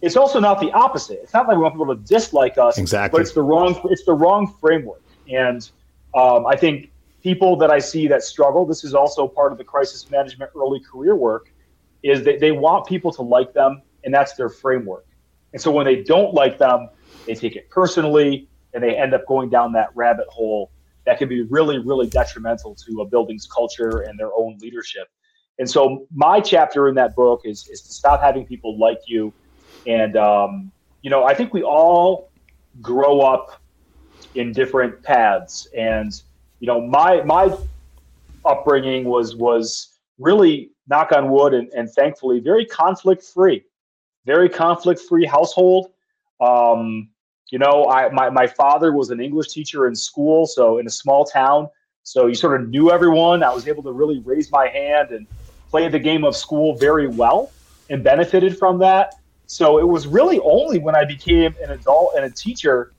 It's 0.02 0.18
also 0.18 0.40
not 0.40 0.60
the 0.60 0.70
opposite. 0.72 1.20
It's 1.24 1.34
not 1.34 1.48
like 1.48 1.56
we 1.56 1.64
want 1.64 1.76
people 1.76 1.96
to 1.96 2.02
dislike 2.04 2.58
us. 2.58 2.78
Exactly. 2.78 3.18
But 3.18 3.22
it's 3.22 3.34
the 3.34 3.42
wrong. 3.42 3.80
It's 3.90 4.04
the 4.04 4.14
wrong 4.14 4.54
framework. 4.60 5.02
And 5.30 5.70
um, 6.14 6.46
I 6.46 6.58
think 6.58 6.92
people 7.22 7.56
that 7.58 7.72
I 7.72 7.80
see 7.80 8.08
that 8.10 8.22
struggle. 8.22 8.66
This 8.66 8.84
is 8.84 8.94
also 8.94 9.28
part 9.28 9.54
of 9.54 9.58
the 9.58 9.64
crisis 9.64 10.10
management 10.12 10.52
early 10.56 10.82
career 10.82 11.16
work. 11.16 11.52
Is 12.04 12.26
that 12.26 12.42
they 12.42 12.52
want 12.52 12.86
people 12.86 13.14
to 13.14 13.22
like 13.22 13.54
them, 13.54 13.82
and 14.04 14.14
that's 14.14 14.34
their 14.34 14.50
framework. 14.50 15.06
And 15.54 15.62
so 15.62 15.72
when 15.72 15.86
they 15.86 16.04
don't 16.04 16.34
like 16.34 16.58
them, 16.58 16.90
they 17.26 17.34
take 17.34 17.56
it 17.56 17.70
personally, 17.70 18.50
and 18.74 18.84
they 18.84 18.98
end 18.98 19.14
up 19.14 19.26
going 19.26 19.50
down 19.50 19.72
that 19.74 19.90
rabbit 19.96 20.28
hole 20.28 20.70
that 21.06 21.18
can 21.18 21.28
be 21.28 21.44
really, 21.44 21.80
really 21.80 22.08
detrimental 22.08 22.76
to 22.76 23.02
a 23.02 23.06
building's 23.06 23.48
culture 23.48 24.02
and 24.02 24.18
their 24.18 24.34
own 24.36 24.58
leadership. 24.62 25.08
And 25.60 25.70
so 25.70 26.08
my 26.14 26.40
chapter 26.40 26.88
in 26.88 26.96
that 26.96 27.16
book 27.16 27.42
is 27.44 27.68
is 27.68 27.82
to 27.82 27.94
stop 27.94 28.22
having 28.22 28.46
people 28.46 28.80
like 28.80 29.00
you. 29.06 29.34
And 29.86 30.18
um, 30.18 30.72
you 31.02 31.10
know, 31.10 31.24
I 31.24 31.34
think 31.34 31.54
we 31.54 31.64
all 31.64 32.32
grow 32.82 33.22
up 33.22 33.62
in 34.36 34.52
different 34.52 35.02
paths. 35.04 35.68
And 35.78 36.12
you 36.60 36.68
know, 36.68 36.82
my 36.82 37.22
my 37.24 37.56
upbringing 38.46 39.06
was 39.06 39.36
was 39.36 40.00
really 40.18 40.72
knock 40.88 41.12
on 41.12 41.30
wood 41.30 41.54
and, 41.54 41.70
and 41.74 41.90
thankfully 41.92 42.40
very 42.40 42.66
conflict 42.66 43.24
free, 43.24 43.64
very 44.26 44.50
conflict 44.50 45.02
free 45.02 45.26
household. 45.26 45.92
Um, 46.42 47.10
you 47.50 47.60
know, 47.60 47.88
I 47.90 48.10
my, 48.10 48.30
my 48.30 48.48
father 48.48 48.94
was 48.94 49.10
an 49.10 49.20
English 49.20 49.50
teacher 49.50 49.88
in 49.88 49.96
school, 49.96 50.46
so 50.46 50.78
in 50.78 50.88
a 50.88 50.90
small 50.90 51.26
town. 51.26 51.70
So 52.04 52.28
you 52.28 52.36
sort 52.36 52.60
of 52.60 52.70
knew 52.70 52.92
everyone. 52.92 53.44
I 53.44 53.54
was 53.54 53.68
able 53.68 53.84
to 53.84 53.92
really 53.92 54.20
raise 54.20 54.52
my 54.52 54.68
hand 54.68 55.12
and 55.12 55.26
play 55.70 55.88
the 55.88 56.00
game 56.00 56.24
of 56.26 56.36
school 56.36 56.76
very 56.76 57.08
well 57.08 57.52
and 57.90 58.04
benefited 58.04 58.58
from 58.58 58.80
that. 58.80 59.16
So 59.46 59.78
it 59.78 59.88
was 59.88 60.08
really 60.08 60.40
only 60.40 60.80
when 60.80 60.96
I 60.96 61.06
became 61.06 61.56
an 61.64 61.72
adult 61.72 62.14
and 62.16 62.26
a 62.26 62.30
teacher, 62.30 62.94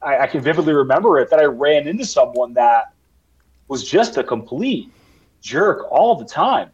I, 0.00 0.18
I 0.18 0.26
can 0.26 0.40
vividly 0.40 0.72
remember 0.72 1.18
it, 1.18 1.28
that 1.30 1.40
I 1.40 1.44
ran 1.44 1.86
into 1.88 2.06
someone 2.06 2.54
that 2.54 2.92
was 3.68 3.88
just 3.88 4.16
a 4.16 4.24
complete 4.24 4.90
jerk 5.40 5.90
all 5.90 6.14
the 6.14 6.24
time. 6.24 6.70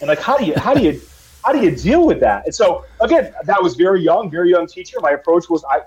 And 0.00 0.08
like, 0.08 0.20
how 0.20 0.36
do 0.36 0.44
you, 0.44 0.54
how 0.56 0.74
do 0.74 0.82
you, 0.82 1.00
how 1.44 1.52
do 1.52 1.60
you 1.60 1.74
deal 1.74 2.06
with 2.06 2.20
that? 2.20 2.46
And 2.46 2.54
so 2.54 2.84
again, 3.00 3.34
that 3.44 3.62
was 3.62 3.74
very 3.74 4.02
young, 4.02 4.30
very 4.30 4.50
young 4.50 4.66
teacher. 4.66 4.98
My 5.00 5.12
approach 5.12 5.48
was 5.48 5.64
I 5.70 5.82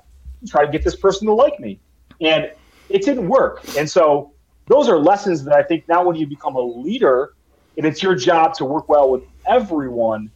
try 0.45 0.65
to 0.65 0.71
get 0.71 0.83
this 0.83 0.95
person 0.95 1.27
to 1.27 1.33
like 1.33 1.59
me, 1.59 1.79
and 2.21 2.51
it 2.89 3.03
didn't 3.03 3.27
work. 3.27 3.61
And 3.77 3.89
so 3.89 4.33
those 4.67 4.89
are 4.89 4.97
lessons 4.97 5.43
that 5.45 5.55
I 5.55 5.63
think 5.63 5.87
now 5.87 6.03
when 6.03 6.15
you 6.15 6.27
become 6.27 6.55
a 6.55 6.61
leader, 6.61 7.33
and 7.77 7.85
it's 7.85 8.01
your 8.01 8.15
job 8.15 8.53
to 8.55 8.65
work 8.65 8.89
well 8.89 9.09
with 9.09 9.23
everyone. 9.47 10.31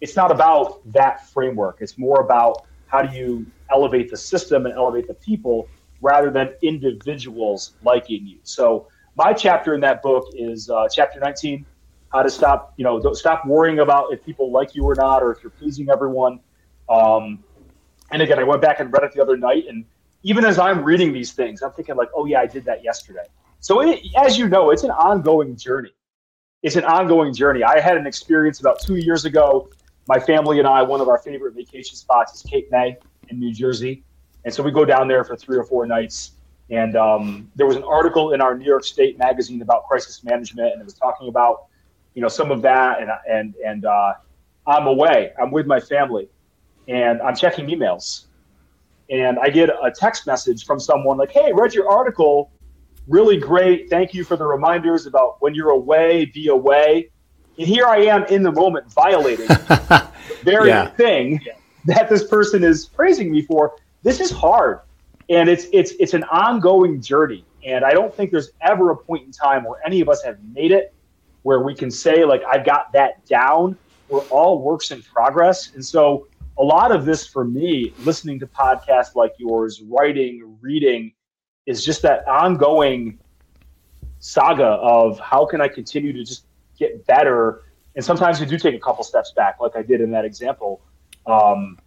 It's 0.00 0.16
not 0.16 0.30
about 0.30 0.80
that 0.92 1.28
framework. 1.28 1.78
It's 1.80 1.96
more 1.96 2.20
about 2.20 2.66
how 2.86 3.02
do 3.02 3.16
you 3.16 3.46
elevate 3.70 4.10
the 4.10 4.16
system 4.16 4.66
and 4.66 4.74
elevate 4.74 5.06
the 5.06 5.14
people 5.14 5.68
rather 6.00 6.30
than 6.30 6.50
individuals 6.62 7.72
liking 7.82 8.26
you. 8.26 8.38
So 8.42 8.88
my 9.16 9.32
chapter 9.32 9.74
in 9.74 9.80
that 9.80 10.02
book 10.02 10.26
is 10.34 10.68
uh, 10.68 10.88
chapter 10.92 11.20
19, 11.20 11.64
how 12.12 12.22
to 12.22 12.30
stop, 12.30 12.74
you 12.76 12.84
know, 12.84 13.12
stop 13.14 13.46
worrying 13.46 13.78
about 13.78 14.12
if 14.12 14.24
people 14.24 14.50
like 14.50 14.74
you 14.74 14.84
or 14.84 14.94
not, 14.94 15.22
or 15.22 15.32
if 15.32 15.42
you're 15.42 15.50
pleasing 15.50 15.88
everyone. 15.88 16.40
Um, 16.88 17.42
and 18.12 18.22
again, 18.22 18.38
I 18.38 18.44
went 18.44 18.62
back 18.62 18.80
and 18.80 18.92
read 18.92 19.04
it 19.04 19.12
the 19.12 19.22
other 19.22 19.36
night, 19.36 19.64
and 19.68 19.84
even 20.22 20.44
as 20.44 20.58
I'm 20.58 20.84
reading 20.84 21.12
these 21.12 21.32
things, 21.32 21.62
I'm 21.62 21.72
thinking 21.72 21.96
like, 21.96 22.08
oh 22.14 22.26
yeah, 22.26 22.40
I 22.40 22.46
did 22.46 22.64
that 22.66 22.84
yesterday. 22.84 23.26
So 23.60 23.80
it, 23.80 24.00
as 24.16 24.38
you 24.38 24.48
know, 24.48 24.70
it's 24.70 24.84
an 24.84 24.90
ongoing 24.90 25.56
journey 25.56 25.92
it's 26.62 26.76
an 26.76 26.84
ongoing 26.84 27.34
journey. 27.34 27.64
I 27.64 27.80
had 27.80 27.96
an 27.96 28.06
experience 28.06 28.60
about 28.60 28.80
two 28.80 28.96
years 28.96 29.24
ago. 29.24 29.68
My 30.06 30.18
family 30.18 30.58
and 30.58 30.68
I, 30.68 30.82
one 30.82 31.00
of 31.00 31.08
our 31.08 31.18
favorite 31.18 31.54
vacation 31.54 31.96
spots 31.96 32.34
is 32.34 32.42
Cape 32.42 32.70
May 32.70 32.96
in 33.28 33.38
New 33.38 33.52
Jersey. 33.52 34.04
And 34.44 34.54
so 34.54 34.62
we 34.62 34.70
go 34.70 34.84
down 34.84 35.08
there 35.08 35.24
for 35.24 35.36
three 35.36 35.56
or 35.56 35.64
four 35.64 35.86
nights. 35.86 36.32
And 36.70 36.96
um, 36.96 37.50
there 37.56 37.66
was 37.66 37.76
an 37.76 37.84
article 37.84 38.32
in 38.32 38.40
our 38.40 38.56
New 38.56 38.64
York 38.64 38.84
State 38.84 39.18
magazine 39.18 39.60
about 39.60 39.86
crisis 39.88 40.24
management, 40.24 40.72
and 40.72 40.80
it 40.80 40.84
was 40.84 40.94
talking 40.94 41.28
about, 41.28 41.66
you 42.14 42.22
know, 42.22 42.28
some 42.28 42.50
of 42.50 42.62
that. 42.62 43.02
And 43.02 43.10
and 43.28 43.54
and 43.64 43.84
uh, 43.84 44.14
I'm 44.66 44.86
away. 44.86 45.32
I'm 45.40 45.50
with 45.50 45.66
my 45.66 45.80
family, 45.80 46.28
and 46.88 47.20
I'm 47.22 47.36
checking 47.36 47.66
emails, 47.66 48.24
and 49.10 49.38
I 49.38 49.48
get 49.48 49.68
a 49.68 49.90
text 49.90 50.26
message 50.26 50.64
from 50.64 50.80
someone 50.80 51.18
like, 51.18 51.30
"Hey, 51.30 51.52
read 51.52 51.74
your 51.74 51.88
article 51.90 52.50
really 53.08 53.36
great. 53.36 53.90
Thank 53.90 54.14
you 54.14 54.24
for 54.24 54.36
the 54.36 54.46
reminders 54.46 55.06
about 55.06 55.40
when 55.40 55.54
you're 55.54 55.70
away, 55.70 56.26
be 56.26 56.48
away. 56.48 57.10
And 57.58 57.66
here 57.66 57.86
I 57.86 57.98
am 57.98 58.24
in 58.24 58.42
the 58.42 58.52
moment 58.52 58.90
violating 58.92 59.46
the 59.46 60.08
very 60.42 60.68
yeah. 60.68 60.88
thing 60.88 61.40
that 61.84 62.08
this 62.08 62.24
person 62.24 62.64
is 62.64 62.86
praising 62.86 63.30
me 63.30 63.42
for. 63.42 63.76
This 64.02 64.20
is 64.20 64.30
hard. 64.30 64.80
And 65.28 65.48
it's 65.48 65.66
it's 65.72 65.92
it's 66.00 66.14
an 66.14 66.24
ongoing 66.24 67.00
journey. 67.00 67.44
And 67.64 67.84
I 67.84 67.92
don't 67.92 68.14
think 68.14 68.30
there's 68.30 68.50
ever 68.60 68.90
a 68.90 68.96
point 68.96 69.24
in 69.24 69.32
time 69.32 69.64
where 69.64 69.80
any 69.86 70.00
of 70.00 70.08
us 70.08 70.22
have 70.22 70.38
made 70.52 70.72
it 70.72 70.92
where 71.42 71.60
we 71.60 71.74
can 71.74 71.90
say, 71.90 72.24
like, 72.24 72.42
I've 72.44 72.64
got 72.64 72.92
that 72.92 73.24
down. 73.26 73.76
We're 74.08 74.20
all 74.26 74.60
works 74.60 74.90
in 74.90 75.02
progress. 75.02 75.72
And 75.74 75.84
so 75.84 76.26
a 76.58 76.62
lot 76.62 76.92
of 76.92 77.04
this 77.04 77.26
for 77.26 77.44
me, 77.44 77.92
listening 78.00 78.38
to 78.40 78.46
podcasts 78.46 79.14
like 79.14 79.32
yours, 79.38 79.82
writing, 79.82 80.56
reading, 80.60 81.12
is 81.66 81.84
just 81.84 82.02
that 82.02 82.26
ongoing 82.28 83.18
saga 84.18 84.64
of 84.64 85.18
how 85.18 85.44
can 85.44 85.60
I 85.60 85.68
continue 85.68 86.12
to 86.12 86.24
just 86.24 86.46
get 86.78 87.06
better. 87.06 87.62
And 87.96 88.04
sometimes 88.04 88.40
you 88.40 88.46
do 88.46 88.58
take 88.58 88.74
a 88.74 88.78
couple 88.78 89.04
steps 89.04 89.32
back, 89.32 89.60
like 89.60 89.76
I 89.76 89.82
did 89.82 90.00
in 90.00 90.10
that 90.12 90.24
example. 90.24 90.82
Um, 91.26 91.78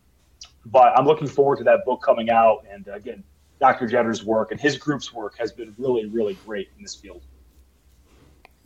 but 0.66 0.98
I'm 0.98 1.06
looking 1.06 1.28
forward 1.28 1.58
to 1.58 1.64
that 1.66 1.86
book 1.86 2.02
coming 2.02 2.30
out. 2.30 2.66
And 2.70 2.88
again, 2.88 3.24
Dr. 3.60 3.88
Jetter's 3.88 4.24
work 4.24 4.52
and 4.52 4.60
his 4.60 4.78
group's 4.78 5.14
work 5.14 5.38
has 5.38 5.52
been 5.52 5.76
really, 5.78 6.06
really 6.06 6.34
great 6.46 6.70
in 6.76 6.84
this 6.84 6.96
field. 6.96 7.22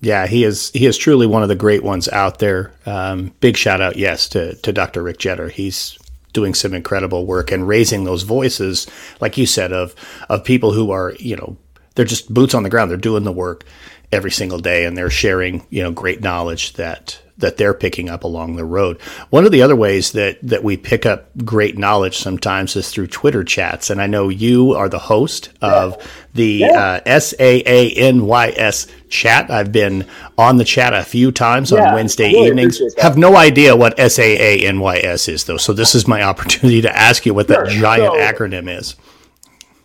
Yeah, 0.02 0.28
he 0.28 0.44
is. 0.44 0.72
He 0.72 0.86
is 0.86 0.98
truly 0.98 1.28
one 1.28 1.44
of 1.44 1.50
the 1.50 1.56
great 1.56 1.84
ones 1.84 2.08
out 2.08 2.40
there. 2.40 2.72
Um, 2.86 3.34
big 3.42 3.58
shout 3.58 3.82
out, 3.82 3.98
yes, 3.98 4.30
to 4.30 4.56
to 4.56 4.72
Dr. 4.72 5.04
Rick 5.04 5.18
Jetter. 5.18 5.52
He's 5.52 5.98
doing 6.32 6.54
some 6.54 6.74
incredible 6.74 7.26
work 7.26 7.52
and 7.52 7.68
raising 7.68 8.04
those 8.04 8.24
voices, 8.24 8.88
like 9.20 9.38
you 9.38 9.46
said, 9.46 9.74
of 9.74 9.96
of 10.30 10.44
people 10.44 10.72
who 10.72 10.92
are, 10.92 11.14
you 11.20 11.36
know, 11.36 11.58
they're 11.96 12.06
just 12.06 12.34
boots 12.34 12.54
on 12.54 12.64
the 12.64 12.70
ground. 12.70 12.90
They're 12.90 12.98
doing 12.98 13.24
the 13.24 13.32
work 13.32 13.66
every 14.12 14.32
single 14.32 14.60
day 14.60 14.86
and 14.86 14.98
they're 14.98 15.10
sharing, 15.10 15.66
you 15.70 15.84
know, 15.84 15.92
great 15.92 16.22
knowledge 16.22 16.74
that 16.74 17.22
that 17.40 17.58
they're 17.58 17.74
picking 17.74 18.10
up 18.10 18.24
along 18.24 18.56
the 18.56 18.66
road. 18.66 19.02
One 19.30 19.46
of 19.46 19.52
the 19.52 19.62
other 19.62 19.76
ways 19.76 20.12
that 20.14 20.38
that 20.42 20.64
we 20.64 20.78
pick 20.78 21.06
up 21.06 21.30
great 21.44 21.78
knowledge 21.78 22.18
sometimes 22.18 22.76
is 22.76 22.90
through 22.90 23.08
Twitter 23.08 23.44
chats, 23.44 23.90
and 23.90 24.02
I 24.02 24.08
know 24.08 24.30
you 24.30 24.74
are 24.74 24.90
the 24.90 25.00
host 25.00 25.50
of 25.62 25.98
the 26.34 26.66
uh, 26.66 27.02
SAANYS 27.06 28.90
chat. 29.10 29.50
I've 29.50 29.72
been 29.72 30.06
on 30.38 30.58
the 30.58 30.66
chat 30.66 30.94
a 30.94 31.04
few 31.04 31.32
times 31.32 31.72
yeah, 31.72 31.90
on 31.90 31.96
Wednesday 31.96 32.32
really 32.32 32.48
evenings. 32.48 32.82
Have 33.02 33.18
no 33.18 33.36
idea 33.36 33.76
what 33.76 33.98
SAANYS 33.98 35.30
is 35.30 35.44
though, 35.46 35.58
so 35.58 35.74
this 35.74 35.96
is 35.96 36.08
my 36.08 36.24
opportunity 36.24 36.82
to 36.82 36.96
ask 36.96 37.26
you 37.26 37.34
what 37.34 37.48
sure. 37.48 37.66
that 37.66 37.72
giant 37.72 38.14
so, 38.14 38.20
acronym 38.20 38.78
is. 38.78 38.96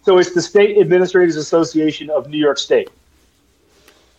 So 0.02 0.18
it's 0.18 0.34
the 0.34 0.42
State 0.42 0.76
Administrators 0.78 1.36
Association 1.36 2.11
of 2.11 2.28
New 2.28 2.38
York 2.38 2.59
State. 2.59 2.90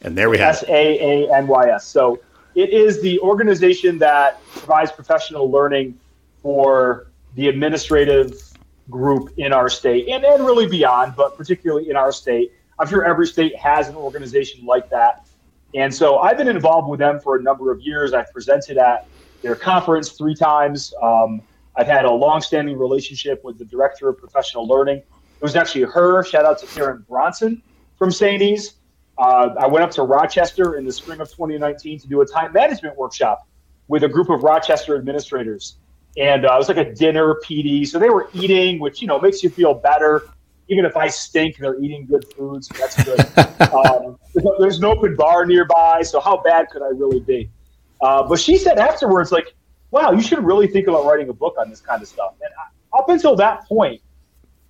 And 0.02 0.18
there 0.18 0.30
we 0.30 0.38
have 0.38 0.56
S 0.56 0.64
A 0.68 1.00
A 1.28 1.36
N 1.36 1.48
Y 1.48 1.70
S. 1.70 1.86
So 1.88 2.20
it 2.56 2.70
is 2.70 3.02
the 3.02 3.20
organization 3.20 3.98
that 4.00 4.42
provides 4.48 4.92
professional 4.92 5.52
learning 5.52 6.00
for 6.42 7.08
the 7.36 7.50
administrative 7.50 8.40
group 8.90 9.34
in 9.38 9.52
our 9.52 9.68
state 9.68 10.08
and, 10.08 10.24
and 10.24 10.46
really 10.46 10.68
beyond, 10.68 11.16
but 11.16 11.38
particularly 11.38 11.90
in 11.90 11.96
our 11.96 12.12
state. 12.12 12.54
I'm 12.80 12.88
sure 12.88 13.04
every 13.04 13.28
state 13.28 13.56
has 13.58 13.90
an 13.90 13.96
organization 13.96 14.66
like 14.66 14.90
that. 14.90 15.28
And 15.74 15.94
so 15.94 16.20
I've 16.20 16.38
been 16.38 16.48
involved 16.48 16.88
with 16.88 17.00
them 17.00 17.20
for 17.20 17.36
a 17.36 17.42
number 17.42 17.72
of 17.72 17.82
years. 17.82 18.14
I've 18.14 18.32
presented 18.32 18.78
at 18.78 19.08
their 19.42 19.56
conference 19.56 20.10
three 20.10 20.36
times. 20.36 20.94
Um, 21.02 21.42
I've 21.76 21.88
had 21.88 22.06
a 22.06 22.12
long-standing 22.12 22.78
relationship 22.78 23.44
with 23.44 23.58
the 23.58 23.66
director 23.66 24.08
of 24.08 24.18
professional 24.18 24.66
learning. 24.66 24.98
It 24.98 25.42
was 25.42 25.56
actually 25.56 25.84
her. 25.84 26.24
Shout 26.24 26.46
out 26.46 26.60
to 26.60 26.66
Karen 26.68 27.06
Bronson 27.10 27.62
from 27.98 28.12
St. 28.12 28.42
Uh, 29.18 29.50
I 29.60 29.68
went 29.68 29.84
up 29.84 29.92
to 29.92 30.04
Rochester 30.04 30.76
in 30.78 30.86
the 30.86 30.92
spring 30.92 31.22
of 31.22 31.30
2019 31.30 32.00
to 32.00 32.08
do 32.08 32.22
a 32.22 32.26
time 32.26 32.52
management 32.54 32.98
workshop 32.98 33.48
with 33.88 34.04
a 34.04 34.10
group 34.10 34.30
of 34.30 34.44
Rochester 34.44 34.98
administrators. 34.98 35.78
And 36.18 36.46
uh, 36.46 36.54
it 36.54 36.58
was 36.58 36.68
like 36.68 36.78
a 36.78 36.94
dinner 36.94 37.36
PD. 37.46 37.88
So 37.88 38.00
they 38.00 38.10
were 38.10 38.30
eating, 38.34 38.80
which, 38.80 39.02
you 39.02 39.08
know, 39.08 39.20
makes 39.20 39.44
you 39.44 39.50
feel 39.50 39.74
better. 39.74 40.24
Even 40.68 40.86
if 40.86 40.98
I 40.98 41.08
stink, 41.08 41.58
they're 41.58 41.80
eating 41.80 42.06
good 42.06 42.26
food. 42.34 42.64
So 42.64 42.76
that's 42.78 43.04
good. 43.04 43.20
um, 43.74 44.18
there's 44.60 44.80
an 44.80 44.86
open 44.86 45.16
bar 45.16 45.46
nearby. 45.46 46.02
So 46.02 46.20
how 46.20 46.42
bad 46.42 46.70
could 46.70 46.82
I 46.82 46.88
really 46.88 47.20
be? 47.20 47.50
Uh, 48.02 48.24
but 48.24 48.40
she 48.40 48.58
said 48.58 48.80
afterwards, 48.80 49.32
like, 49.32 49.54
wow, 49.92 50.12
you 50.12 50.22
should 50.22 50.44
really 50.44 50.68
think 50.68 50.88
about 50.88 51.06
writing 51.06 51.30
a 51.30 51.34
book 51.34 51.56
on 51.60 51.70
this 51.70 51.82
kind 51.82 52.02
of 52.02 52.08
stuff. 52.08 52.34
And 52.42 52.52
up 52.98 53.10
until 53.10 53.36
that 53.36 53.66
point, 53.66 54.02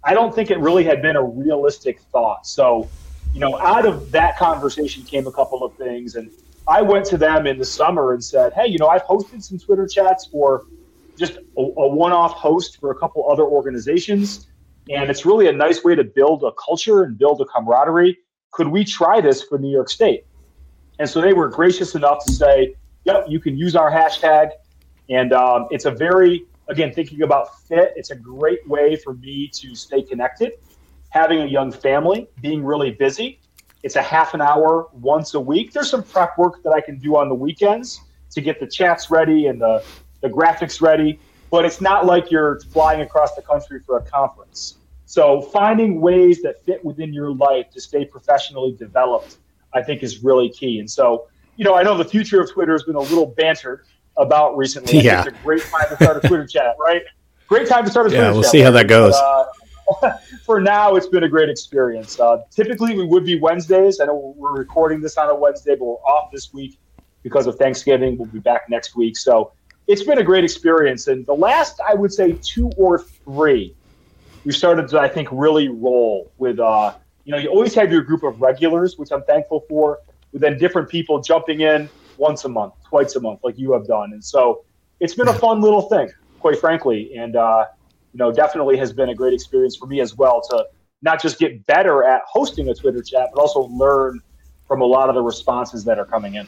I 0.03 0.13
don't 0.13 0.33
think 0.33 0.51
it 0.51 0.59
really 0.59 0.83
had 0.83 1.01
been 1.01 1.15
a 1.15 1.23
realistic 1.23 1.99
thought. 2.11 2.45
So, 2.45 2.87
you 3.35 3.41
know, 3.41 3.59
out 3.59 3.85
of 3.85 4.11
that 4.11 4.37
conversation 4.37 5.03
came 5.03 5.27
a 5.27 5.31
couple 5.31 5.61
of 5.61 5.75
things. 5.75 6.15
And 6.15 6.31
I 6.69 6.81
went 6.81 7.05
to 7.07 7.17
them 7.17 7.45
in 7.45 7.57
the 7.57 7.65
summer 7.65 8.13
and 8.13 8.23
said, 8.23 8.53
hey, 8.53 8.65
you 8.67 8.77
know, 8.77 8.87
I've 8.87 9.03
hosted 9.03 9.43
some 9.43 9.59
Twitter 9.59 9.85
chats 9.85 10.25
for 10.25 10.65
just 11.17 11.33
a, 11.33 11.61
a 11.61 11.87
one 11.93 12.13
off 12.13 12.31
host 12.31 12.79
for 12.79 12.91
a 12.91 12.95
couple 12.95 13.29
other 13.29 13.43
organizations. 13.43 14.47
And 14.89 15.09
it's 15.09 15.25
really 15.25 15.49
a 15.49 15.51
nice 15.51 15.83
way 15.83 15.95
to 15.95 16.03
build 16.05 16.43
a 16.43 16.51
culture 16.53 17.03
and 17.03 17.17
build 17.17 17.41
a 17.41 17.45
camaraderie. 17.45 18.17
Could 18.51 18.69
we 18.69 18.85
try 18.85 19.19
this 19.19 19.43
for 19.43 19.57
New 19.57 19.71
York 19.71 19.89
State? 19.89 20.25
And 20.99 21.09
so 21.09 21.19
they 21.19 21.33
were 21.33 21.49
gracious 21.49 21.93
enough 21.93 22.23
to 22.27 22.31
say, 22.31 22.75
yep, 23.03 23.25
you 23.27 23.41
can 23.41 23.57
use 23.57 23.75
our 23.75 23.91
hashtag. 23.91 24.51
And 25.09 25.33
um, 25.33 25.67
it's 25.71 25.83
a 25.83 25.91
very, 25.91 26.45
again, 26.69 26.93
thinking 26.93 27.23
about 27.23 27.59
fit, 27.67 27.91
it's 27.97 28.11
a 28.11 28.15
great 28.15 28.65
way 28.65 28.95
for 28.95 29.13
me 29.13 29.49
to 29.55 29.75
stay 29.75 30.01
connected. 30.03 30.53
Having 31.15 31.43
a 31.43 31.45
young 31.45 31.71
family, 31.71 32.27
being 32.41 32.61
really 32.61 32.91
busy, 32.91 33.39
it's 33.83 33.95
a 33.95 34.01
half 34.01 34.33
an 34.33 34.41
hour 34.41 34.89
once 34.91 35.33
a 35.33 35.39
week. 35.39 35.71
There's 35.71 35.89
some 35.89 36.03
prep 36.03 36.37
work 36.37 36.61
that 36.63 36.71
I 36.71 36.81
can 36.81 36.99
do 36.99 37.15
on 37.15 37.29
the 37.29 37.35
weekends 37.35 38.01
to 38.31 38.41
get 38.41 38.59
the 38.59 38.67
chats 38.67 39.09
ready 39.09 39.47
and 39.47 39.61
the, 39.61 39.81
the 40.19 40.27
graphics 40.27 40.81
ready, 40.81 41.17
but 41.49 41.63
it's 41.63 41.79
not 41.79 42.05
like 42.05 42.31
you're 42.31 42.59
flying 42.59 42.99
across 42.99 43.33
the 43.33 43.41
country 43.41 43.79
for 43.85 43.97
a 43.97 44.01
conference. 44.01 44.75
So 45.05 45.41
finding 45.41 46.01
ways 46.01 46.41
that 46.41 46.61
fit 46.65 46.83
within 46.83 47.13
your 47.13 47.33
life 47.33 47.69
to 47.71 47.79
stay 47.79 48.03
professionally 48.03 48.75
developed, 48.77 49.37
I 49.73 49.83
think 49.83 50.03
is 50.03 50.21
really 50.21 50.49
key. 50.49 50.79
And 50.79 50.91
so, 50.91 51.27
you 51.55 51.63
know, 51.63 51.75
I 51.75 51.83
know 51.83 51.97
the 51.97 52.03
future 52.03 52.41
of 52.41 52.51
Twitter 52.51 52.73
has 52.73 52.83
been 52.83 52.95
a 52.95 52.99
little 52.99 53.27
bantered 53.27 53.85
about 54.17 54.57
recently. 54.57 54.99
Yeah. 54.99 55.19
it's 55.19 55.29
a 55.29 55.43
great 55.43 55.63
time 55.63 55.87
to 55.87 55.95
start 55.95 56.25
a 56.25 56.27
Twitter 56.27 56.45
chat, 56.45 56.75
right? 56.77 57.03
Great 57.47 57.69
time 57.69 57.85
to 57.85 57.89
start 57.89 58.07
a 58.07 58.09
Twitter 58.09 58.23
chat. 58.23 58.33
yeah, 58.33 58.33
we'll 58.33 58.43
see 58.43 58.59
how 58.59 58.71
that 58.71 58.89
goes. 58.89 59.13
But, 59.13 59.23
uh, 59.23 59.45
for 60.45 60.59
now, 60.59 60.95
it's 60.95 61.07
been 61.07 61.23
a 61.23 61.29
great 61.29 61.49
experience. 61.49 62.19
Uh, 62.19 62.37
typically, 62.51 62.95
we 62.95 63.05
would 63.05 63.25
be 63.25 63.39
Wednesdays. 63.39 63.99
I 63.99 64.05
know 64.05 64.33
we're 64.37 64.53
recording 64.53 65.01
this 65.01 65.17
on 65.17 65.29
a 65.29 65.35
Wednesday, 65.35 65.75
but 65.75 65.85
we're 65.85 65.93
off 65.95 66.31
this 66.31 66.53
week 66.53 66.79
because 67.23 67.47
of 67.47 67.55
Thanksgiving. 67.55 68.17
We'll 68.17 68.27
be 68.27 68.39
back 68.39 68.69
next 68.69 68.95
week. 68.95 69.17
So 69.17 69.51
it's 69.87 70.03
been 70.03 70.19
a 70.19 70.23
great 70.23 70.43
experience. 70.43 71.07
And 71.07 71.25
the 71.25 71.33
last, 71.33 71.79
I 71.87 71.93
would 71.93 72.11
say, 72.11 72.37
two 72.41 72.69
or 72.77 72.99
three, 72.99 73.75
we 74.43 74.51
started 74.51 74.87
to, 74.89 74.99
I 74.99 75.07
think, 75.07 75.29
really 75.31 75.69
roll 75.69 76.31
with, 76.37 76.59
uh, 76.59 76.93
you 77.23 77.31
know, 77.31 77.37
you 77.37 77.49
always 77.49 77.73
have 77.75 77.91
your 77.91 78.01
group 78.01 78.23
of 78.23 78.41
regulars, 78.41 78.97
which 78.97 79.11
I'm 79.11 79.23
thankful 79.23 79.65
for, 79.67 79.99
but 80.31 80.41
then 80.41 80.57
different 80.57 80.89
people 80.89 81.21
jumping 81.21 81.61
in 81.61 81.89
once 82.17 82.45
a 82.45 82.49
month, 82.49 82.73
twice 82.87 83.15
a 83.15 83.19
month, 83.19 83.39
like 83.43 83.57
you 83.57 83.73
have 83.73 83.87
done. 83.87 84.13
And 84.13 84.23
so 84.23 84.63
it's 84.99 85.15
been 85.15 85.27
a 85.27 85.33
fun 85.33 85.61
little 85.61 85.83
thing, 85.83 86.11
quite 86.39 86.59
frankly. 86.59 87.15
And, 87.15 87.35
uh, 87.35 87.65
you 88.15 88.19
know, 88.19 88.31
definitely 88.31 88.77
has 88.77 88.93
been 88.93 89.09
a 89.09 89.13
great 89.13 89.33
experience 89.33 89.75
for 89.75 89.87
me 89.87 89.99
as 89.99 90.15
well 90.15 90.39
to 90.49 90.65
not 91.01 91.21
just 91.21 91.37
get 91.37 91.65
better 91.65 92.05
at 92.05 92.21
hosting 92.25 92.69
a 92.69 92.73
Twitter 92.73 93.01
chat, 93.01 93.27
but 93.33 93.41
also 93.41 93.63
learn 93.67 94.21
from 94.65 94.79
a 94.79 94.85
lot 94.85 95.09
of 95.09 95.15
the 95.15 95.21
responses 95.21 95.83
that 95.83 95.99
are 95.99 96.05
coming 96.05 96.35
in. 96.35 96.47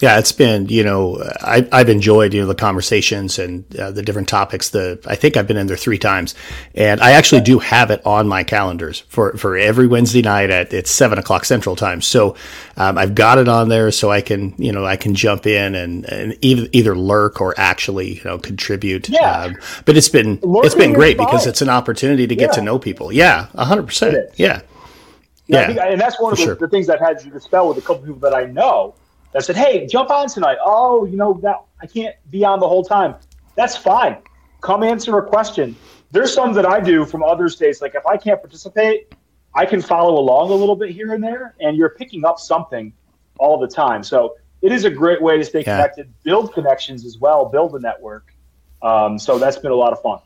Yeah, 0.00 0.18
it's 0.18 0.32
been 0.32 0.66
you 0.68 0.82
know 0.82 1.22
I, 1.42 1.68
I've 1.70 1.90
enjoyed 1.90 2.32
you 2.32 2.40
know 2.40 2.46
the 2.46 2.54
conversations 2.54 3.38
and 3.38 3.64
uh, 3.76 3.90
the 3.90 4.02
different 4.02 4.28
topics. 4.28 4.70
The 4.70 4.98
I 5.06 5.14
think 5.14 5.36
I've 5.36 5.46
been 5.46 5.58
in 5.58 5.66
there 5.66 5.76
three 5.76 5.98
times, 5.98 6.34
and 6.74 7.00
I 7.00 7.12
actually 7.12 7.42
do 7.42 7.58
have 7.58 7.90
it 7.90 8.04
on 8.06 8.26
my 8.26 8.42
calendars 8.42 9.00
for 9.08 9.36
for 9.36 9.58
every 9.58 9.86
Wednesday 9.86 10.22
night 10.22 10.48
at 10.50 10.72
it's 10.72 10.90
seven 10.90 11.18
o'clock 11.18 11.44
Central 11.44 11.76
Time. 11.76 12.00
So 12.00 12.34
um, 12.78 12.96
I've 12.96 13.14
got 13.14 13.38
it 13.38 13.48
on 13.48 13.68
there 13.68 13.90
so 13.90 14.10
I 14.10 14.22
can 14.22 14.54
you 14.56 14.72
know 14.72 14.86
I 14.86 14.96
can 14.96 15.14
jump 15.14 15.46
in 15.46 15.74
and, 15.74 16.06
and 16.06 16.36
either 16.40 16.66
either 16.72 16.96
lurk 16.96 17.40
or 17.42 17.54
actually 17.58 18.14
you 18.14 18.24
know 18.24 18.38
contribute. 18.38 19.10
Yeah. 19.10 19.30
Um, 19.30 19.56
but 19.84 19.98
it's 19.98 20.08
been 20.08 20.40
Lurking 20.42 20.64
it's 20.64 20.74
been 20.74 20.92
great 20.94 21.18
because 21.18 21.46
it's 21.46 21.60
an 21.60 21.68
opportunity 21.68 22.26
to 22.26 22.34
get 22.34 22.50
yeah. 22.50 22.54
to 22.54 22.62
know 22.62 22.78
people. 22.78 23.12
Yeah, 23.12 23.46
hundred 23.54 23.86
percent. 23.86 24.30
Yeah. 24.36 24.62
Yeah, 25.46 25.66
think, 25.66 25.80
and 25.80 26.00
that's 26.00 26.20
one 26.20 26.30
of 26.30 26.38
the, 26.38 26.44
sure. 26.44 26.54
the, 26.54 26.68
things 26.68 26.88
I've 26.88 27.00
had 27.00 27.18
to 27.18 27.28
dispel 27.28 27.68
with 27.68 27.78
a 27.78 27.80
couple 27.80 28.02
people 28.02 28.20
that 28.20 28.32
I 28.32 28.44
know 28.44 28.94
that 29.32 29.44
said, 29.44 29.56
"Hey, 29.56 29.86
jump 29.86 30.10
on 30.10 30.28
tonight." 30.28 30.58
Oh, 30.64 31.04
you 31.04 31.16
know 31.16 31.38
that 31.42 31.62
I 31.80 31.86
can't 31.86 32.16
be 32.30 32.44
on 32.44 32.60
the 32.60 32.68
whole 32.68 32.84
time. 32.84 33.14
That's 33.56 33.76
fine. 33.76 34.18
Come 34.60 34.82
answer 34.82 35.16
a 35.18 35.26
question. 35.26 35.76
There's 36.10 36.32
some 36.32 36.52
that 36.54 36.66
I 36.66 36.80
do 36.80 37.04
from 37.04 37.22
other 37.22 37.48
states. 37.48 37.80
Like 37.80 37.94
if 37.94 38.04
I 38.06 38.16
can't 38.16 38.40
participate, 38.40 39.14
I 39.54 39.64
can 39.64 39.80
follow 39.80 40.18
along 40.18 40.50
a 40.50 40.54
little 40.54 40.76
bit 40.76 40.90
here 40.90 41.14
and 41.14 41.22
there, 41.22 41.54
and 41.60 41.76
you're 41.76 41.90
picking 41.90 42.24
up 42.24 42.38
something 42.38 42.92
all 43.38 43.58
the 43.58 43.68
time. 43.68 44.02
So 44.02 44.36
it 44.62 44.72
is 44.72 44.84
a 44.84 44.90
great 44.90 45.22
way 45.22 45.38
to 45.38 45.44
stay 45.44 45.60
yeah. 45.60 45.76
connected, 45.76 46.12
build 46.22 46.52
connections 46.52 47.04
as 47.04 47.18
well, 47.18 47.46
build 47.46 47.74
a 47.74 47.80
network. 47.80 48.34
Um, 48.82 49.18
so 49.18 49.38
that's 49.38 49.58
been 49.58 49.72
a 49.72 49.76
lot 49.76 49.92
of 49.92 50.00
fun. 50.02 50.20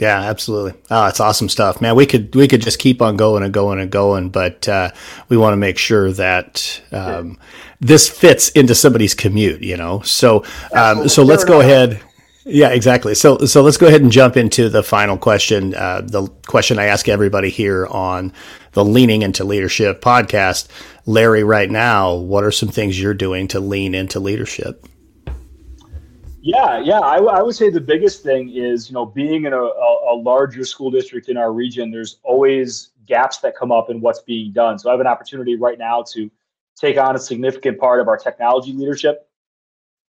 Yeah, 0.00 0.20
absolutely. 0.22 0.80
Oh, 0.90 1.06
it's 1.06 1.20
awesome 1.20 1.48
stuff, 1.48 1.80
man. 1.80 1.94
We 1.94 2.04
could 2.04 2.34
we 2.34 2.48
could 2.48 2.62
just 2.62 2.80
keep 2.80 3.00
on 3.00 3.16
going 3.16 3.44
and 3.44 3.54
going 3.54 3.78
and 3.78 3.90
going, 3.90 4.30
but 4.30 4.68
uh, 4.68 4.90
we 5.28 5.36
want 5.36 5.52
to 5.52 5.56
make 5.56 5.78
sure 5.78 6.10
that 6.12 6.82
um, 6.90 7.38
this 7.80 8.08
fits 8.08 8.48
into 8.50 8.74
somebody's 8.74 9.14
commute. 9.14 9.62
You 9.62 9.76
know, 9.76 10.00
so 10.00 10.44
um, 10.72 11.08
so 11.08 11.22
let's 11.22 11.44
go 11.44 11.60
ahead. 11.60 12.00
Yeah, 12.44 12.70
exactly. 12.70 13.14
So 13.14 13.38
so 13.46 13.62
let's 13.62 13.76
go 13.76 13.86
ahead 13.86 14.02
and 14.02 14.10
jump 14.10 14.36
into 14.36 14.68
the 14.68 14.82
final 14.82 15.16
question. 15.16 15.76
Uh, 15.76 16.00
the 16.04 16.26
question 16.46 16.80
I 16.80 16.86
ask 16.86 17.08
everybody 17.08 17.48
here 17.50 17.86
on 17.86 18.32
the 18.72 18.84
Leaning 18.84 19.22
into 19.22 19.44
Leadership 19.44 20.00
podcast, 20.00 20.66
Larry. 21.06 21.44
Right 21.44 21.70
now, 21.70 22.14
what 22.14 22.42
are 22.42 22.50
some 22.50 22.68
things 22.68 23.00
you're 23.00 23.14
doing 23.14 23.46
to 23.48 23.60
lean 23.60 23.94
into 23.94 24.18
leadership? 24.18 24.84
Yeah, 26.44 26.78
yeah. 26.78 27.00
I, 27.00 27.40
would 27.40 27.54
say 27.54 27.70
the 27.70 27.80
biggest 27.80 28.22
thing 28.22 28.50
is, 28.54 28.90
you 28.90 28.92
know, 28.92 29.06
being 29.06 29.46
in 29.46 29.54
a, 29.54 29.62
a, 29.62 30.12
a, 30.12 30.14
larger 30.14 30.62
school 30.66 30.90
district 30.90 31.30
in 31.30 31.38
our 31.38 31.54
region, 31.54 31.90
there's 31.90 32.18
always 32.22 32.90
gaps 33.06 33.38
that 33.38 33.56
come 33.56 33.72
up 33.72 33.88
in 33.88 34.02
what's 34.02 34.20
being 34.20 34.52
done. 34.52 34.78
So 34.78 34.90
I 34.90 34.92
have 34.92 35.00
an 35.00 35.06
opportunity 35.06 35.56
right 35.56 35.78
now 35.78 36.04
to 36.12 36.30
take 36.78 36.98
on 36.98 37.16
a 37.16 37.18
significant 37.18 37.78
part 37.78 37.98
of 37.98 38.08
our 38.08 38.18
technology 38.18 38.74
leadership 38.74 39.26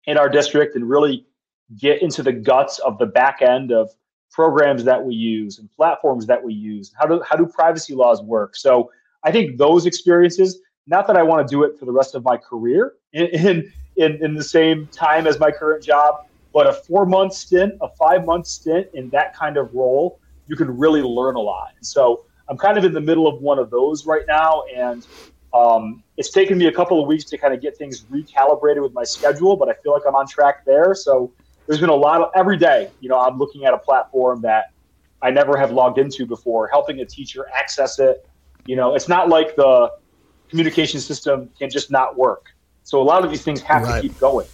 in 0.06 0.18
our 0.18 0.28
district 0.28 0.76
and 0.76 0.90
really 0.90 1.28
get 1.78 2.02
into 2.02 2.24
the 2.24 2.34
guts 2.34 2.80
of 2.80 2.98
the 2.98 3.06
back 3.06 3.44
end 3.44 3.72
of 3.72 3.92
programs 4.32 4.84
that 4.86 5.06
we 5.06 5.14
use 5.14 5.60
and 5.60 5.72
platforms 5.72 6.26
that 6.26 6.44
we 6.44 6.56
use. 6.56 6.92
How 6.98 7.06
do 7.06 7.22
how 7.30 7.36
do 7.36 7.46
privacy 7.46 7.94
laws 7.94 8.24
work? 8.24 8.56
So 8.56 8.90
I 9.24 9.32
think 9.32 9.60
those 9.60 9.86
experiences, 9.86 10.62
not 10.88 11.06
that 11.06 11.16
I 11.16 11.22
want 11.22 11.48
to 11.48 11.52
do 11.52 11.62
it 11.62 11.78
for 11.78 11.86
the 11.86 11.92
rest 11.92 12.16
of 12.16 12.24
my 12.24 12.38
career 12.38 12.94
in, 13.14 13.28
in 13.28 13.74
in, 13.98 14.24
in 14.24 14.36
the 14.36 14.44
same 14.44 14.88
time 14.88 15.28
as 15.28 15.40
my 15.40 15.52
current 15.52 15.84
job. 15.84 16.26
But 16.54 16.68
a 16.68 16.74
four 16.74 17.06
month 17.06 17.34
stint, 17.34 17.74
a 17.82 17.90
five 17.90 18.26
month 18.26 18.48
stint 18.48 18.88
in 18.94 19.10
that 19.10 19.36
kind 19.36 19.58
of 19.58 19.74
role, 19.74 20.20
you 20.48 20.56
can 20.56 20.78
really 20.78 21.02
learn 21.02 21.36
a 21.36 21.42
lot. 21.42 21.74
So 21.82 22.26
I'm 22.48 22.58
kind 22.58 22.78
of 22.78 22.84
in 22.84 22.94
the 22.94 23.02
middle 23.02 23.28
of 23.28 23.42
one 23.42 23.60
of 23.60 23.70
those 23.70 24.06
right 24.06 24.26
now. 24.28 24.64
And 24.76 25.06
Um, 25.54 26.02
it's 26.18 26.32
taken 26.32 26.58
me 26.58 26.66
a 26.66 26.72
couple 26.72 27.00
of 27.00 27.08
weeks 27.08 27.26
to 27.26 27.38
kind 27.38 27.54
of 27.54 27.62
get 27.62 27.78
things 27.78 28.06
recalibrated 28.10 28.82
with 28.82 28.94
my 28.94 29.04
schedule, 29.04 29.56
but 29.56 29.70
I 29.70 29.74
feel 29.84 29.94
like 29.94 30.02
I'm 30.08 30.16
on 30.16 30.26
track 30.26 30.66
there. 30.66 30.96
So 30.96 31.32
there's 31.68 31.80
been 31.80 31.92
a 31.92 31.96
lot 31.96 32.22
of 32.22 32.32
every 32.34 32.58
day, 32.58 32.90
you 33.02 33.08
know, 33.08 33.20
I'm 33.20 33.38
looking 33.38 33.64
at 33.66 33.72
a 33.72 33.78
platform 33.78 34.42
that 34.42 34.72
I 35.22 35.30
never 35.30 35.56
have 35.56 35.72
logged 35.72 36.00
into 36.00 36.26
before, 36.26 36.68
helping 36.70 37.02
a 37.02 37.06
teacher 37.06 37.46
access 37.54 38.00
it. 38.00 38.28
You 38.66 38.76
know, 38.76 38.96
it's 38.96 39.08
not 39.08 39.30
like 39.30 39.56
the 39.56 39.92
communication 40.50 41.00
system 41.00 41.52
can 41.60 41.70
just 41.70 41.92
not 41.92 42.18
work. 42.18 42.48
So 42.84 43.02
a 43.02 43.04
lot 43.04 43.24
of 43.24 43.32
these 43.32 43.44
things 43.44 43.62
have 43.62 43.84
right. 43.84 44.02
to 44.02 44.08
keep 44.08 44.20
going, 44.20 44.48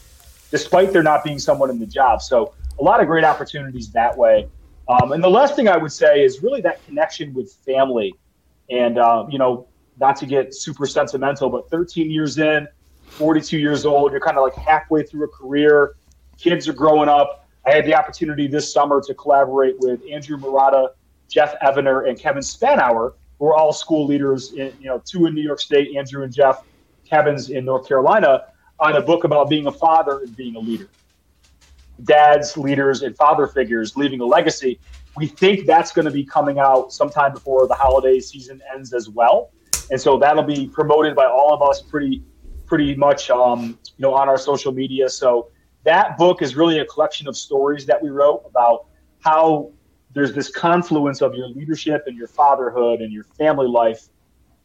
despite 0.51 0.93
there 0.93 1.03
not 1.03 1.23
being 1.23 1.39
someone 1.39 1.69
in 1.69 1.79
the 1.79 1.85
job. 1.85 2.21
So 2.21 2.53
a 2.79 2.83
lot 2.83 3.01
of 3.01 3.07
great 3.07 3.23
opportunities 3.23 3.91
that 3.91 4.17
way. 4.17 4.47
Um, 4.87 5.11
and 5.11 5.23
the 5.23 5.29
last 5.29 5.55
thing 5.55 5.67
I 5.67 5.77
would 5.77 5.91
say 5.91 6.23
is 6.23 6.41
really 6.41 6.61
that 6.61 6.83
connection 6.85 7.33
with 7.33 7.53
family. 7.65 8.13
And, 8.69 8.97
uh, 8.97 9.25
you 9.29 9.37
know, 9.37 9.67
not 9.99 10.15
to 10.17 10.25
get 10.25 10.55
super 10.55 10.87
sentimental, 10.87 11.49
but 11.49 11.69
13 11.69 12.09
years 12.09 12.37
in, 12.37 12.67
42 13.09 13.57
years 13.57 13.85
old, 13.85 14.11
you're 14.11 14.21
kind 14.21 14.37
of 14.37 14.43
like 14.43 14.55
halfway 14.55 15.03
through 15.03 15.25
a 15.25 15.27
career. 15.27 15.95
Kids 16.37 16.67
are 16.67 16.73
growing 16.73 17.09
up. 17.09 17.47
I 17.65 17.71
had 17.71 17.85
the 17.85 17.93
opportunity 17.93 18.47
this 18.47 18.71
summer 18.71 19.01
to 19.01 19.13
collaborate 19.13 19.75
with 19.79 20.01
Andrew 20.09 20.37
Marotta, 20.37 20.89
Jeff 21.27 21.55
Evener, 21.61 22.03
and 22.03 22.17
Kevin 22.17 22.41
Spanauer, 22.41 23.13
who 23.37 23.45
are 23.47 23.55
all 23.55 23.73
school 23.73 24.05
leaders, 24.05 24.53
in, 24.53 24.73
you 24.79 24.87
know, 24.87 25.01
two 25.05 25.25
in 25.25 25.35
New 25.35 25.41
York 25.41 25.59
State, 25.59 25.95
Andrew 25.95 26.23
and 26.23 26.33
Jeff, 26.33 26.63
Kevin's 27.09 27.49
in 27.49 27.65
North 27.65 27.87
Carolina, 27.87 28.45
on 28.79 28.95
a 28.95 29.01
book 29.01 29.23
about 29.23 29.49
being 29.49 29.67
a 29.67 29.71
father 29.71 30.19
and 30.19 30.35
being 30.35 30.55
a 30.55 30.59
leader. 30.59 30.89
Dads, 32.03 32.55
leaders, 32.55 33.01
and 33.01 33.15
father 33.17 33.47
figures 33.47 33.97
leaving 33.97 34.21
a 34.21 34.25
legacy. 34.25 34.79
We 35.17 35.27
think 35.27 35.65
that's 35.65 35.91
going 35.91 36.05
to 36.05 36.11
be 36.11 36.23
coming 36.23 36.59
out 36.59 36.93
sometime 36.93 37.33
before 37.33 37.67
the 37.67 37.73
holiday 37.73 38.19
season 38.19 38.61
ends 38.73 38.93
as 38.93 39.09
well 39.09 39.51
and 39.89 39.99
so 39.99 40.17
that'll 40.17 40.43
be 40.43 40.67
promoted 40.67 41.15
by 41.15 41.25
all 41.25 41.53
of 41.53 41.61
us 41.61 41.81
pretty 41.81 42.23
pretty 42.65 42.95
much 42.95 43.29
um, 43.29 43.77
you 43.97 44.03
know 44.03 44.13
on 44.13 44.29
our 44.29 44.37
social 44.37 44.71
media. 44.71 45.09
So 45.09 45.49
that 45.83 46.17
book 46.17 46.41
is 46.41 46.55
really 46.55 46.79
a 46.79 46.85
collection 46.85 47.27
of 47.27 47.35
stories 47.35 47.85
that 47.87 48.01
we 48.01 48.09
wrote 48.09 48.43
about 48.45 48.87
how 49.21 49.71
there's 50.13 50.33
this 50.33 50.49
confluence 50.49 51.21
of 51.21 51.35
your 51.35 51.47
leadership 51.47 52.03
and 52.07 52.17
your 52.17 52.27
fatherhood 52.27 53.01
and 53.01 53.11
your 53.11 53.23
family 53.23 53.67
life, 53.67 54.09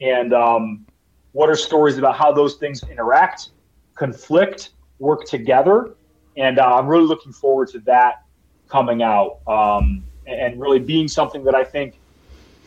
and 0.00 0.32
um, 0.32 0.86
what 1.34 1.50
are 1.50 1.56
stories 1.56 1.98
about 1.98 2.16
how 2.16 2.32
those 2.32 2.54
things 2.54 2.82
interact, 2.84 3.50
conflict, 3.96 4.70
work 5.00 5.24
together, 5.24 5.94
and 6.36 6.58
uh, 6.58 6.76
I'm 6.76 6.86
really 6.86 7.06
looking 7.06 7.32
forward 7.32 7.68
to 7.70 7.80
that 7.80 8.22
coming 8.68 9.02
out 9.02 9.40
um, 9.46 10.04
and 10.26 10.60
really 10.60 10.78
being 10.78 11.08
something 11.08 11.42
that 11.44 11.54
I 11.54 11.64
think 11.64 11.98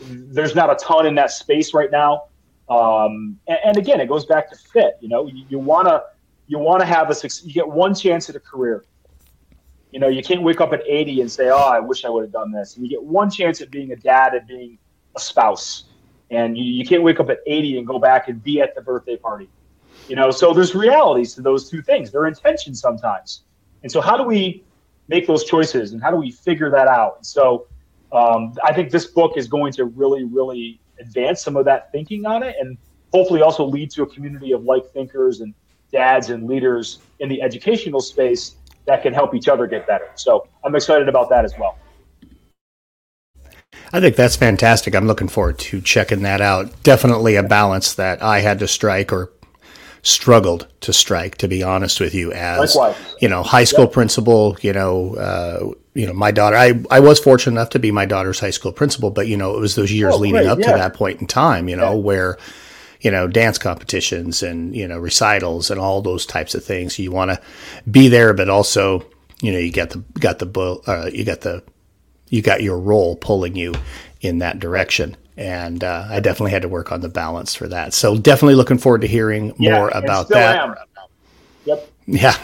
there's 0.02 0.54
not 0.54 0.70
a 0.70 0.76
ton 0.76 1.06
in 1.06 1.16
that 1.16 1.32
space 1.32 1.74
right 1.74 1.90
now. 1.90 2.26
Um, 2.70 3.40
and, 3.48 3.58
and, 3.64 3.78
again, 3.78 4.02
it 4.02 4.08
goes 4.08 4.26
back 4.26 4.50
to 4.52 4.58
fit. 4.58 4.98
You 5.00 5.08
know, 5.08 5.28
you, 5.28 5.58
want 5.58 5.88
to 5.88 6.04
you 6.48 6.60
want 6.60 6.82
to 6.82 6.86
have 6.86 7.10
a 7.10 7.16
you 7.44 7.54
get 7.54 7.68
one 7.68 7.96
chance 7.96 8.30
at 8.30 8.36
a 8.36 8.40
career. 8.40 8.84
You 9.92 10.02
know, 10.02 10.10
you 10.10 10.22
can't 10.22 10.44
wake 10.44 10.60
up 10.60 10.74
at 10.74 10.84
80 10.86 11.22
and 11.22 11.32
say, 11.32 11.50
"Oh, 11.50 11.56
I 11.56 11.80
wish 11.80 12.04
I 12.04 12.10
would 12.10 12.24
have 12.24 12.34
done 12.34 12.52
this." 12.52 12.76
And 12.76 12.86
you 12.86 12.90
get 12.90 13.02
one 13.02 13.32
chance 13.32 13.62
at 13.62 13.72
being 13.72 13.94
a 13.94 13.96
dad 13.96 14.34
and 14.34 14.46
being 14.46 14.78
a 15.16 15.20
spouse, 15.20 15.86
and 16.32 16.58
you, 16.58 16.64
you 16.64 16.86
can't 16.86 17.04
wake 17.04 17.20
up 17.20 17.30
at 17.30 17.40
80 17.48 17.80
and 17.80 17.88
go 17.88 18.00
back 18.00 18.28
and 18.28 18.44
be 18.44 18.62
at 18.62 18.76
the 18.76 18.82
birthday 18.82 19.18
party. 19.18 19.50
You 20.08 20.16
know, 20.16 20.32
so 20.32 20.54
there's 20.54 20.74
realities 20.76 21.34
to 21.36 21.42
those 21.42 21.70
two 21.70 21.82
things. 21.82 22.12
They're 22.12 22.28
intentions 22.28 22.80
sometimes, 22.80 23.42
and 23.84 23.92
so 23.92 24.02
how 24.02 24.18
do 24.18 24.24
we 24.24 24.64
make 25.08 25.28
those 25.28 25.44
choices 25.44 25.94
and 25.94 26.02
how 26.02 26.12
do 26.12 26.18
we 26.18 26.32
figure 26.32 26.70
that 26.70 26.88
out? 26.88 27.18
And 27.18 27.26
so 27.26 27.68
um, 28.12 28.54
I 28.64 28.74
think 28.74 28.92
this 28.92 29.06
book 29.06 29.38
is 29.38 29.48
going 29.48 29.74
to 29.74 29.86
really, 29.86 30.24
really 30.24 30.80
advance 31.00 31.42
some 31.42 31.56
of 31.56 31.66
that 31.66 31.92
thinking 31.92 32.26
on 32.26 32.44
it 32.44 32.56
and 32.60 32.78
hopefully 33.14 33.42
also 33.42 33.66
lead 33.66 33.92
to 33.92 34.04
a 34.04 34.08
community 34.08 34.52
of 34.52 34.64
like 34.64 34.86
thinkers 34.92 35.42
and 35.42 35.54
dads 35.92 36.30
and 36.30 36.48
leaders 36.48 37.00
in 37.20 37.30
the 37.30 37.42
educational 37.42 38.02
space 38.02 38.56
that 38.86 39.02
can 39.02 39.14
help 39.14 39.34
each 39.34 39.48
other 39.48 39.68
get 39.68 39.88
better. 39.88 40.10
So 40.16 40.48
I'm 40.64 40.76
excited 40.76 41.08
about 41.10 41.30
that 41.30 41.46
as 41.46 41.54
well. 41.60 41.78
I 43.94 44.02
think 44.02 44.16
that's 44.16 44.36
fantastic. 44.36 44.96
I'm 44.96 45.08
looking 45.08 45.28
forward 45.28 45.60
to 45.60 45.82
checking 45.82 46.24
that 46.24 46.42
out. 46.42 46.84
Definitely 46.84 47.36
a 47.36 47.44
balance 47.44 47.94
that 47.96 48.22
I 48.22 48.40
had 48.40 48.60
to 48.60 48.68
strike 48.68 49.14
or 49.14 49.32
struggled 50.02 50.68
to 50.82 50.94
strike, 50.94 51.38
to 51.38 51.48
be 51.48 51.64
honest 51.64 52.00
with 52.00 52.14
you, 52.14 52.32
as 52.32 52.76
Likewise. 52.76 53.16
you 53.22 53.30
know, 53.30 53.44
high 53.44 53.64
school 53.64 53.86
yep. 53.86 53.94
principal. 53.94 54.58
You 54.62 54.74
know, 54.74 55.16
uh, 55.16 55.74
you 55.94 56.06
know, 56.06 56.14
my 56.14 56.32
daughter. 56.32 56.56
I 56.56 56.82
I 56.92 57.00
was 57.00 57.20
fortunate 57.20 57.54
enough 57.54 57.70
to 57.72 57.80
be 57.80 57.92
my 57.92 58.06
daughter's 58.06 58.40
high 58.40 58.52
school 58.52 58.72
principal, 58.72 59.10
but 59.10 59.28
you 59.28 59.38
know, 59.38 59.56
it 59.56 59.60
was 59.60 59.76
those 59.76 59.92
years 59.92 60.16
oh, 60.16 60.18
leading 60.18 60.42
great. 60.42 60.48
up 60.48 60.60
yeah. 60.60 60.72
to 60.72 60.78
that 60.78 60.94
point 60.94 61.22
in 61.22 61.28
time. 61.28 61.70
You 61.70 61.76
know, 61.76 61.94
yeah. 61.94 62.00
where 62.00 62.38
you 63.02 63.12
know 63.12 63.28
dance 63.28 63.58
competitions 63.58 64.44
and 64.44 64.76
you 64.76 64.88
know 64.88 64.98
recitals 64.98 65.70
and 65.72 65.80
all 65.80 66.02
those 66.02 66.26
types 66.26 66.56
of 66.56 66.64
things. 66.64 67.00
You 67.00 67.12
want 67.12 67.32
to 67.32 67.42
be 67.90 68.08
there, 68.08 68.34
but 68.34 68.50
also 68.50 69.06
you 69.42 69.52
know 69.52 69.60
you 69.60 69.72
got 69.72 69.92
the 69.92 70.04
got 70.20 70.40
the 70.40 70.82
uh, 70.88 71.10
you 71.12 71.24
got 71.24 71.42
the 71.42 71.64
you 72.30 72.42
got 72.42 72.62
your 72.62 72.80
role 72.80 73.16
pulling 73.16 73.56
you 73.56 73.74
in 74.22 74.40
that 74.40 74.60
direction 74.60 75.16
and 75.38 75.84
uh, 75.84 76.08
I 76.10 76.20
definitely 76.20 76.52
had 76.52 76.64
to 76.64 76.68
work 76.68 76.92
on 76.92 77.02
the 77.02 77.10
balance 77.10 77.54
for 77.54 77.68
that. 77.68 77.94
So 77.94 78.18
definitely 78.18 78.56
looking 78.56 78.80
forward 78.80 79.02
to 79.02 79.08
hearing 79.08 79.54
yeah, 79.60 79.78
more 79.78 79.90
about 79.90 80.30
that. 80.30 80.58
Am. 80.58 80.76
Yep. 81.66 81.92
Yeah, 82.08 82.36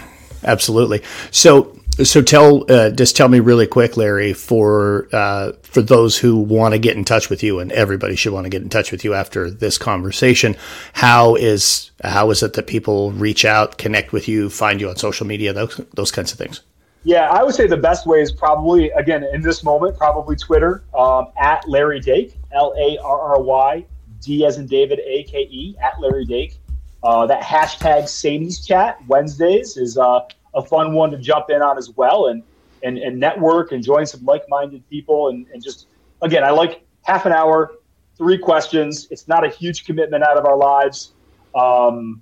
absolutely. 0.43 1.01
So 1.31 1.79
so 2.03 2.21
tell 2.21 2.71
uh, 2.71 2.91
just 2.91 3.15
tell 3.15 3.29
me 3.29 3.39
really 3.39 3.67
quick, 3.67 3.97
Larry, 3.97 4.33
for 4.33 5.07
uh, 5.11 5.53
for 5.63 5.81
those 5.81 6.17
who 6.17 6.37
want 6.37 6.73
to 6.73 6.79
get 6.79 6.97
in 6.97 7.05
touch 7.05 7.29
with 7.29 7.43
you, 7.43 7.59
and 7.59 7.71
everybody 7.71 8.15
should 8.15 8.33
want 8.33 8.45
to 8.45 8.49
get 8.49 8.61
in 8.61 8.69
touch 8.69 8.91
with 8.91 9.03
you 9.03 9.13
after 9.13 9.49
this 9.49 9.77
conversation. 9.77 10.55
How 10.93 11.35
is 11.35 11.91
how 12.03 12.29
is 12.31 12.43
it 12.43 12.53
that 12.53 12.67
people 12.67 13.11
reach 13.11 13.45
out, 13.45 13.77
connect 13.77 14.11
with 14.11 14.27
you, 14.27 14.49
find 14.49 14.81
you 14.81 14.89
on 14.89 14.97
social 14.97 15.25
media, 15.25 15.53
those 15.53 15.79
those 15.93 16.11
kinds 16.11 16.31
of 16.31 16.37
things? 16.37 16.61
Yeah, 17.03 17.29
I 17.29 17.43
would 17.43 17.53
say 17.53 17.67
the 17.67 17.77
best 17.77 18.05
way 18.05 18.21
is 18.21 18.31
probably 18.31 18.89
again 18.91 19.25
in 19.33 19.41
this 19.41 19.63
moment, 19.63 19.97
probably 19.97 20.35
Twitter 20.37 20.83
um, 20.97 21.27
at 21.37 21.67
Larry 21.67 21.99
Dake, 21.99 22.37
L 22.53 22.73
A 22.77 22.97
R 23.03 23.19
R 23.35 23.41
Y 23.41 23.85
D 24.21 24.45
as 24.45 24.57
in 24.57 24.67
David 24.67 24.99
A 24.99 25.23
K 25.23 25.39
E 25.39 25.75
at 25.81 25.99
Larry 25.99 26.25
Dake. 26.25 26.57
Uh, 27.03 27.25
that 27.25 27.41
hashtag 27.41 28.03
SAANYS 28.03 28.65
Chat 28.65 28.97
Wednesdays 29.07 29.75
is 29.75 29.97
uh, 29.97 30.21
a 30.53 30.63
fun 30.63 30.93
one 30.93 31.11
to 31.11 31.17
jump 31.17 31.49
in 31.49 31.61
on 31.61 31.77
as 31.77 31.89
well, 31.97 32.27
and 32.27 32.41
and, 32.83 32.97
and 32.97 33.19
network 33.19 33.73
and 33.73 33.83
join 33.83 34.05
some 34.05 34.23
like-minded 34.23 34.87
people, 34.89 35.27
and, 35.27 35.45
and 35.53 35.61
just 35.61 35.87
again, 36.21 36.45
I 36.45 36.51
like 36.51 36.85
half 37.01 37.25
an 37.25 37.33
hour, 37.33 37.73
three 38.17 38.37
questions. 38.37 39.09
It's 39.11 39.27
not 39.27 39.45
a 39.45 39.49
huge 39.49 39.85
commitment 39.85 40.23
out 40.23 40.37
of 40.37 40.45
our 40.45 40.57
lives. 40.57 41.11
Um, 41.53 42.21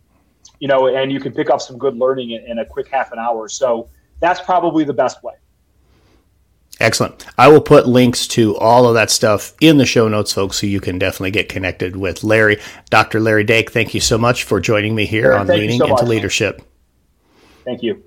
you 0.59 0.67
know, 0.67 0.87
and 0.87 1.11
you 1.11 1.19
can 1.19 1.33
pick 1.33 1.49
up 1.49 1.61
some 1.61 1.77
good 1.77 1.95
learning 1.97 2.31
in, 2.31 2.45
in 2.45 2.59
a 2.59 2.65
quick 2.65 2.87
half 2.87 3.11
an 3.11 3.19
hour. 3.19 3.47
So 3.47 3.89
that's 4.21 4.39
probably 4.39 4.85
the 4.85 4.93
best 4.93 5.21
way. 5.23 5.33
Excellent. 6.79 7.25
I 7.37 7.47
will 7.47 7.61
put 7.61 7.87
links 7.87 8.25
to 8.29 8.57
all 8.57 8.87
of 8.87 8.95
that 8.95 9.11
stuff 9.11 9.53
in 9.61 9.77
the 9.77 9.85
show 9.85 10.07
notes, 10.07 10.33
folks, 10.33 10.59
so 10.59 10.67
you 10.67 10.79
can 10.79 10.97
definitely 10.97 11.31
get 11.31 11.47
connected 11.47 11.95
with 11.95 12.23
Larry. 12.23 12.57
Dr. 12.89 13.19
Larry 13.19 13.43
Dake, 13.43 13.71
thank 13.71 13.93
you 13.93 13.99
so 13.99 14.17
much 14.17 14.43
for 14.43 14.59
joining 14.59 14.95
me 14.95 15.05
here 15.05 15.33
on 15.33 15.45
Leaning 15.45 15.79
so 15.79 15.87
into 15.87 16.05
Leadership. 16.05 16.63
Thank 17.65 17.83
you. 17.83 18.03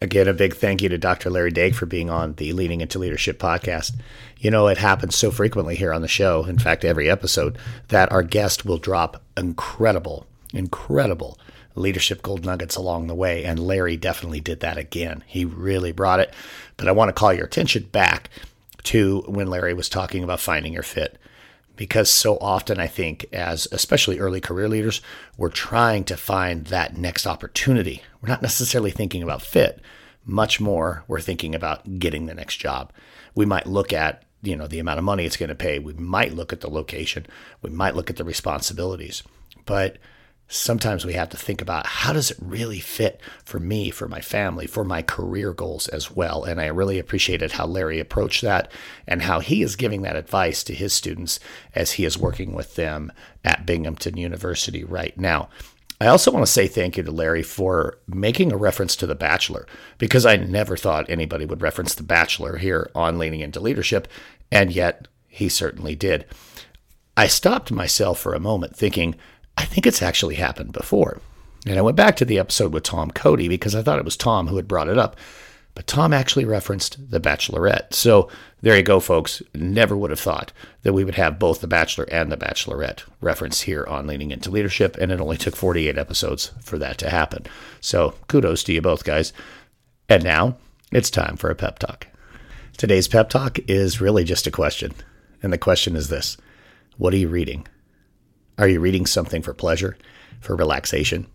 Again, 0.00 0.28
a 0.28 0.34
big 0.34 0.54
thank 0.54 0.82
you 0.82 0.88
to 0.90 0.98
Dr. 0.98 1.30
Larry 1.30 1.50
Dake 1.50 1.74
for 1.74 1.86
being 1.86 2.10
on 2.10 2.34
the 2.34 2.52
Leaning 2.52 2.82
into 2.82 2.98
Leadership 2.98 3.40
podcast. 3.40 3.98
You 4.38 4.50
know, 4.50 4.68
it 4.68 4.78
happens 4.78 5.16
so 5.16 5.32
frequently 5.32 5.74
here 5.74 5.92
on 5.92 6.02
the 6.02 6.08
show, 6.08 6.44
in 6.44 6.58
fact, 6.58 6.84
every 6.84 7.10
episode, 7.10 7.58
that 7.88 8.12
our 8.12 8.22
guest 8.22 8.64
will 8.64 8.78
drop 8.78 9.22
incredible, 9.36 10.26
incredible 10.52 11.38
leadership 11.76 12.22
gold 12.22 12.44
nuggets 12.44 12.76
along 12.76 13.06
the 13.06 13.14
way. 13.14 13.44
And 13.44 13.58
Larry 13.58 13.96
definitely 13.96 14.40
did 14.40 14.60
that 14.60 14.78
again. 14.78 15.22
He 15.26 15.44
really 15.44 15.92
brought 15.92 16.20
it. 16.20 16.34
But 16.76 16.88
I 16.88 16.92
want 16.92 17.08
to 17.10 17.12
call 17.12 17.32
your 17.32 17.46
attention 17.46 17.84
back 17.84 18.30
to 18.84 19.22
when 19.26 19.48
Larry 19.48 19.74
was 19.74 19.88
talking 19.88 20.24
about 20.24 20.40
finding 20.40 20.72
your 20.72 20.82
fit. 20.82 21.18
Because 21.76 22.10
so 22.10 22.38
often, 22.38 22.80
I 22.80 22.86
think, 22.86 23.26
as 23.34 23.68
especially 23.70 24.18
early 24.18 24.40
career 24.40 24.68
leaders, 24.68 25.02
we're 25.36 25.50
trying 25.50 26.04
to 26.04 26.16
find 26.16 26.64
that 26.66 26.96
next 26.96 27.26
opportunity. 27.26 28.02
We're 28.20 28.30
not 28.30 28.42
necessarily 28.42 28.90
thinking 28.90 29.22
about 29.22 29.42
fit. 29.42 29.80
Much 30.24 30.58
more, 30.58 31.04
we're 31.06 31.20
thinking 31.20 31.54
about 31.54 31.98
getting 31.98 32.26
the 32.26 32.34
next 32.34 32.56
job. 32.56 32.92
We 33.34 33.44
might 33.44 33.66
look 33.66 33.92
at 33.92 34.22
you 34.42 34.56
know 34.56 34.66
the 34.66 34.78
amount 34.78 34.98
of 34.98 35.04
money 35.04 35.24
it's 35.24 35.36
going 35.36 35.48
to 35.50 35.54
pay. 35.54 35.78
We 35.78 35.92
might 35.94 36.34
look 36.34 36.52
at 36.52 36.60
the 36.60 36.70
location. 36.70 37.26
We 37.62 37.70
might 37.70 37.94
look 37.94 38.08
at 38.08 38.16
the 38.16 38.24
responsibilities. 38.24 39.22
But 39.66 39.98
sometimes 40.48 41.04
we 41.04 41.14
have 41.14 41.28
to 41.30 41.36
think 41.36 41.60
about 41.60 41.86
how 41.86 42.12
does 42.12 42.30
it 42.30 42.38
really 42.40 42.78
fit 42.78 43.20
for 43.44 43.58
me, 43.58 43.90
for 43.90 44.08
my 44.08 44.20
family, 44.20 44.66
for 44.66 44.84
my 44.84 45.02
career 45.02 45.52
goals 45.52 45.88
as 45.88 46.10
well. 46.10 46.44
And 46.44 46.60
I 46.60 46.66
really 46.66 46.98
appreciated 46.98 47.52
how 47.52 47.66
Larry 47.66 47.98
approached 47.98 48.42
that 48.42 48.70
and 49.06 49.22
how 49.22 49.40
he 49.40 49.62
is 49.62 49.76
giving 49.76 50.02
that 50.02 50.16
advice 50.16 50.62
to 50.64 50.74
his 50.74 50.92
students 50.92 51.40
as 51.74 51.92
he 51.92 52.04
is 52.04 52.18
working 52.18 52.52
with 52.52 52.76
them 52.76 53.12
at 53.44 53.66
Binghamton 53.66 54.16
University 54.16 54.84
right 54.84 55.16
now. 55.18 55.48
I 56.00 56.08
also 56.08 56.30
want 56.30 56.44
to 56.44 56.52
say 56.52 56.68
thank 56.68 56.96
you 56.96 57.02
to 57.02 57.10
Larry 57.10 57.42
for 57.42 57.98
making 58.06 58.52
a 58.52 58.56
reference 58.56 58.96
to 58.96 59.06
The 59.06 59.14
Bachelor 59.14 59.66
because 59.96 60.26
I 60.26 60.36
never 60.36 60.76
thought 60.76 61.08
anybody 61.08 61.46
would 61.46 61.62
reference 61.62 61.94
The 61.94 62.02
Bachelor 62.02 62.58
here 62.58 62.90
on 62.94 63.18
Leaning 63.18 63.40
into 63.40 63.60
Leadership, 63.60 64.06
and 64.52 64.70
yet 64.70 65.08
he 65.26 65.48
certainly 65.48 65.94
did. 65.94 66.26
I 67.16 67.28
stopped 67.28 67.72
myself 67.72 68.20
for 68.20 68.34
a 68.34 68.40
moment 68.40 68.76
thinking, 68.76 69.14
I 69.56 69.64
think 69.64 69.86
it's 69.86 70.02
actually 70.02 70.36
happened 70.36 70.72
before. 70.72 71.20
And 71.66 71.78
I 71.78 71.82
went 71.82 71.96
back 71.96 72.16
to 72.16 72.24
the 72.24 72.38
episode 72.38 72.72
with 72.72 72.84
Tom 72.84 73.10
Cody 73.10 73.48
because 73.48 73.74
I 73.74 73.82
thought 73.82 73.98
it 73.98 74.04
was 74.04 74.16
Tom 74.16 74.46
who 74.46 74.56
had 74.56 74.68
brought 74.68 74.88
it 74.88 74.98
up. 74.98 75.16
But 75.74 75.86
Tom 75.86 76.14
actually 76.14 76.46
referenced 76.46 77.10
The 77.10 77.20
Bachelorette. 77.20 77.92
So 77.92 78.30
there 78.62 78.76
you 78.76 78.82
go, 78.82 78.98
folks. 78.98 79.42
Never 79.54 79.94
would 79.94 80.08
have 80.08 80.18
thought 80.18 80.50
that 80.84 80.94
we 80.94 81.04
would 81.04 81.16
have 81.16 81.38
both 81.38 81.60
The 81.60 81.66
Bachelor 81.66 82.06
and 82.10 82.32
The 82.32 82.36
Bachelorette 82.38 83.02
referenced 83.20 83.64
here 83.64 83.84
on 83.86 84.06
Leaning 84.06 84.30
into 84.30 84.50
Leadership. 84.50 84.96
And 84.96 85.12
it 85.12 85.20
only 85.20 85.36
took 85.36 85.54
48 85.54 85.98
episodes 85.98 86.52
for 86.62 86.78
that 86.78 86.96
to 86.98 87.10
happen. 87.10 87.44
So 87.82 88.14
kudos 88.26 88.62
to 88.64 88.72
you 88.72 88.80
both, 88.80 89.04
guys. 89.04 89.34
And 90.08 90.24
now 90.24 90.56
it's 90.92 91.10
time 91.10 91.36
for 91.36 91.50
a 91.50 91.54
pep 91.54 91.78
talk. 91.78 92.06
Today's 92.78 93.08
pep 93.08 93.28
talk 93.28 93.58
is 93.68 94.00
really 94.00 94.24
just 94.24 94.46
a 94.46 94.50
question. 94.50 94.94
And 95.42 95.52
the 95.52 95.58
question 95.58 95.94
is 95.94 96.08
this 96.08 96.38
What 96.96 97.12
are 97.12 97.18
you 97.18 97.28
reading? 97.28 97.66
Are 98.58 98.68
you 98.68 98.80
reading 98.80 99.04
something 99.04 99.42
for 99.42 99.52
pleasure, 99.52 99.98
for 100.40 100.56
relaxation? 100.56 101.26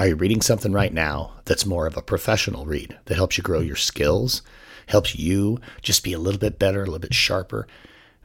Are 0.00 0.08
you 0.08 0.16
reading 0.16 0.42
something 0.42 0.72
right 0.72 0.92
now 0.92 1.34
that's 1.44 1.64
more 1.64 1.86
of 1.86 1.96
a 1.96 2.02
professional 2.02 2.66
read 2.66 2.98
that 3.04 3.14
helps 3.14 3.38
you 3.38 3.44
grow 3.44 3.60
your 3.60 3.76
skills, 3.76 4.42
helps 4.86 5.14
you 5.14 5.60
just 5.80 6.02
be 6.02 6.12
a 6.12 6.18
little 6.18 6.40
bit 6.40 6.58
better, 6.58 6.82
a 6.82 6.86
little 6.86 6.98
bit 6.98 7.14
sharper, 7.14 7.68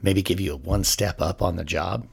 maybe 0.02 0.24
give 0.24 0.40
you 0.40 0.54
a 0.54 0.58
one 0.58 0.84
step 0.84 1.22
up 1.22 1.44
on 1.44 1.56
the 1.56 1.64
job? 1.64 2.08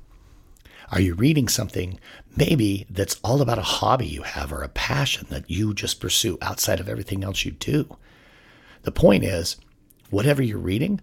Are 0.92 1.00
you 1.00 1.14
reading 1.14 1.48
something 1.48 1.98
maybe 2.36 2.84
that's 2.90 3.18
all 3.24 3.40
about 3.40 3.58
a 3.58 3.62
hobby 3.62 4.06
you 4.06 4.20
have 4.22 4.52
or 4.52 4.62
a 4.62 4.68
passion 4.68 5.28
that 5.30 5.50
you 5.50 5.72
just 5.72 5.98
pursue 5.98 6.36
outside 6.42 6.78
of 6.78 6.90
everything 6.90 7.24
else 7.24 7.46
you 7.46 7.52
do? 7.52 7.96
The 8.82 8.92
point 8.92 9.24
is, 9.24 9.56
whatever 10.10 10.42
you're 10.42 10.58
reading, 10.58 11.00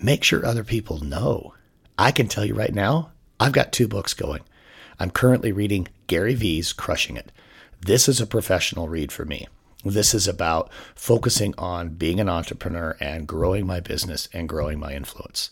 make 0.00 0.22
sure 0.22 0.46
other 0.46 0.64
people 0.64 1.00
know. 1.00 1.54
I 1.98 2.12
can 2.12 2.28
tell 2.28 2.44
you 2.44 2.54
right 2.54 2.72
now, 2.72 3.10
I've 3.40 3.52
got 3.52 3.72
two 3.72 3.88
books 3.88 4.14
going. 4.14 4.42
I'm 5.00 5.10
currently 5.10 5.50
reading 5.50 5.88
Gary 6.06 6.34
Vee's 6.34 6.72
Crushing 6.72 7.16
It. 7.16 7.32
This 7.80 8.08
is 8.08 8.20
a 8.20 8.26
professional 8.26 8.88
read 8.88 9.10
for 9.10 9.24
me. 9.24 9.48
This 9.84 10.14
is 10.14 10.28
about 10.28 10.70
focusing 10.94 11.52
on 11.58 11.90
being 11.90 12.20
an 12.20 12.28
entrepreneur 12.28 12.96
and 13.00 13.26
growing 13.26 13.66
my 13.66 13.80
business 13.80 14.28
and 14.32 14.48
growing 14.48 14.78
my 14.78 14.94
influence. 14.94 15.50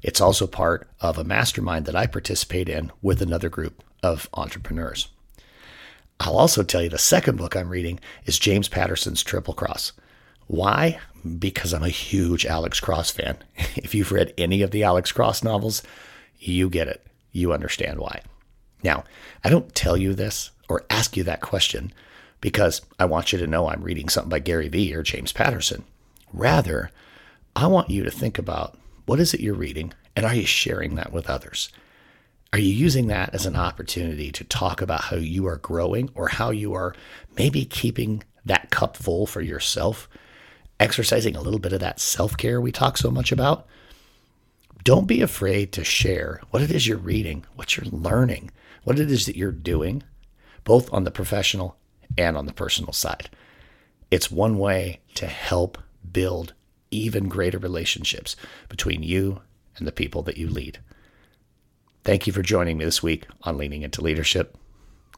It's 0.00 0.20
also 0.20 0.46
part 0.46 0.88
of 1.00 1.18
a 1.18 1.24
mastermind 1.24 1.86
that 1.86 1.96
I 1.96 2.06
participate 2.06 2.68
in 2.68 2.92
with 3.02 3.20
another 3.20 3.48
group 3.48 3.82
of 4.02 4.28
entrepreneurs. 4.34 5.08
I'll 6.20 6.38
also 6.38 6.62
tell 6.62 6.82
you 6.82 6.88
the 6.88 6.98
second 6.98 7.36
book 7.36 7.56
I'm 7.56 7.68
reading 7.68 7.98
is 8.26 8.38
James 8.38 8.68
Patterson's 8.68 9.24
Triple 9.24 9.54
Cross. 9.54 9.92
Why? 10.46 11.00
Because 11.38 11.74
I'm 11.74 11.82
a 11.82 11.88
huge 11.88 12.46
Alex 12.46 12.78
Cross 12.78 13.10
fan. 13.10 13.38
If 13.76 13.92
you've 13.92 14.12
read 14.12 14.32
any 14.38 14.62
of 14.62 14.70
the 14.70 14.84
Alex 14.84 15.10
Cross 15.10 15.42
novels, 15.42 15.82
you 16.38 16.70
get 16.70 16.86
it 16.86 17.04
you 17.34 17.52
understand 17.52 17.98
why. 17.98 18.22
Now, 18.82 19.04
I 19.42 19.50
don't 19.50 19.74
tell 19.74 19.96
you 19.96 20.14
this 20.14 20.50
or 20.68 20.86
ask 20.88 21.16
you 21.16 21.24
that 21.24 21.42
question 21.42 21.92
because 22.40 22.80
I 22.98 23.04
want 23.04 23.32
you 23.32 23.38
to 23.38 23.46
know 23.46 23.68
I'm 23.68 23.82
reading 23.82 24.08
something 24.08 24.30
by 24.30 24.38
Gary 24.38 24.68
Vee 24.68 24.94
or 24.94 25.02
James 25.02 25.32
Patterson. 25.32 25.84
Rather, 26.32 26.90
I 27.56 27.66
want 27.66 27.90
you 27.90 28.04
to 28.04 28.10
think 28.10 28.38
about 28.38 28.78
what 29.06 29.20
is 29.20 29.34
it 29.34 29.40
you're 29.40 29.54
reading 29.54 29.92
and 30.16 30.24
are 30.24 30.34
you 30.34 30.46
sharing 30.46 30.94
that 30.94 31.12
with 31.12 31.28
others? 31.28 31.70
Are 32.52 32.58
you 32.58 32.72
using 32.72 33.08
that 33.08 33.34
as 33.34 33.46
an 33.46 33.56
opportunity 33.56 34.30
to 34.30 34.44
talk 34.44 34.80
about 34.80 35.02
how 35.02 35.16
you 35.16 35.46
are 35.46 35.56
growing 35.56 36.10
or 36.14 36.28
how 36.28 36.50
you 36.50 36.72
are 36.74 36.94
maybe 37.36 37.64
keeping 37.64 38.22
that 38.44 38.70
cup 38.70 38.96
full 38.96 39.26
for 39.26 39.40
yourself, 39.40 40.08
exercising 40.78 41.34
a 41.34 41.40
little 41.40 41.58
bit 41.58 41.72
of 41.72 41.80
that 41.80 41.98
self 41.98 42.36
care 42.36 42.60
we 42.60 42.70
talk 42.70 42.96
so 42.96 43.10
much 43.10 43.32
about? 43.32 43.66
Don't 44.84 45.06
be 45.06 45.22
afraid 45.22 45.72
to 45.72 45.82
share 45.82 46.42
what 46.50 46.60
it 46.60 46.70
is 46.70 46.86
you're 46.86 46.98
reading, 46.98 47.46
what 47.54 47.74
you're 47.74 47.86
learning, 47.86 48.50
what 48.84 48.98
it 48.98 49.10
is 49.10 49.24
that 49.24 49.36
you're 49.36 49.50
doing, 49.50 50.02
both 50.62 50.92
on 50.92 51.04
the 51.04 51.10
professional 51.10 51.78
and 52.18 52.36
on 52.36 52.44
the 52.44 52.52
personal 52.52 52.92
side. 52.92 53.30
It's 54.10 54.30
one 54.30 54.58
way 54.58 55.00
to 55.14 55.26
help 55.26 55.78
build 56.12 56.52
even 56.90 57.30
greater 57.30 57.58
relationships 57.58 58.36
between 58.68 59.02
you 59.02 59.40
and 59.78 59.86
the 59.86 59.92
people 59.92 60.22
that 60.24 60.36
you 60.36 60.48
lead. 60.50 60.80
Thank 62.04 62.26
you 62.26 62.34
for 62.34 62.42
joining 62.42 62.76
me 62.76 62.84
this 62.84 63.02
week 63.02 63.26
on 63.42 63.56
Leaning 63.56 63.82
into 63.82 64.02
Leadership. 64.02 64.58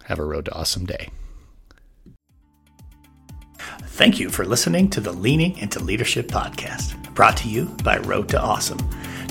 Have 0.05 0.21
a 0.21 0.25
road 0.25 0.45
to 0.45 0.55
awesome 0.55 0.87
day. 0.87 1.11
Thank 3.59 4.21
you 4.21 4.31
for 4.31 4.45
listening 4.45 4.91
to 4.91 5.01
the 5.01 5.13
Leaning 5.13 5.59
into 5.59 5.81
Leadership 5.81 6.29
podcast, 6.29 7.13
brought 7.15 7.37
to 7.39 7.49
you 7.49 7.65
by 7.83 7.99
Road 7.99 8.29
to 8.29 8.41
Awesome. 8.41 8.79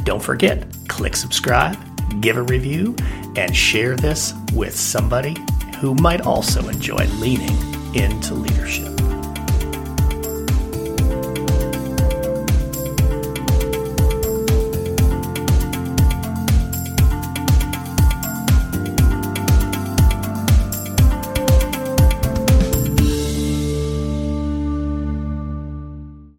Don't 0.06 0.22
forget, 0.22 0.68
click 0.88 1.16
subscribe, 1.16 1.78
give 2.22 2.38
a 2.38 2.44
review, 2.44 2.96
and 3.36 3.56
share 3.56 3.96
this 3.96 4.36
with 4.54 4.76
somebody 4.76 5.36
who 5.80 5.96
might 5.96 6.22
also 6.22 6.70
enjoy 6.70 7.06
leaning 7.20 7.58
into 7.96 8.36
leadership. 8.36 9.15